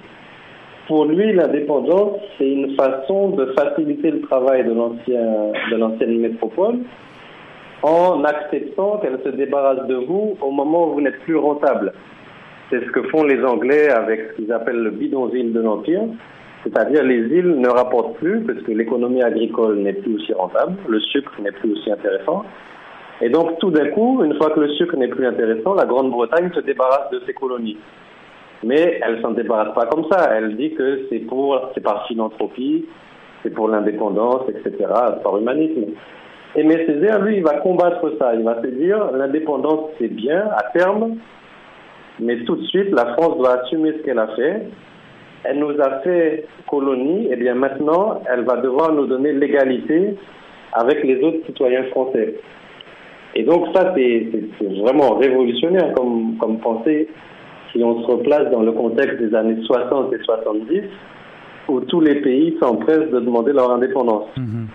Pour 0.87 1.07
lui, 1.07 1.33
l'indépendance, 1.33 2.19
c'est 2.37 2.51
une 2.51 2.75
façon 2.75 3.31
de 3.31 3.47
faciliter 3.59 4.11
le 4.11 4.21
travail 4.23 4.65
de 4.65 4.73
l'ancien, 4.73 5.53
de 5.71 5.77
l'ancienne 5.77 6.19
métropole 6.19 6.81
en 7.83 8.25
acceptant 8.25 8.99
qu'elle 8.99 9.19
se 9.25 9.31
débarrasse 9.31 9.87
de 9.87 9.95
vous 9.95 10.37
au 10.41 10.51
moment 10.51 10.89
où 10.89 10.95
vous 10.95 11.01
n'êtes 11.01 11.21
plus 11.21 11.37
rentable. 11.37 11.93
C'est 12.71 12.85
ce 12.85 12.91
que 12.91 13.03
font 13.09 13.25
les 13.25 13.43
Anglais 13.45 13.91
avec 13.91 14.29
ce 14.31 14.37
qu'ils 14.37 14.53
appellent 14.53 14.83
le 14.83 14.91
bidonville 14.91 15.53
de 15.53 15.61
l'Empire. 15.61 16.03
C'est-à-dire 16.63 17.03
les 17.03 17.21
îles 17.35 17.59
ne 17.59 17.69
rapportent 17.69 18.17
plus 18.17 18.41
parce 18.41 18.61
que 18.61 18.73
l'économie 18.73 19.23
agricole 19.23 19.79
n'est 19.79 19.95
plus 19.95 20.17
aussi 20.17 20.33
rentable, 20.33 20.77
le 20.89 21.01
sucre 21.01 21.33
n'est 21.41 21.53
plus 21.53 21.73
aussi 21.73 21.91
intéressant. 21.91 22.45
Et 23.23 23.31
donc 23.31 23.59
tout 23.59 23.71
d'un 23.71 23.89
coup, 23.91 24.23
une 24.23 24.35
fois 24.37 24.51
que 24.51 24.61
le 24.61 24.69
sucre 24.75 24.97
n'est 24.97 25.09
plus 25.09 25.27
intéressant, 25.27 25.75
la 25.75 25.87
Grande-Bretagne 25.87 26.51
se 26.55 26.61
débarrasse 26.61 27.11
de 27.11 27.21
ses 27.27 27.33
colonies. 27.33 27.79
Mais 28.63 29.01
elle 29.03 29.21
s'en 29.23 29.31
débarrasse 29.31 29.75
pas 29.75 29.87
comme 29.87 30.05
ça. 30.11 30.31
Elle 30.35 30.57
dit 30.57 30.75
que 30.75 31.07
c'est 31.09 31.21
pour, 31.21 31.71
c'est 31.75 31.83
par 31.83 32.07
philanthropie, 32.07 32.85
c'est 33.43 33.51
pour 33.51 33.69
l'indépendance, 33.69 34.43
etc., 34.51 34.87
par 35.23 35.39
humanisme. 35.39 35.93
Et 36.57 36.65
mais 36.65 36.85
Césaire, 36.87 37.23
lui, 37.23 37.37
il 37.37 37.43
va 37.43 37.59
combattre 37.59 38.13
ça. 38.19 38.35
Il 38.35 38.43
va 38.43 38.61
se 38.61 38.67
dire, 38.67 39.13
l'indépendance, 39.13 39.91
c'est 39.99 40.09
bien 40.09 40.49
à 40.57 40.65
terme, 40.77 41.17
mais 42.19 42.39
tout 42.45 42.57
de 42.57 42.65
suite, 42.65 42.91
la 42.91 43.15
France 43.15 43.39
doit 43.39 43.61
assumer 43.63 43.93
ce 43.93 44.03
qu'elle 44.03 44.19
a 44.19 44.29
fait. 44.29 44.67
Elle 45.45 45.59
nous 45.59 45.81
a 45.81 46.01
fait 46.01 46.47
colonie, 46.69 47.33
et 47.33 47.37
bien 47.37 47.55
maintenant, 47.55 48.21
elle 48.31 48.45
va 48.45 48.57
devoir 48.57 48.93
nous 48.93 49.07
donner 49.07 49.33
l'égalité 49.33 50.17
avec 50.73 51.03
les 51.05 51.23
autres 51.23 51.47
citoyens 51.47 51.85
français. 51.85 52.35
Et 53.35 53.45
donc 53.45 53.67
ça, 53.75 53.95
c'est 53.97 54.29
vraiment 54.61 55.15
révolutionnaire 55.15 55.95
comme, 55.95 56.59
pensée 56.63 57.09
si 57.73 57.83
on 57.85 58.03
se 58.03 58.07
replace 58.07 58.51
dans 58.51 58.63
le 58.63 58.73
contexte 58.73 59.19
des 59.19 59.33
années 59.35 59.63
60 59.65 60.13
et 60.13 60.19
70, 60.25 60.83
où 61.69 61.81
tous 61.83 62.01
les 62.01 62.17
pays 62.17 62.57
s'empressent 62.61 63.11
de 63.11 63.21
demander 63.21 63.53
leur 63.53 63.71
indépendance. 63.71 64.27
Mhm. 64.37 64.67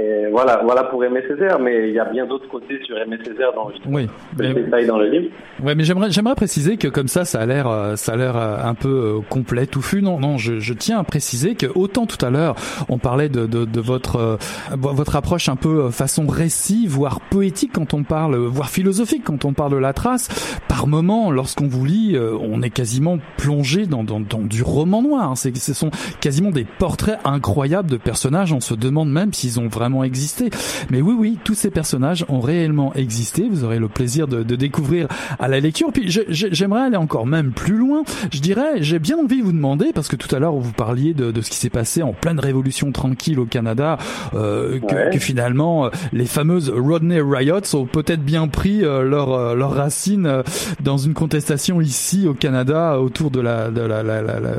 Et 0.00 0.30
voilà, 0.30 0.60
voilà 0.64 0.84
pour 0.84 1.04
Aimé 1.04 1.20
Césaire, 1.28 1.58
mais 1.58 1.88
il 1.88 1.94
y 1.94 1.98
a 1.98 2.04
bien 2.06 2.26
d'autres 2.26 2.48
côtés 2.48 2.80
sur 2.86 2.96
Aimé 2.98 3.18
Césaire 3.24 3.50
je 3.84 3.88
Oui. 3.90 4.06
Mais- 4.38 4.54
détaille 4.54 4.86
dans 4.86 4.98
le 4.98 5.08
livre. 5.10 5.26
Ouais, 5.62 5.74
mais 5.74 5.84
j'aimerais 5.84 6.10
j'aimerais 6.10 6.34
préciser 6.36 6.76
que 6.78 6.88
comme 6.88 7.08
ça, 7.08 7.24
ça 7.24 7.40
a 7.40 7.46
l'air 7.46 7.68
euh, 7.68 7.96
ça 7.96 8.12
a 8.12 8.16
l'air 8.16 8.36
euh, 8.36 8.56
un 8.64 8.74
peu 8.74 8.88
euh, 8.88 9.20
complet, 9.28 9.66
touffu. 9.66 10.00
Non, 10.00 10.18
non, 10.18 10.38
je, 10.38 10.58
je 10.58 10.72
tiens 10.72 10.98
à 10.98 11.04
préciser 11.04 11.54
que 11.54 11.66
autant 11.74 12.06
tout 12.06 12.24
à 12.24 12.30
l'heure, 12.30 12.54
on 12.88 12.98
parlait 12.98 13.28
de, 13.28 13.46
de, 13.46 13.64
de 13.66 13.80
votre 13.80 14.16
euh, 14.16 14.36
vo- 14.72 14.94
votre 14.94 15.16
approche 15.16 15.48
un 15.48 15.56
peu 15.56 15.90
façon 15.90 16.26
récit, 16.26 16.86
voire 16.86 17.20
poétique 17.20 17.72
quand 17.74 17.92
on 17.92 18.02
parle, 18.04 18.36
voire 18.36 18.70
philosophique 18.70 19.24
quand 19.24 19.44
on 19.44 19.52
parle 19.52 19.72
de 19.72 19.76
la 19.76 19.92
trace. 19.92 20.28
Par 20.68 20.86
moment, 20.86 21.30
lorsqu'on 21.30 21.66
vous 21.66 21.84
lit, 21.84 22.16
on 22.40 22.62
est 22.62 22.70
quasiment 22.70 23.18
plongé 23.36 23.86
dans, 23.86 24.04
dans, 24.04 24.20
dans 24.20 24.40
du 24.40 24.62
roman 24.62 25.02
noir. 25.02 25.32
C'est 25.36 25.54
ce 25.56 25.74
sont 25.74 25.90
quasiment 26.20 26.50
des 26.50 26.64
portraits 26.64 27.18
incroyables 27.24 27.90
de 27.90 27.96
personnages. 27.98 28.52
On 28.52 28.60
se 28.60 28.74
demande 28.74 29.10
même 29.10 29.32
s'ils 29.32 29.58
ont 29.60 29.68
vraiment 29.68 29.89
existé. 30.02 30.50
Mais 30.90 31.00
oui, 31.00 31.14
oui, 31.18 31.38
tous 31.44 31.54
ces 31.54 31.70
personnages 31.70 32.24
ont 32.28 32.40
réellement 32.40 32.92
existé. 32.94 33.48
Vous 33.50 33.64
aurez 33.64 33.78
le 33.78 33.88
plaisir 33.88 34.26
de, 34.28 34.42
de 34.42 34.56
découvrir 34.56 35.08
à 35.38 35.48
la 35.48 35.60
lecture. 35.60 35.92
Puis 35.92 36.04
j'aimerais 36.28 36.82
aller 36.82 36.96
encore 36.96 37.26
même 37.26 37.52
plus 37.52 37.76
loin. 37.76 38.02
Je 38.32 38.40
dirais, 38.40 38.80
j'ai 38.82 38.98
bien 38.98 39.18
envie 39.18 39.38
de 39.40 39.44
vous 39.44 39.52
demander, 39.52 39.92
parce 39.94 40.08
que 40.08 40.16
tout 40.16 40.34
à 40.34 40.38
l'heure 40.38 40.54
vous 40.54 40.72
parliez 40.72 41.14
de, 41.14 41.30
de 41.30 41.40
ce 41.40 41.50
qui 41.50 41.56
s'est 41.56 41.70
passé 41.70 42.02
en 42.02 42.12
pleine 42.12 42.38
révolution 42.40 42.92
tranquille 42.92 43.38
au 43.38 43.46
Canada, 43.46 43.98
euh, 44.34 44.78
que, 44.80 44.94
Ouais. 44.94 45.10
que 45.12 45.18
finalement 45.18 45.86
euh, 45.86 45.90
les 46.12 46.26
fameuses 46.26 46.72
Rodney 46.74 47.20
Riots 47.20 47.74
ont 47.74 47.86
peut-être 47.86 48.22
bien 48.24 48.48
pris 48.48 48.84
euh, 48.84 49.02
leur, 49.02 49.32
euh, 49.32 49.54
leurs 49.54 49.72
racines 49.74 50.26
euh, 50.26 50.42
dans 50.82 50.96
une 50.98 51.14
contestation 51.14 51.80
ici 51.80 52.26
au 52.26 52.34
Canada 52.34 52.98
autour 53.00 53.30
de 53.30 53.40
la, 53.40 53.70
de 53.70 53.80
la, 53.80 54.02
la, 54.02 54.20
la, 54.22 54.40
la, 54.40 54.50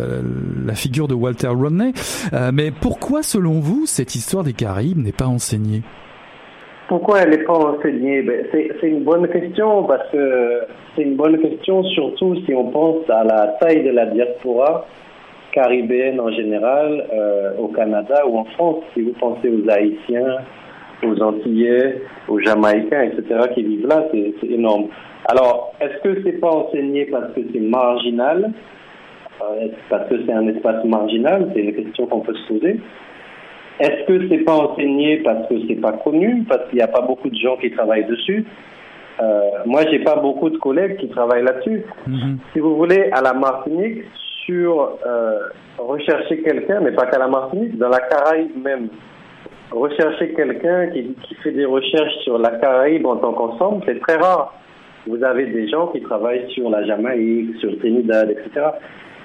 la 0.66 0.76
figure 0.76 1.08
de 1.08 1.14
Walter 1.14 1.48
Rodney. 1.48 1.94
Mais 2.54 2.72
pourquoi, 2.72 3.24
selon 3.24 3.60
vous, 3.60 3.84
cette 3.86 4.16
histoire 4.16 4.44
des 4.44 4.54
Caraïbes 4.54 4.98
n'est 4.98 5.12
pas 5.22 5.28
enseignée 5.28 5.82
Pourquoi 6.88 7.20
elle 7.20 7.30
n'est 7.30 7.44
pas 7.44 7.54
enseignée? 7.54 8.24
Ben, 8.24 8.46
C'est 8.52 8.88
une 8.88 9.04
bonne 9.04 9.28
question 9.28 9.84
parce 9.84 10.10
que 10.12 10.62
c'est 10.96 11.04
une 11.04 11.16
bonne 11.16 11.38
question 11.40 11.84
surtout 11.84 12.36
si 12.46 12.54
on 12.56 12.72
pense 12.72 13.08
à 13.10 13.24
la 13.24 13.56
taille 13.60 13.84
de 13.84 13.92
la 13.92 14.08
diaspora 14.08 14.88
caribéenne 15.52 16.20
en 16.20 16.32
général 16.32 17.06
euh, 17.14 17.52
au 17.60 17.68
Canada 17.68 18.26
ou 18.28 18.40
en 18.40 18.46
France. 18.46 18.84
Si 18.94 19.02
vous 19.02 19.14
pensez 19.20 19.50
aux 19.50 19.70
Haïtiens, 19.70 20.38
aux 21.04 21.22
Antillais, 21.22 22.02
aux 22.28 22.40
Jamaïcains, 22.40 23.04
etc. 23.04 23.42
qui 23.54 23.64
vivent 23.64 23.88
là, 23.88 24.06
c'est 24.12 24.48
énorme. 24.48 24.88
Alors, 25.26 25.74
est-ce 25.82 26.02
que 26.02 26.24
c'est 26.24 26.40
pas 26.40 26.50
enseigné 26.50 27.06
parce 27.06 27.32
que 27.34 27.42
c'est 27.54 27.60
marginal? 27.60 28.52
Euh, 29.42 29.68
Parce 29.90 30.08
que 30.10 30.16
c'est 30.26 30.34
un 30.34 30.48
espace 30.48 30.84
marginal? 30.86 31.50
C'est 31.54 31.62
une 31.62 31.76
question 31.76 32.06
qu'on 32.08 32.22
peut 32.22 32.34
se 32.34 32.48
poser. 32.54 32.80
Est-ce 33.82 34.06
que 34.06 34.30
c'est 34.30 34.44
pas 34.44 34.56
enseigné 34.56 35.18
parce 35.18 35.48
que 35.50 35.56
c'est 35.68 35.82
pas 35.82 35.94
connu, 35.94 36.44
parce 36.48 36.70
qu'il 36.70 36.78
n'y 36.78 36.84
a 36.84 36.88
pas 36.88 37.02
beaucoup 37.02 37.30
de 37.30 37.36
gens 37.36 37.58
qui 37.58 37.72
travaillent 37.72 38.06
dessus? 38.06 38.46
Euh, 39.22 39.42
Moi, 39.66 39.82
j'ai 39.90 40.00
pas 40.00 40.18
beaucoup 40.18 40.50
de 40.50 40.58
collègues 40.58 40.98
qui 40.98 41.10
travaillent 41.10 41.44
là-dessus. 41.44 41.84
Mhm. 42.06 42.38
Si 42.54 42.60
vous 42.60 42.76
voulez, 42.76 43.10
à 43.12 43.22
la 43.22 43.34
Martinique, 43.34 44.04
sur 44.46 44.98
euh, 45.06 45.40
rechercher 45.78 46.42
quelqu'un, 46.44 46.82
mais 46.82 46.92
pas 46.92 47.08
qu'à 47.08 47.18
la 47.18 47.28
Martinique, 47.28 47.78
dans 47.78 47.90
la 47.90 48.00
Caraïbe 48.00 48.52
même, 48.64 48.90
rechercher 49.72 50.34
quelqu'un 50.34 50.88
qui, 50.88 51.16
qui 51.24 51.36
fait 51.36 51.52
des 51.52 51.66
recherches 51.66 52.18
sur 52.24 52.38
la 52.38 52.52
Caraïbe 52.52 53.06
en 53.06 53.18
tant 53.18 53.34
qu'ensemble, 53.34 53.84
c'est 53.88 54.00
très 54.00 54.18
rare. 54.18 54.54
Vous 55.08 55.24
avez 55.24 55.48
des 55.48 55.68
gens 55.68 55.88
qui 55.88 56.02
travaillent 56.02 56.50
sur 56.52 56.70
la 56.70 56.86
Jamaïque, 56.86 57.56
sur 57.60 57.78
Trinidad, 57.80 58.30
etc. 58.30 58.68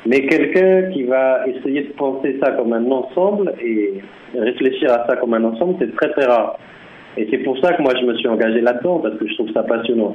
Mais 0.07 0.27
quelqu'un 0.27 0.91
qui 0.93 1.03
va 1.03 1.47
essayer 1.49 1.83
de 1.83 1.93
penser 1.93 2.39
ça 2.41 2.53
comme 2.53 2.73
un 2.73 2.91
ensemble 2.91 3.55
et 3.61 3.95
réfléchir 4.39 4.93
à 4.93 5.07
ça 5.07 5.17
comme 5.17 5.35
un 5.35 5.45
ensemble, 5.45 5.77
c'est 5.81 5.95
très 5.97 6.11
très 6.11 6.27
rare. 6.27 6.59
Et 7.17 7.27
c'est 7.31 7.39
pour 7.39 7.59
ça 7.59 7.73
que 7.73 7.83
moi 7.83 7.93
je 7.99 8.05
me 8.05 8.15
suis 8.15 8.29
engagé 8.29 8.61
là-dedans, 8.61 8.99
parce 8.99 9.17
que 9.17 9.27
je 9.27 9.35
trouve 9.35 9.51
ça 9.53 9.63
passionnant. 9.63 10.15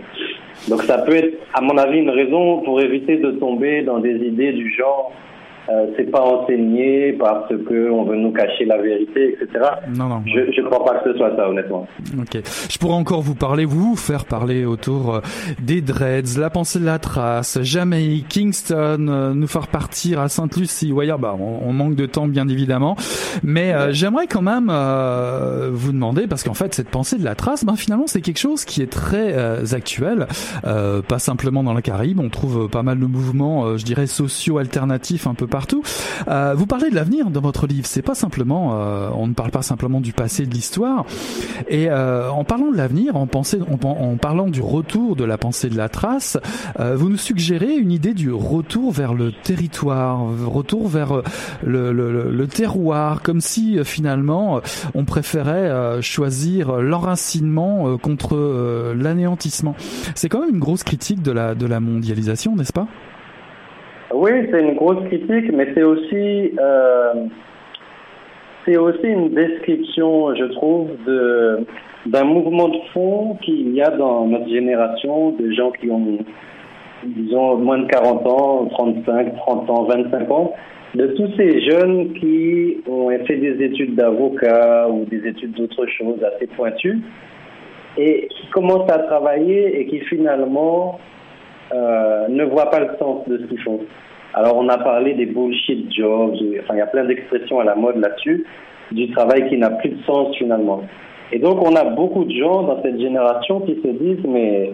Donc 0.69 0.83
ça 0.83 0.99
peut 0.99 1.15
être, 1.15 1.37
à 1.53 1.61
mon 1.61 1.77
avis, 1.77 1.99
une 1.99 2.11
raison 2.11 2.59
pour 2.59 2.79
éviter 2.79 3.17
de 3.17 3.31
tomber 3.31 3.81
dans 3.81 3.99
des 3.99 4.15
idées 4.15 4.53
du 4.53 4.71
genre 4.71 5.11
euh, 5.70 5.88
c'est 5.97 6.09
pas 6.09 6.22
enseigné 6.22 7.14
parce 7.14 7.49
que 7.49 7.89
on 7.91 8.03
veut 8.03 8.18
nous 8.18 8.32
cacher 8.32 8.66
la 8.66 8.78
vérité, 8.78 9.34
etc. 9.34 9.66
Non, 9.95 10.07
non. 10.07 10.24
Je, 10.26 10.51
je 10.51 10.62
crois 10.62 10.84
pas 10.84 10.99
que 10.99 11.12
ce 11.12 11.18
soit 11.18 11.36
ça, 11.36 11.49
honnêtement. 11.49 11.88
Ok. 12.20 12.41
Je 12.70 12.78
pourrais 12.78 12.95
encore 12.95 13.22
vous 13.22 13.36
parler, 13.36 13.66
vous 13.66 13.95
faire 13.95 14.26
parler 14.26 14.66
autour 14.66 15.16
euh, 15.16 15.20
des 15.62 15.82
Dreads, 15.82 16.39
la 16.39 16.49
pensée 16.49 16.80
de 16.80 16.86
la 16.86 16.99
trace, 16.99 17.59
Jamaïque, 17.62 18.28
Kingston, 18.28 19.07
euh, 19.09 19.34
nous 19.34 19.47
faire 19.47 19.68
partir 19.68 20.20
à 20.20 20.30
Sainte-Lucie. 20.30 20.91
Voyez, 20.91 21.14
bah, 21.20 21.36
on, 21.39 21.68
on 21.68 21.74
manque 21.74 21.95
de 21.95 22.05
temps, 22.05 22.28
bien 22.28 22.47
évidemment. 22.47 22.95
Mais 23.43 23.74
euh, 23.74 23.91
j'aimerais 23.91 24.28
quand 24.28 24.41
même 24.41 24.70
euh, 24.72 25.70
vous 25.72 25.91
demander, 25.91 26.28
parce 26.28 26.43
qu'en 26.43 26.53
fait, 26.53 26.74
cette 26.74 26.89
pensée 26.89 27.18
de 27.18 27.24
la 27.24 27.36
trace, 27.36 27.66
ben, 27.66 27.76
finalement, 27.76 28.07
c'est 28.07 28.22
quelque 28.22 28.39
chose 28.39 28.66
qui 28.66 28.82
est 28.82 28.91
très 28.91 29.34
euh, 29.34 29.64
actuel, 29.74 30.28
euh, 30.66 31.01
pas 31.01 31.20
simplement 31.20 31.64
dans 31.64 31.74
la 31.74 31.82
Caraïbe. 31.82 32.20
On 32.20 32.30
trouve 32.30 32.70
pas 32.70 32.84
mal 32.84 32.99
de 32.99 33.05
mouvements, 33.05 33.66
euh, 33.66 33.78
je 33.78 33.86
dirais, 33.86 34.07
sociaux 34.07 34.57
alternatifs 34.57 35.28
un 35.28 35.34
peu 35.34 35.47
partout. 35.52 35.84
Euh, 36.28 36.56
vous 36.58 36.66
parlez 36.66 36.89
de 36.89 36.95
l'avenir 36.95 37.30
dans 37.30 37.41
votre 37.41 37.68
livre. 37.68 37.86
C'est 37.86 38.02
pas 38.02 38.16
simplement, 38.16 38.72
euh, 38.74 39.10
on 39.14 39.28
ne 39.28 39.34
parle 39.36 39.52
pas 39.52 39.62
simplement 39.62 40.02
du 40.02 40.14
passé, 40.14 40.47
de 40.47 40.54
l'histoire. 40.54 41.06
Et 41.68 41.91
euh, 41.91 42.32
en 42.32 42.43
parlant 42.43 42.72
de 42.72 42.78
l'avenir, 42.78 43.16
en, 43.16 43.28
en, 43.30 43.88
en 43.88 44.18
parlant 44.18 44.47
du 44.47 44.62
retour 44.62 45.16
de 45.16 45.24
la 45.24 45.38
pensée 45.38 45.70
de 45.70 45.78
la 45.78 45.89
trace, 45.89 46.39
euh, 46.80 46.95
vous 46.95 47.10
nous 47.10 47.18
suggérez 47.18 47.76
une 47.76 47.91
idée 47.91 48.16
du 48.16 48.32
retour 48.32 48.91
vers 48.91 49.14
le 49.14 49.32
territoire, 49.32 50.20
retour 50.47 50.88
vers 50.88 51.18
euh, 51.18 51.24
le, 51.64 51.91
le, 51.93 52.32
le 52.32 52.47
terroir, 52.47 53.22
comme 53.22 53.41
si 53.41 53.78
euh, 53.78 53.84
finalement 53.84 54.62
on 54.95 55.06
préférait 55.06 56.02
choisir 56.02 56.78
l'enracinement 56.82 57.97
contre 57.97 58.93
l'anéantissement. 58.97 59.76
C'est 60.16 60.30
quand 60.30 60.39
même 60.39 60.56
une 60.56 60.60
grosse 60.60 60.84
critique 60.84 61.22
de 61.22 61.32
la 61.32 61.54
de 61.56 61.66
la 61.66 61.80
mondialisation, 61.82 62.56
n'est-ce 62.56 62.74
pas? 62.74 62.88
Oui, 64.14 64.32
c'est 64.51 64.62
une 64.62 64.76
grosse 64.76 65.03
critique, 65.05 65.51
mais 65.53 65.68
c'est 65.74 65.84
aussi 65.84 66.51
euh, 66.59 67.28
aussi 68.68 69.07
une 69.07 69.30
description, 69.30 70.36
je 70.36 70.45
trouve, 70.45 70.89
de 71.05 71.66
d'un 72.07 72.24
mouvement 72.24 72.68
de 72.68 72.80
fond 72.93 73.38
qu'il 73.43 73.74
y 73.76 73.82
a 73.82 73.91
dans 73.91 74.26
notre 74.26 74.49
génération 74.49 75.32
de 75.32 75.51
gens 75.51 75.72
qui 75.72 75.89
ont 75.91 76.18
disons 77.03 77.57
moins 77.57 77.80
de 77.80 77.88
40 77.88 78.28
ans, 78.28 78.66
35, 78.72 79.36
30 79.36 79.70
ans, 79.70 79.84
25 79.84 80.32
ans, 80.32 80.53
de 80.95 81.07
tous 81.07 81.30
ces 81.38 81.62
jeunes 81.62 82.14
qui 82.14 82.78
ont 82.88 83.09
fait 83.26 83.38
des 83.38 83.64
études 83.64 83.95
d'avocat 83.95 84.88
ou 84.89 85.05
des 85.05 85.28
études 85.28 85.53
d'autres 85.53 85.86
choses 85.88 86.24
assez 86.24 86.47
pointues 86.47 86.99
et 87.97 88.28
qui 88.30 88.47
commencent 88.47 88.91
à 88.91 88.99
travailler 88.99 89.80
et 89.80 89.88
qui 89.88 89.99
finalement 90.01 90.99
euh, 91.74 92.28
ne 92.30 92.43
voient 92.45 92.69
pas 92.69 92.80
le 92.80 92.89
sens 92.99 93.28
de 93.28 93.38
ce 93.38 93.43
qu'ils 93.43 93.61
font. 93.61 93.80
Alors 94.34 94.57
on 94.57 94.69
a 94.69 94.78
parlé 94.78 95.13
des 95.13 95.26
bullshit 95.26 95.91
jobs, 95.93 96.36
enfin 96.61 96.76
il 96.76 96.78
y 96.78 96.82
a 96.82 96.88
plein 96.88 97.05
d'expressions 97.05 97.59
à 97.59 97.63
la 97.63 97.76
mode 97.76 97.97
là-dessus, 97.97 98.45
du 98.91 99.09
travail 99.11 99.49
qui 99.49 99.57
n'a 99.57 99.69
plus 99.72 99.89
de 99.89 100.03
sens 100.03 100.36
finalement. 100.38 100.84
Et 101.32 101.39
donc 101.39 101.61
on 101.61 101.76
a 101.76 101.84
beaucoup 101.84 102.24
de 102.24 102.34
gens 102.34 102.63
dans 102.63 102.82
cette 102.82 102.99
génération 102.99 103.61
qui 103.61 103.76
se 103.82 103.88
disent 103.88 104.26
mais 104.28 104.72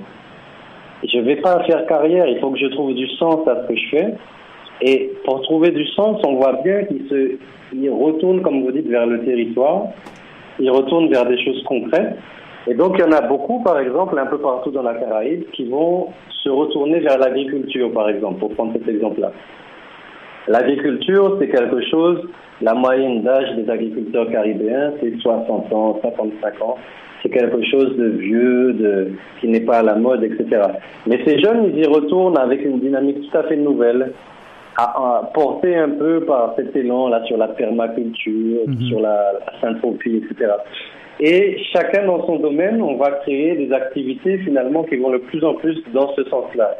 je 1.04 1.20
vais 1.20 1.38
pas 1.38 1.64
faire 1.64 1.86
carrière, 1.86 2.28
il 2.28 2.40
faut 2.40 2.52
que 2.52 2.60
je 2.60 2.68
trouve 2.68 2.94
du 2.94 3.08
sens 3.18 3.48
à 3.48 3.64
ce 3.64 3.68
que 3.68 3.76
je 3.76 3.90
fais. 3.90 4.14
Et 4.82 5.12
pour 5.26 5.42
trouver 5.42 5.72
du 5.72 5.86
sens, 5.88 6.20
on 6.24 6.36
voit 6.36 6.62
bien 6.64 6.84
qu'ils 6.84 7.08
se, 7.10 7.38
ils 7.74 7.90
retournent, 7.90 8.42
comme 8.42 8.64
vous 8.64 8.72
dites, 8.72 8.88
vers 8.88 9.06
le 9.06 9.24
territoire. 9.24 9.88
Ils 10.60 10.72
retournent 10.72 11.10
vers 11.10 11.26
des 11.26 11.44
choses 11.44 11.64
concrètes. 11.64 12.16
Et 12.68 12.74
donc, 12.74 12.96
il 12.98 13.02
y 13.02 13.04
en 13.04 13.12
a 13.12 13.22
beaucoup, 13.22 13.62
par 13.64 13.80
exemple, 13.80 14.18
un 14.20 14.26
peu 14.26 14.38
partout 14.40 14.72
dans 14.72 14.82
la 14.84 14.94
Caraïbe, 14.96 15.46
qui 15.54 15.70
vont 15.70 16.08
se 16.44 16.50
retourner 16.50 17.00
vers 17.00 17.18
l'agriculture, 17.18 17.92
par 17.94 18.10
exemple, 18.10 18.40
pour 18.40 18.54
prendre 18.54 18.74
cet 18.74 18.88
exemple-là. 18.88 19.32
L'agriculture, 20.48 21.38
c'est 21.40 21.50
quelque 21.50 21.82
chose, 21.90 22.22
la 22.62 22.74
moyenne 22.74 23.22
d'âge 23.22 23.56
des 23.56 23.70
agriculteurs 23.70 24.30
caribéens, 24.32 24.94
c'est 25.02 25.18
60 25.20 25.74
ans, 25.74 26.00
55 26.02 26.62
ans. 26.62 26.78
C'est 27.22 27.30
quelque 27.30 27.64
chose 27.66 27.98
de 27.98 28.10
vieux, 28.10 28.74
de, 28.74 29.12
qui 29.42 29.48
n'est 29.48 29.62
pas 29.62 29.80
à 29.80 29.84
la 29.84 29.96
mode, 29.96 30.24
etc. 30.24 30.62
Mais 31.08 31.20
ces 31.26 31.40
jeunes, 31.40 31.72
ils 31.74 31.80
y 31.80 31.88
retournent 31.88 32.38
avec 32.38 32.64
une 32.64 32.80
dynamique 32.80 33.30
tout 33.30 33.38
à 33.38 33.44
fait 33.44 33.58
nouvelle, 33.58 34.12
à, 34.78 34.84
à, 34.84 35.32
porté 35.34 35.76
un 35.76 35.90
peu 35.90 36.22
par 36.22 36.54
cet 36.56 36.76
élan 36.76 37.08
là 37.08 37.24
sur 37.26 37.38
la 37.38 37.48
permaculture, 37.48 38.60
Mhm. 38.68 38.82
sur 38.88 39.00
la, 39.00 39.34
la 39.34 39.60
synthropie, 39.60 40.18
etc. 40.18 40.52
Et 41.20 41.58
chacun 41.74 42.06
dans 42.06 42.26
son 42.28 42.38
domaine, 42.38 42.82
on 42.82 42.96
va 42.96 43.12
créer 43.24 43.56
des 43.56 43.74
activités 43.74 44.38
finalement 44.40 44.84
qui 44.84 44.98
vont 44.98 45.12
le 45.12 45.20
plus 45.20 45.44
en 45.44 45.56
plus 45.56 45.82
dans 45.94 46.14
ce 46.16 46.24
sens-là. 46.26 46.78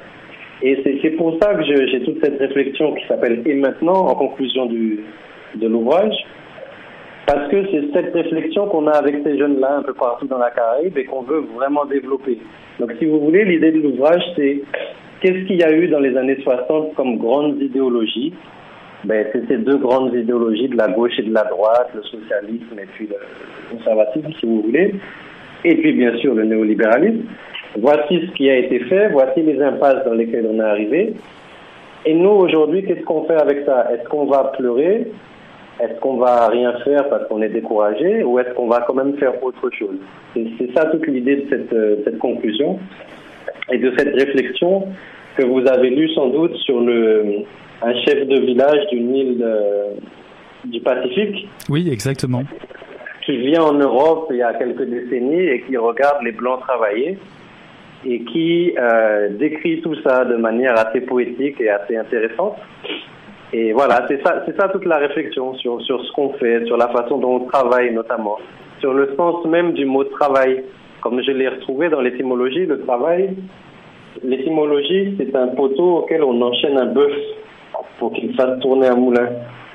Et 0.62 0.82
c'est 1.02 1.12
pour 1.12 1.38
ça 1.42 1.54
que 1.56 1.64
j'ai 1.64 2.04
toute 2.04 2.24
cette 2.24 2.40
réflexion 2.40 2.94
qui 2.96 3.06
s'appelle 3.08 3.42
Et 3.46 3.54
maintenant, 3.56 4.08
en 4.08 4.16
conclusion 4.16 4.66
du, 4.66 5.04
de 5.56 5.68
l'ouvrage, 5.68 6.16
parce 7.26 7.50
que 7.50 7.66
c'est 7.72 7.92
cette 7.94 8.14
réflexion 8.14 8.68
qu'on 8.68 8.88
a 8.88 8.92
avec 8.92 9.18
ces 9.24 9.38
jeunes-là 9.38 9.78
un 9.80 9.84
peu 9.84 9.94
partout 9.94 10.28
dans 10.28 10.38
la 10.38 10.52
Caraïbe 10.52 10.98
et 10.98 11.06
qu'on 11.06 11.24
veut 11.24 11.44
vraiment 11.56 11.86
développer. 11.86 12.38
Donc 12.80 12.94
si 13.00 13.06
vous 13.06 13.20
voulez, 13.20 13.44
l'idée 13.44 13.72
de 13.72 13.82
l'ouvrage, 13.82 14.22
c'est 14.36 14.62
qu'est-ce 15.22 15.46
qu'il 15.46 15.58
y 15.58 15.64
a 15.64 15.72
eu 15.72 15.88
dans 15.90 16.00
les 16.00 16.16
années 16.16 16.38
60 16.42 16.94
comme 16.96 17.18
grandes 17.18 17.62
idéologies 17.62 18.34
ben, 19.04 19.26
c'est 19.32 19.48
ces 19.48 19.58
deux 19.58 19.78
grandes 19.78 20.14
idéologies 20.14 20.70
de 20.70 20.78
la 20.78 20.88
gauche 20.88 21.18
et 21.20 21.24
de 21.24 21.34
la 21.34 21.44
droite, 21.44 21.90
le 21.96 22.04
socialisme 22.04 22.80
et 22.80 22.88
puis 22.94 23.08
le 23.08 23.16
conservatisme, 23.78 24.32
si 24.40 24.46
vous 24.46 24.62
voulez, 24.62 24.96
et 25.64 25.76
puis 25.76 25.94
bien 25.94 26.16
sûr 26.18 26.34
le 26.34 26.44
néolibéralisme. 26.44 27.24
Voici 27.80 28.26
ce 28.26 28.32
qui 28.34 28.50
a 28.50 28.58
été 28.58 28.80
fait, 28.80 29.10
voici 29.10 29.42
les 29.44 29.62
impasses 29.62 30.04
dans 30.06 30.14
lesquelles 30.14 30.48
on 30.50 30.60
est 30.60 30.64
arrivé. 30.64 31.14
Et 32.06 32.14
nous, 32.14 32.30
aujourd'hui, 32.30 32.84
qu'est-ce 32.86 33.04
qu'on 33.04 33.26
fait 33.26 33.36
avec 33.36 33.66
ça? 33.66 33.88
Est-ce 33.94 34.08
qu'on 34.10 34.26
va 34.26 34.52
pleurer? 34.58 35.12
Est-ce 35.80 36.00
qu'on 36.00 36.18
va 36.18 36.48
rien 36.48 36.74
faire 36.84 37.08
parce 37.10 37.28
qu'on 37.28 37.42
est 37.42 37.50
découragé? 37.50 38.24
Ou 38.24 38.40
est-ce 38.40 38.52
qu'on 38.56 38.68
va 38.68 38.82
quand 38.88 38.96
même 38.96 39.16
faire 39.18 39.44
autre 39.44 39.70
chose? 39.78 39.98
C'est 40.34 40.74
ça 40.74 40.86
toute 40.86 41.06
l'idée 41.06 41.36
de 41.36 41.50
cette, 41.50 41.74
euh, 41.74 41.98
cette 42.04 42.18
conclusion 42.18 42.80
et 43.72 43.78
de 43.78 43.94
cette 43.96 44.16
réflexion 44.16 44.88
que 45.36 45.46
vous 45.46 45.68
avez 45.68 45.92
lue 45.92 46.10
sans 46.14 46.30
doute 46.30 46.56
sur 46.56 46.80
le, 46.82 47.44
un 47.82 47.94
chef 48.02 48.28
de 48.28 48.40
village 48.40 48.88
d'une 48.92 49.16
île 49.16 49.46
du 50.66 50.80
Pacifique 50.82 51.48
Oui, 51.70 51.90
exactement. 51.92 52.44
qui 53.26 53.38
vient 53.38 53.64
en 53.64 53.74
Europe 53.74 54.28
il 54.32 54.38
y 54.38 54.42
a 54.42 54.54
quelques 54.54 54.84
décennies 54.84 55.48
et 55.48 55.62
qui 55.62 55.78
regarde 55.78 56.24
les 56.24 56.32
Blancs 56.32 56.62
travailler 56.62 57.18
et 58.06 58.22
qui 58.26 58.74
euh, 58.78 59.30
décrit 59.32 59.82
tout 59.82 59.96
ça 60.04 60.24
de 60.26 60.36
manière 60.36 60.78
assez 60.78 61.02
poétique 61.02 61.60
et 61.60 61.70
assez 61.70 61.98
intéressante. 61.98 62.56
Et 63.54 63.72
voilà, 63.74 64.06
c'est 64.08 64.22
ça, 64.24 64.44
c'est 64.46 64.56
ça 64.58 64.70
toute 64.70 64.86
la 64.86 64.98
réflexion 64.98 65.56
sur, 65.56 65.82
sur 65.82 66.04
ce 66.04 66.12
qu'on 66.12 66.34
fait, 66.34 66.66
sur 66.66 66.78
la 66.78 66.90
façon 66.90 67.18
dont 67.18 67.36
on 67.36 67.40
travaille 67.46 67.94
notamment, 67.94 68.38
sur 68.80 68.94
le 68.94 69.14
sens 69.16 69.46
même 69.46 69.74
du 69.74 69.86
mot 69.86 70.04
travail. 70.04 70.64
Comme 71.02 71.22
je 71.22 71.32
l'ai 71.32 71.48
retrouvé 71.48 71.90
dans 71.90 72.02
l'étymologie, 72.02 72.66
le 72.66 72.82
travail, 72.82 73.36
l'étymologie, 74.24 75.16
c'est 75.18 75.36
un 75.36 75.48
poteau 75.50 76.00
auquel 76.00 76.24
on 76.24 76.42
enchaîne 76.42 76.78
un 76.78 76.88
bœuf 76.88 77.14
pour 78.00 78.12
qu'il 78.14 78.34
fasse 78.36 78.60
tourner 78.60 78.88
un 78.88 78.96
moulin. 78.96 79.30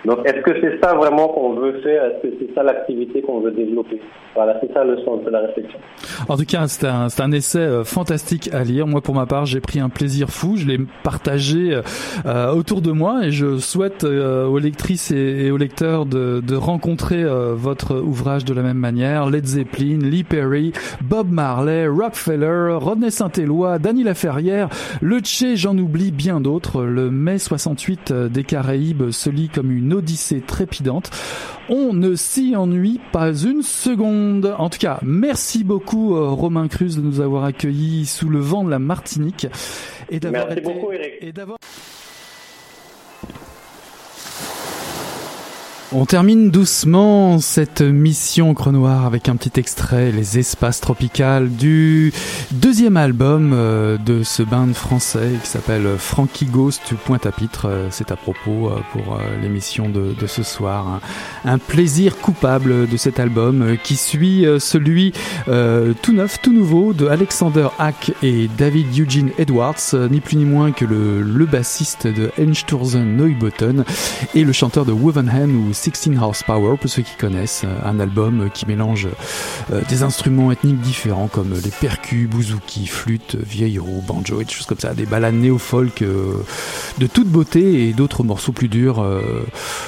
Donc, 0.04 0.18
est-ce 0.24 0.40
que 0.42 0.60
c'est 0.60 0.80
ça 0.82 0.94
vraiment 0.94 1.28
qu'on 1.28 1.54
veut 1.54 1.80
faire? 1.80 2.04
Est-ce 2.04 2.28
que 2.28 2.34
c'est 2.40 2.54
ça 2.54 2.62
l'activité 2.62 3.22
qu'on 3.22 3.40
veut 3.40 3.52
développer? 3.52 4.00
Voilà, 4.34 4.58
c'est 4.60 4.72
ça 4.72 4.84
le 4.84 4.96
sens 5.04 5.22
de 5.24 5.30
la 5.30 5.40
réflexion. 5.40 5.78
En 6.28 6.36
tout 6.36 6.44
cas, 6.44 6.66
c'est 6.66 6.86
un, 6.86 7.06
un 7.18 7.32
essai 7.32 7.58
euh, 7.58 7.84
fantastique 7.84 8.50
à 8.52 8.64
lire. 8.64 8.86
Moi, 8.86 9.00
pour 9.00 9.14
ma 9.14 9.26
part, 9.26 9.46
j'ai 9.46 9.60
pris 9.60 9.78
un 9.80 9.90
plaisir 9.90 10.30
fou. 10.30 10.56
Je 10.56 10.66
l'ai 10.66 10.78
partagé 11.02 11.80
euh, 12.26 12.52
autour 12.52 12.80
de 12.80 12.92
moi 12.92 13.26
et 13.26 13.30
je 13.30 13.58
souhaite 13.58 14.04
euh, 14.04 14.46
aux 14.46 14.58
lectrices 14.58 15.10
et, 15.10 15.50
aux 15.50 15.56
lecteurs 15.56 16.06
de, 16.06 16.40
de 16.40 16.54
rencontrer 16.56 17.22
euh, 17.22 17.54
votre 17.54 17.96
ouvrage 17.96 18.44
de 18.44 18.54
la 18.54 18.62
même 18.62 18.78
manière. 18.78 19.28
Led 19.30 19.46
Zeppelin, 19.46 19.98
Lee 19.98 20.24
Perry, 20.24 20.72
Bob 21.00 21.30
Marley, 21.30 21.86
Rockefeller, 21.86 22.76
Rodney 22.80 23.10
Saint-Éloi, 23.10 23.78
Dany 23.78 24.04
Laferrière, 24.04 24.68
Le 25.00 25.20
Tché, 25.20 25.56
j'en 25.56 25.76
oublie 25.76 26.10
bien 26.10 26.40
d'autres. 26.40 26.82
Le 26.84 27.10
mai 27.10 27.38
68 27.38 28.10
euh, 28.10 28.28
des 28.28 28.44
Caraïbes 28.44 29.10
se 29.10 29.30
lit 29.30 29.48
comme 29.48 29.70
une 29.70 29.91
odyssée 29.92 30.40
trépidante. 30.40 31.10
On 31.68 31.92
ne 31.92 32.14
s'y 32.14 32.56
ennuie 32.56 33.00
pas 33.12 33.32
une 33.32 33.62
seconde. 33.62 34.54
En 34.58 34.68
tout 34.68 34.78
cas, 34.78 34.98
merci 35.02 35.64
beaucoup 35.64 36.16
euh, 36.16 36.28
Romain 36.28 36.68
Cruz 36.68 36.96
de 36.96 37.00
nous 37.00 37.20
avoir 37.20 37.44
accueillis 37.44 38.06
sous 38.06 38.28
le 38.28 38.40
vent 38.40 38.64
de 38.64 38.70
la 38.70 38.78
Martinique 38.78 39.46
et 40.10 40.20
d'avoir 40.20 40.46
Merci 40.46 40.60
été 40.60 40.72
beaucoup, 40.72 40.92
Eric. 40.92 41.14
et 41.20 41.32
d'avoir 41.32 41.58
On 45.94 46.06
termine 46.06 46.50
doucement 46.50 47.38
cette 47.38 47.82
mission 47.82 48.54
Crenoir 48.54 49.04
avec 49.04 49.28
un 49.28 49.36
petit 49.36 49.60
extrait, 49.60 50.10
Les 50.10 50.38
Espaces 50.38 50.80
Tropicales, 50.80 51.50
du 51.50 52.14
deuxième 52.50 52.96
album 52.96 53.52
euh, 53.52 53.98
de 53.98 54.22
ce 54.22 54.42
band 54.42 54.72
français 54.72 55.32
qui 55.42 55.50
s'appelle 55.50 55.86
Frankie 55.98 56.46
Ghost 56.46 56.94
Pointe-à-Pitre. 57.04 57.66
Euh, 57.66 57.88
C'est 57.90 58.10
à 58.10 58.16
propos 58.16 58.70
euh, 58.70 58.80
pour 58.92 59.18
l'émission 59.42 59.90
de, 59.90 60.14
de 60.18 60.26
ce 60.26 60.42
soir. 60.42 61.00
Un, 61.44 61.58
plaisir 61.58 62.16
coupable 62.16 62.88
de 62.88 62.96
cet 62.96 63.20
album 63.20 63.76
qui 63.84 63.96
suit 63.96 64.46
celui 64.58 65.12
tout 65.46 66.12
neuf, 66.12 66.40
tout 66.40 66.52
nouveau 66.52 66.92
de 66.92 67.06
Alexander 67.06 67.68
Hack 67.78 68.12
et 68.22 68.48
David 68.58 68.86
Eugene 68.98 69.30
Edwards, 69.38 69.94
ni 70.10 70.20
plus 70.20 70.36
ni 70.36 70.44
moins 70.44 70.72
que 70.72 70.84
le, 70.84 71.22
le 71.22 71.46
bassiste 71.46 72.06
de 72.06 72.30
Einstürzen 72.38 73.16
Neubotten 73.16 73.84
et 74.34 74.44
le 74.44 74.52
chanteur 74.52 74.84
de 74.84 74.92
Wovenham 74.92 75.68
ou 75.68 75.72
16 75.82 76.16
Horsepower, 76.20 76.76
pour 76.76 76.88
ceux 76.88 77.02
qui 77.02 77.16
connaissent, 77.16 77.64
un 77.84 77.98
album 77.98 78.50
qui 78.54 78.66
mélange 78.66 79.08
des 79.88 80.02
instruments 80.02 80.52
ethniques 80.52 80.80
différents 80.80 81.26
comme 81.26 81.54
les 81.64 81.70
percus, 81.70 82.28
bouzouki, 82.28 82.86
flûte, 82.86 83.36
vieillot, 83.36 83.86
banjo 84.06 84.40
et 84.40 84.44
des 84.44 84.52
choses 84.52 84.66
comme 84.66 84.78
ça, 84.78 84.94
des 84.94 85.06
balades 85.06 85.34
néo-folk 85.34 86.04
de 86.98 87.06
toute 87.06 87.28
beauté 87.28 87.88
et 87.88 87.92
d'autres 87.92 88.22
morceaux 88.22 88.52
plus 88.52 88.68
durs 88.68 89.04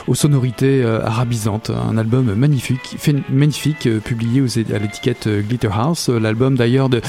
aux 0.08 0.14
sonorités 0.14 0.84
arabisantes. 0.84 1.70
Un 1.70 1.96
album 1.96 2.34
magnifique, 2.34 2.96
magnifique 3.28 3.88
publié 4.00 4.42
à 4.74 4.78
l'étiquette 4.78 5.28
Glitterhouse. 5.28 6.08
L'album 6.08 6.56
d'ailleurs 6.56 6.88
de, 6.88 7.00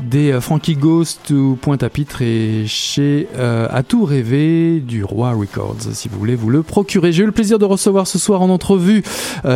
des 0.00 0.40
Frankie 0.40 0.76
Ghost 0.76 1.30
ou 1.30 1.56
Pointe 1.60 1.82
à 1.82 1.90
Pitre 1.90 2.22
et 2.22 2.64
chez 2.66 3.28
À 3.38 3.82
tout 3.82 4.04
rêver 4.04 4.80
du 4.80 5.04
Roi 5.04 5.32
Records, 5.32 5.76
si 5.92 6.08
vous 6.08 6.18
voulez 6.18 6.34
vous 6.34 6.50
le 6.50 6.62
procurer. 6.62 7.12
J'ai 7.12 7.22
eu 7.22 7.26
le 7.26 7.32
plaisir 7.32 7.58
de 7.58 7.64
recevoir 7.64 8.06
ce 8.06 8.18
soir 8.18 8.31
en 8.40 8.48
entrevue 8.48 9.02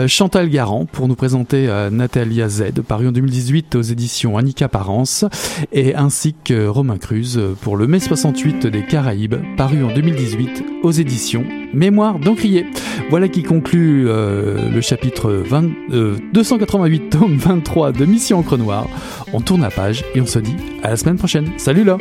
Chantal 0.06 0.50
Garand 0.50 0.84
pour 0.84 1.08
nous 1.08 1.14
présenter 1.14 1.68
Natalia 1.90 2.48
Z, 2.48 2.72
paru 2.86 3.08
en 3.08 3.12
2018 3.12 3.74
aux 3.76 3.82
éditions 3.82 4.36
Annika 4.36 4.68
Parence, 4.68 5.24
et 5.72 5.94
ainsi 5.94 6.34
que 6.44 6.66
Romain 6.66 6.98
Cruz 6.98 7.38
pour 7.62 7.76
le 7.76 7.86
mai 7.86 8.00
68 8.00 8.66
des 8.66 8.84
Caraïbes, 8.84 9.36
paru 9.56 9.84
en 9.84 9.94
2018 9.94 10.64
aux 10.82 10.90
éditions 10.90 11.44
Mémoire 11.72 12.18
d'Encrier. 12.18 12.66
Voilà 13.10 13.28
qui 13.28 13.42
conclut 13.42 14.04
le 14.04 14.80
chapitre 14.80 15.30
20, 15.30 15.70
288, 16.32 17.10
tome 17.10 17.36
23 17.36 17.92
de 17.92 18.04
Mission 18.04 18.38
Encre 18.38 18.58
Noire. 18.58 18.86
On 19.32 19.40
tourne 19.40 19.62
la 19.62 19.70
page 19.70 20.04
et 20.14 20.20
on 20.20 20.26
se 20.26 20.38
dit 20.38 20.56
à 20.82 20.90
la 20.90 20.96
semaine 20.96 21.16
prochaine. 21.16 21.50
Salut 21.56 21.84
là 21.84 21.98